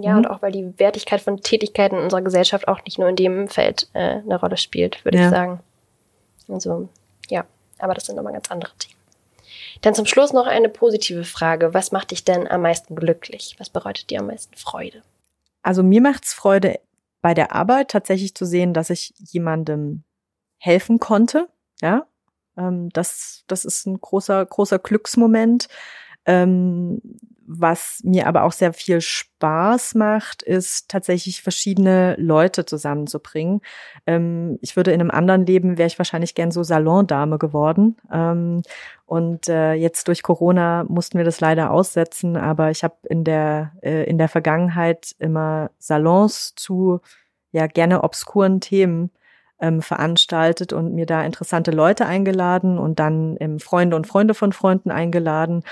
Ja, 0.00 0.12
mhm. 0.12 0.18
und 0.18 0.26
auch 0.28 0.42
weil 0.42 0.52
die 0.52 0.72
Wertigkeit 0.78 1.20
von 1.20 1.40
Tätigkeiten 1.40 1.96
in 1.96 2.04
unserer 2.04 2.22
Gesellschaft 2.22 2.68
auch 2.68 2.84
nicht 2.84 2.98
nur 2.98 3.08
in 3.08 3.16
dem 3.16 3.48
Feld 3.48 3.88
äh, 3.92 4.18
eine 4.18 4.38
Rolle 4.38 4.56
spielt, 4.56 5.04
würde 5.04 5.18
ja. 5.18 5.24
ich 5.24 5.30
sagen. 5.30 5.60
Also, 6.48 6.88
ja, 7.28 7.44
aber 7.78 7.94
das 7.94 8.06
sind 8.06 8.16
nochmal 8.16 8.32
ganz 8.32 8.50
andere 8.50 8.72
Themen. 8.78 8.98
Dann 9.82 9.94
zum 9.94 10.06
Schluss 10.06 10.32
noch 10.32 10.46
eine 10.46 10.68
positive 10.68 11.24
Frage. 11.24 11.72
Was 11.74 11.92
macht 11.92 12.10
dich 12.10 12.24
denn 12.24 12.46
am 12.48 12.62
meisten 12.62 12.96
glücklich? 12.96 13.56
Was 13.58 13.70
bereitet 13.70 14.10
dir 14.10 14.20
am 14.20 14.26
meisten 14.26 14.54
Freude? 14.56 15.02
Also 15.62 15.82
mir 15.82 16.00
macht's 16.00 16.34
Freude, 16.34 16.80
bei 17.22 17.34
der 17.34 17.54
Arbeit 17.54 17.90
tatsächlich 17.90 18.34
zu 18.34 18.44
sehen, 18.44 18.74
dass 18.74 18.90
ich 18.90 19.12
jemandem 19.18 20.04
helfen 20.58 20.98
konnte. 20.98 21.48
Ja, 21.80 22.06
ähm, 22.56 22.90
das, 22.90 23.44
das 23.46 23.64
ist 23.64 23.86
ein 23.86 24.00
großer, 24.00 24.44
großer 24.44 24.78
Glücksmoment. 24.78 25.68
Ähm, 26.26 27.00
was 27.52 28.00
mir 28.04 28.28
aber 28.28 28.44
auch 28.44 28.52
sehr 28.52 28.72
viel 28.72 29.00
Spaß 29.00 29.96
macht, 29.96 30.42
ist 30.42 30.88
tatsächlich 30.88 31.42
verschiedene 31.42 32.14
Leute 32.16 32.64
zusammenzubringen. 32.64 33.60
Ähm, 34.06 34.56
ich 34.60 34.76
würde 34.76 34.92
in 34.92 35.00
einem 35.00 35.10
anderen 35.10 35.46
Leben 35.46 35.76
wäre 35.76 35.88
ich 35.88 35.98
wahrscheinlich 35.98 36.36
gern 36.36 36.52
so 36.52 36.62
Salondame 36.62 37.38
geworden. 37.38 37.96
Ähm, 38.12 38.62
und 39.04 39.48
äh, 39.48 39.72
jetzt 39.72 40.06
durch 40.06 40.22
Corona 40.22 40.84
mussten 40.84 41.18
wir 41.18 41.24
das 41.24 41.40
leider 41.40 41.72
aussetzen, 41.72 42.36
aber 42.36 42.70
ich 42.70 42.84
habe 42.84 42.94
in 43.08 43.24
der 43.24 43.72
äh, 43.82 44.04
in 44.04 44.16
der 44.16 44.28
Vergangenheit 44.28 45.16
immer 45.18 45.72
Salons 45.78 46.54
zu 46.54 47.00
ja 47.50 47.66
gerne 47.66 48.04
obskuren 48.04 48.60
Themen 48.60 49.10
ähm, 49.60 49.82
veranstaltet 49.82 50.72
und 50.72 50.94
mir 50.94 51.06
da 51.06 51.24
interessante 51.24 51.72
Leute 51.72 52.06
eingeladen 52.06 52.78
und 52.78 53.00
dann 53.00 53.36
Freunde 53.58 53.96
und 53.96 54.06
Freunde 54.06 54.34
von 54.34 54.52
Freunden 54.52 54.92
eingeladen 54.92 55.64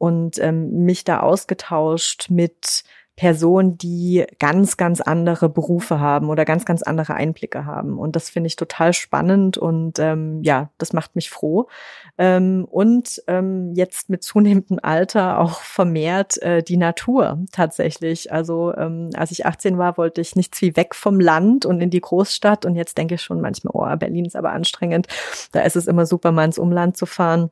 und 0.00 0.38
ähm, 0.38 0.86
mich 0.86 1.04
da 1.04 1.20
ausgetauscht 1.20 2.30
mit 2.30 2.84
Personen, 3.16 3.76
die 3.76 4.24
ganz, 4.38 4.78
ganz 4.78 5.02
andere 5.02 5.50
Berufe 5.50 6.00
haben 6.00 6.30
oder 6.30 6.46
ganz, 6.46 6.64
ganz 6.64 6.82
andere 6.82 7.12
Einblicke 7.12 7.66
haben. 7.66 7.98
Und 7.98 8.16
das 8.16 8.30
finde 8.30 8.46
ich 8.46 8.56
total 8.56 8.94
spannend 8.94 9.58
und 9.58 9.98
ähm, 9.98 10.40
ja, 10.42 10.70
das 10.78 10.94
macht 10.94 11.16
mich 11.16 11.28
froh. 11.28 11.68
Ähm, 12.16 12.64
und 12.64 13.22
ähm, 13.26 13.74
jetzt 13.74 14.08
mit 14.08 14.22
zunehmendem 14.22 14.78
Alter 14.80 15.38
auch 15.38 15.60
vermehrt 15.60 16.40
äh, 16.40 16.62
die 16.62 16.78
Natur 16.78 17.44
tatsächlich. 17.52 18.32
Also 18.32 18.74
ähm, 18.74 19.10
als 19.12 19.32
ich 19.32 19.44
18 19.44 19.76
war, 19.76 19.98
wollte 19.98 20.22
ich 20.22 20.34
nichts 20.34 20.62
wie 20.62 20.74
weg 20.74 20.94
vom 20.94 21.20
Land 21.20 21.66
und 21.66 21.82
in 21.82 21.90
die 21.90 22.00
Großstadt. 22.00 22.64
Und 22.64 22.74
jetzt 22.74 22.96
denke 22.96 23.16
ich 23.16 23.22
schon 23.22 23.42
manchmal, 23.42 23.72
oh, 23.74 23.96
Berlin 23.98 24.24
ist 24.24 24.36
aber 24.36 24.52
anstrengend. 24.52 25.08
Da 25.52 25.60
ist 25.60 25.76
es 25.76 25.88
immer 25.88 26.06
super, 26.06 26.32
mal 26.32 26.46
ins 26.46 26.58
Umland 26.58 26.96
zu 26.96 27.04
fahren. 27.04 27.50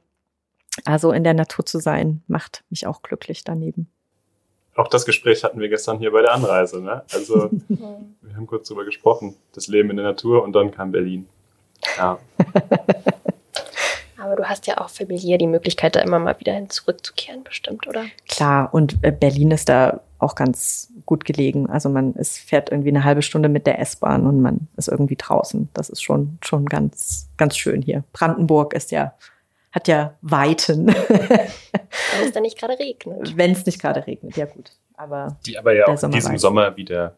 Also 0.84 1.12
in 1.12 1.24
der 1.24 1.34
Natur 1.34 1.64
zu 1.66 1.78
sein, 1.80 2.22
macht 2.26 2.64
mich 2.70 2.86
auch 2.86 3.02
glücklich 3.02 3.44
daneben. 3.44 3.88
auch 4.76 4.88
das 4.88 5.04
Gespräch 5.04 5.44
hatten 5.44 5.60
wir 5.60 5.68
gestern 5.68 5.98
hier 5.98 6.12
bei 6.12 6.22
der 6.22 6.32
Anreise. 6.34 6.80
Ne? 6.80 7.02
Also 7.12 7.50
wir 7.68 8.36
haben 8.36 8.46
kurz 8.46 8.68
drüber 8.68 8.84
gesprochen, 8.84 9.36
das 9.52 9.66
Leben 9.66 9.90
in 9.90 9.96
der 9.96 10.06
Natur 10.06 10.42
und 10.42 10.52
dann 10.52 10.70
kam 10.70 10.92
Berlin. 10.92 11.26
Ja. 11.96 12.18
Aber 14.20 14.34
du 14.34 14.48
hast 14.48 14.66
ja 14.66 14.78
auch 14.78 14.90
familiär 14.90 15.38
die 15.38 15.46
Möglichkeit, 15.46 15.94
da 15.94 16.00
immer 16.00 16.18
mal 16.18 16.38
wieder 16.40 16.52
hin 16.52 16.68
zurückzukehren, 16.68 17.44
bestimmt, 17.44 17.86
oder? 17.86 18.04
Klar, 18.28 18.74
und 18.74 18.98
äh, 19.02 19.12
Berlin 19.12 19.52
ist 19.52 19.68
da 19.68 20.00
auch 20.18 20.34
ganz 20.34 20.88
gut 21.06 21.24
gelegen. 21.24 21.70
Also 21.70 21.88
man 21.88 22.14
ist, 22.14 22.38
fährt 22.38 22.70
irgendwie 22.70 22.88
eine 22.88 23.04
halbe 23.04 23.22
Stunde 23.22 23.48
mit 23.48 23.66
der 23.66 23.78
S-Bahn 23.78 24.26
und 24.26 24.42
man 24.42 24.68
ist 24.76 24.88
irgendwie 24.88 25.16
draußen. 25.16 25.68
Das 25.72 25.88
ist 25.88 26.02
schon, 26.02 26.38
schon 26.42 26.66
ganz, 26.66 27.28
ganz 27.36 27.56
schön 27.56 27.80
hier. 27.80 28.02
Brandenburg 28.12 28.74
ist 28.74 28.90
ja, 28.90 29.14
hat 29.72 29.88
ja 29.88 30.16
Weiten. 30.22 30.86
Wenn 31.08 32.26
es 32.26 32.32
dann 32.32 32.42
nicht 32.42 32.58
gerade 32.58 32.78
regnet. 32.78 33.36
Wenn 33.36 33.52
es 33.52 33.66
nicht 33.66 33.80
gerade 33.80 34.06
regnet, 34.06 34.36
ja 34.36 34.46
gut. 34.46 34.72
Aber 34.94 35.38
Die 35.46 35.58
aber 35.58 35.74
ja 35.74 35.86
auch 35.86 36.02
in 36.02 36.10
diesem 36.10 36.32
weiß. 36.32 36.40
Sommer 36.40 36.76
wieder 36.76 37.16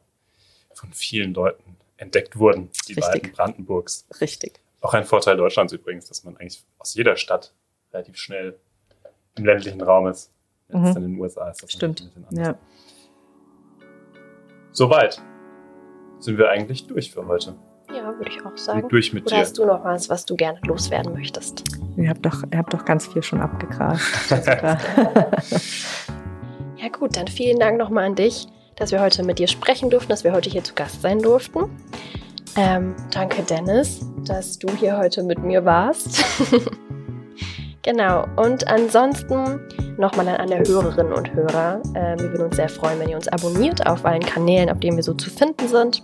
von 0.75 0.93
vielen 0.93 1.33
Leuten 1.35 1.77
entdeckt 1.97 2.37
wurden, 2.39 2.71
die 2.89 2.95
Richtig. 2.95 3.15
Weiten 3.25 3.33
Brandenburgs. 3.33 4.07
richtig. 4.21 4.61
Auch 4.81 4.95
ein 4.95 5.05
Vorteil 5.05 5.37
Deutschlands 5.37 5.73
übrigens, 5.73 6.07
dass 6.07 6.25
man 6.25 6.37
eigentlich 6.39 6.65
aus 6.79 6.95
jeder 6.95 7.17
Stadt 7.17 7.53
relativ 7.93 8.17
schnell 8.17 8.59
im 9.37 9.45
ländlichen 9.45 9.81
Raum 9.83 10.07
ist. 10.09 10.31
Wenn 10.69 10.83
es 10.85 10.91
Mhm. 10.91 10.95
dann 10.95 11.05
in 11.05 11.13
den 11.13 11.21
USA 11.21 11.51
ist. 11.51 11.63
Das 11.63 11.73
Stimmt. 11.73 12.11
Ja. 12.31 12.57
Soweit 14.73 15.21
sind 16.19 16.39
wir 16.39 16.49
eigentlich 16.51 16.87
durch 16.87 17.11
für 17.11 17.27
heute. 17.27 17.55
Ja, 17.95 18.17
würde 18.17 18.31
ich 18.31 18.45
auch 18.45 18.57
sagen. 18.57 18.85
Und 18.85 18.93
durch 18.93 19.13
mit 19.13 19.27
Oder 19.27 19.37
dir. 19.37 19.41
hast 19.43 19.59
du 19.59 19.65
noch 19.65 19.85
was, 19.85 20.09
was 20.09 20.25
du 20.25 20.37
gerne 20.37 20.59
loswerden 20.65 21.13
möchtest? 21.13 21.65
Ihr 21.97 22.09
habt 22.09 22.25
doch, 22.25 22.43
ihr 22.51 22.59
habt 22.59 22.73
doch 22.73 22.85
ganz 22.85 23.07
viel 23.07 23.23
schon 23.23 23.41
abgegrast. 23.41 24.03
Ja 26.83 26.89
gut, 26.89 27.15
dann 27.19 27.29
vielen 27.29 27.59
Dank 27.59 27.77
nochmal 27.77 28.05
an 28.07 28.15
dich, 28.15 28.47
dass 28.77 28.91
wir 28.91 29.03
heute 29.03 29.23
mit 29.23 29.39
dir 29.39 29.49
sprechen 29.49 29.91
durften, 29.91 30.09
dass 30.09 30.25
wir 30.25 30.33
heute 30.33 30.49
hier 30.49 30.65
zu 30.65 30.75
Gast 30.75 31.03
sein 31.03 31.19
durften. 31.19 31.65
Ähm, 32.57 32.95
danke 33.13 33.43
Dennis, 33.43 34.01
dass 34.25 34.59
du 34.59 34.69
hier 34.77 34.97
heute 34.97 35.23
mit 35.23 35.41
mir 35.41 35.67
warst. 35.67 36.25
genau, 37.83 38.27
und 38.37 38.67
ansonsten 38.67 39.61
nochmal 39.99 40.29
an 40.29 40.37
alle 40.37 40.61
Hörerinnen 40.67 41.13
und 41.13 41.35
Hörer. 41.35 41.83
Ähm, 41.95 42.19
wir 42.19 42.33
würden 42.33 42.47
uns 42.47 42.57
sehr 42.57 42.71
freuen, 42.71 42.99
wenn 42.99 43.11
ihr 43.11 43.17
uns 43.17 43.29
abonniert 43.29 43.87
auf 43.87 44.07
allen 44.07 44.23
Kanälen, 44.25 44.71
auf 44.71 44.81
denen 44.81 44.97
wir 44.97 45.05
so 45.05 45.13
zu 45.13 45.29
finden 45.29 45.69
sind. 45.69 46.03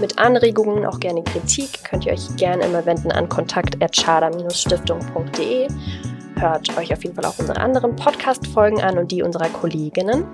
Mit 0.00 0.18
Anregungen, 0.18 0.84
auch 0.84 0.98
gerne 0.98 1.22
Kritik, 1.22 1.84
könnt 1.84 2.06
ihr 2.06 2.12
euch 2.12 2.34
gerne 2.36 2.64
immer 2.64 2.84
wenden 2.84 3.12
an 3.12 3.28
kontakt.schada-stiftung.de. 3.28 5.68
Hört 6.36 6.76
euch 6.76 6.92
auf 6.92 7.04
jeden 7.04 7.14
Fall 7.14 7.26
auch 7.26 7.38
unsere 7.38 7.60
anderen 7.60 7.94
Podcast-Folgen 7.94 8.80
an 8.80 8.98
und 8.98 9.12
die 9.12 9.22
unserer 9.22 9.48
Kolleginnen. 9.48 10.24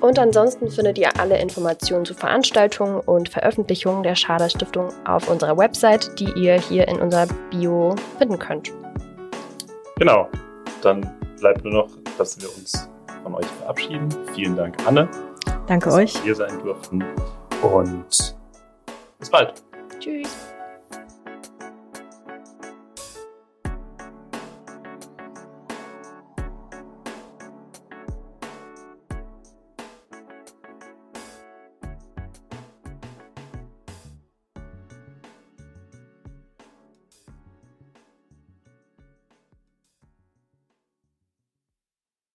Und 0.00 0.18
ansonsten 0.18 0.68
findet 0.68 0.98
ihr 0.98 1.18
alle 1.18 1.40
Informationen 1.40 2.04
zu 2.04 2.12
Veranstaltungen 2.12 3.00
und 3.00 3.28
Veröffentlichungen 3.28 4.02
der 4.02 4.14
Schader 4.14 4.50
Stiftung 4.50 4.88
auf 5.06 5.30
unserer 5.30 5.56
Website, 5.56 6.10
die 6.18 6.30
ihr 6.36 6.60
hier 6.60 6.86
in 6.88 7.00
unserer 7.00 7.26
Bio 7.50 7.94
finden 8.18 8.38
könnt. 8.38 8.70
Genau. 9.96 10.28
Dann 10.82 11.10
bleibt 11.38 11.64
nur 11.64 11.72
noch, 11.72 11.88
dass 12.18 12.38
wir 12.40 12.48
uns 12.56 12.88
von 13.22 13.34
euch 13.36 13.46
verabschieden. 13.46 14.08
Vielen 14.34 14.56
Dank, 14.56 14.76
Anne, 14.86 15.08
Danke 15.66 15.86
dass 15.86 15.94
euch. 15.94 16.14
wir 16.16 16.22
hier 16.22 16.34
sein 16.34 16.58
durften. 16.62 17.02
Und 17.62 18.36
bis 19.22 19.30
bald. 19.30 19.62
Tschüss. 20.00 20.51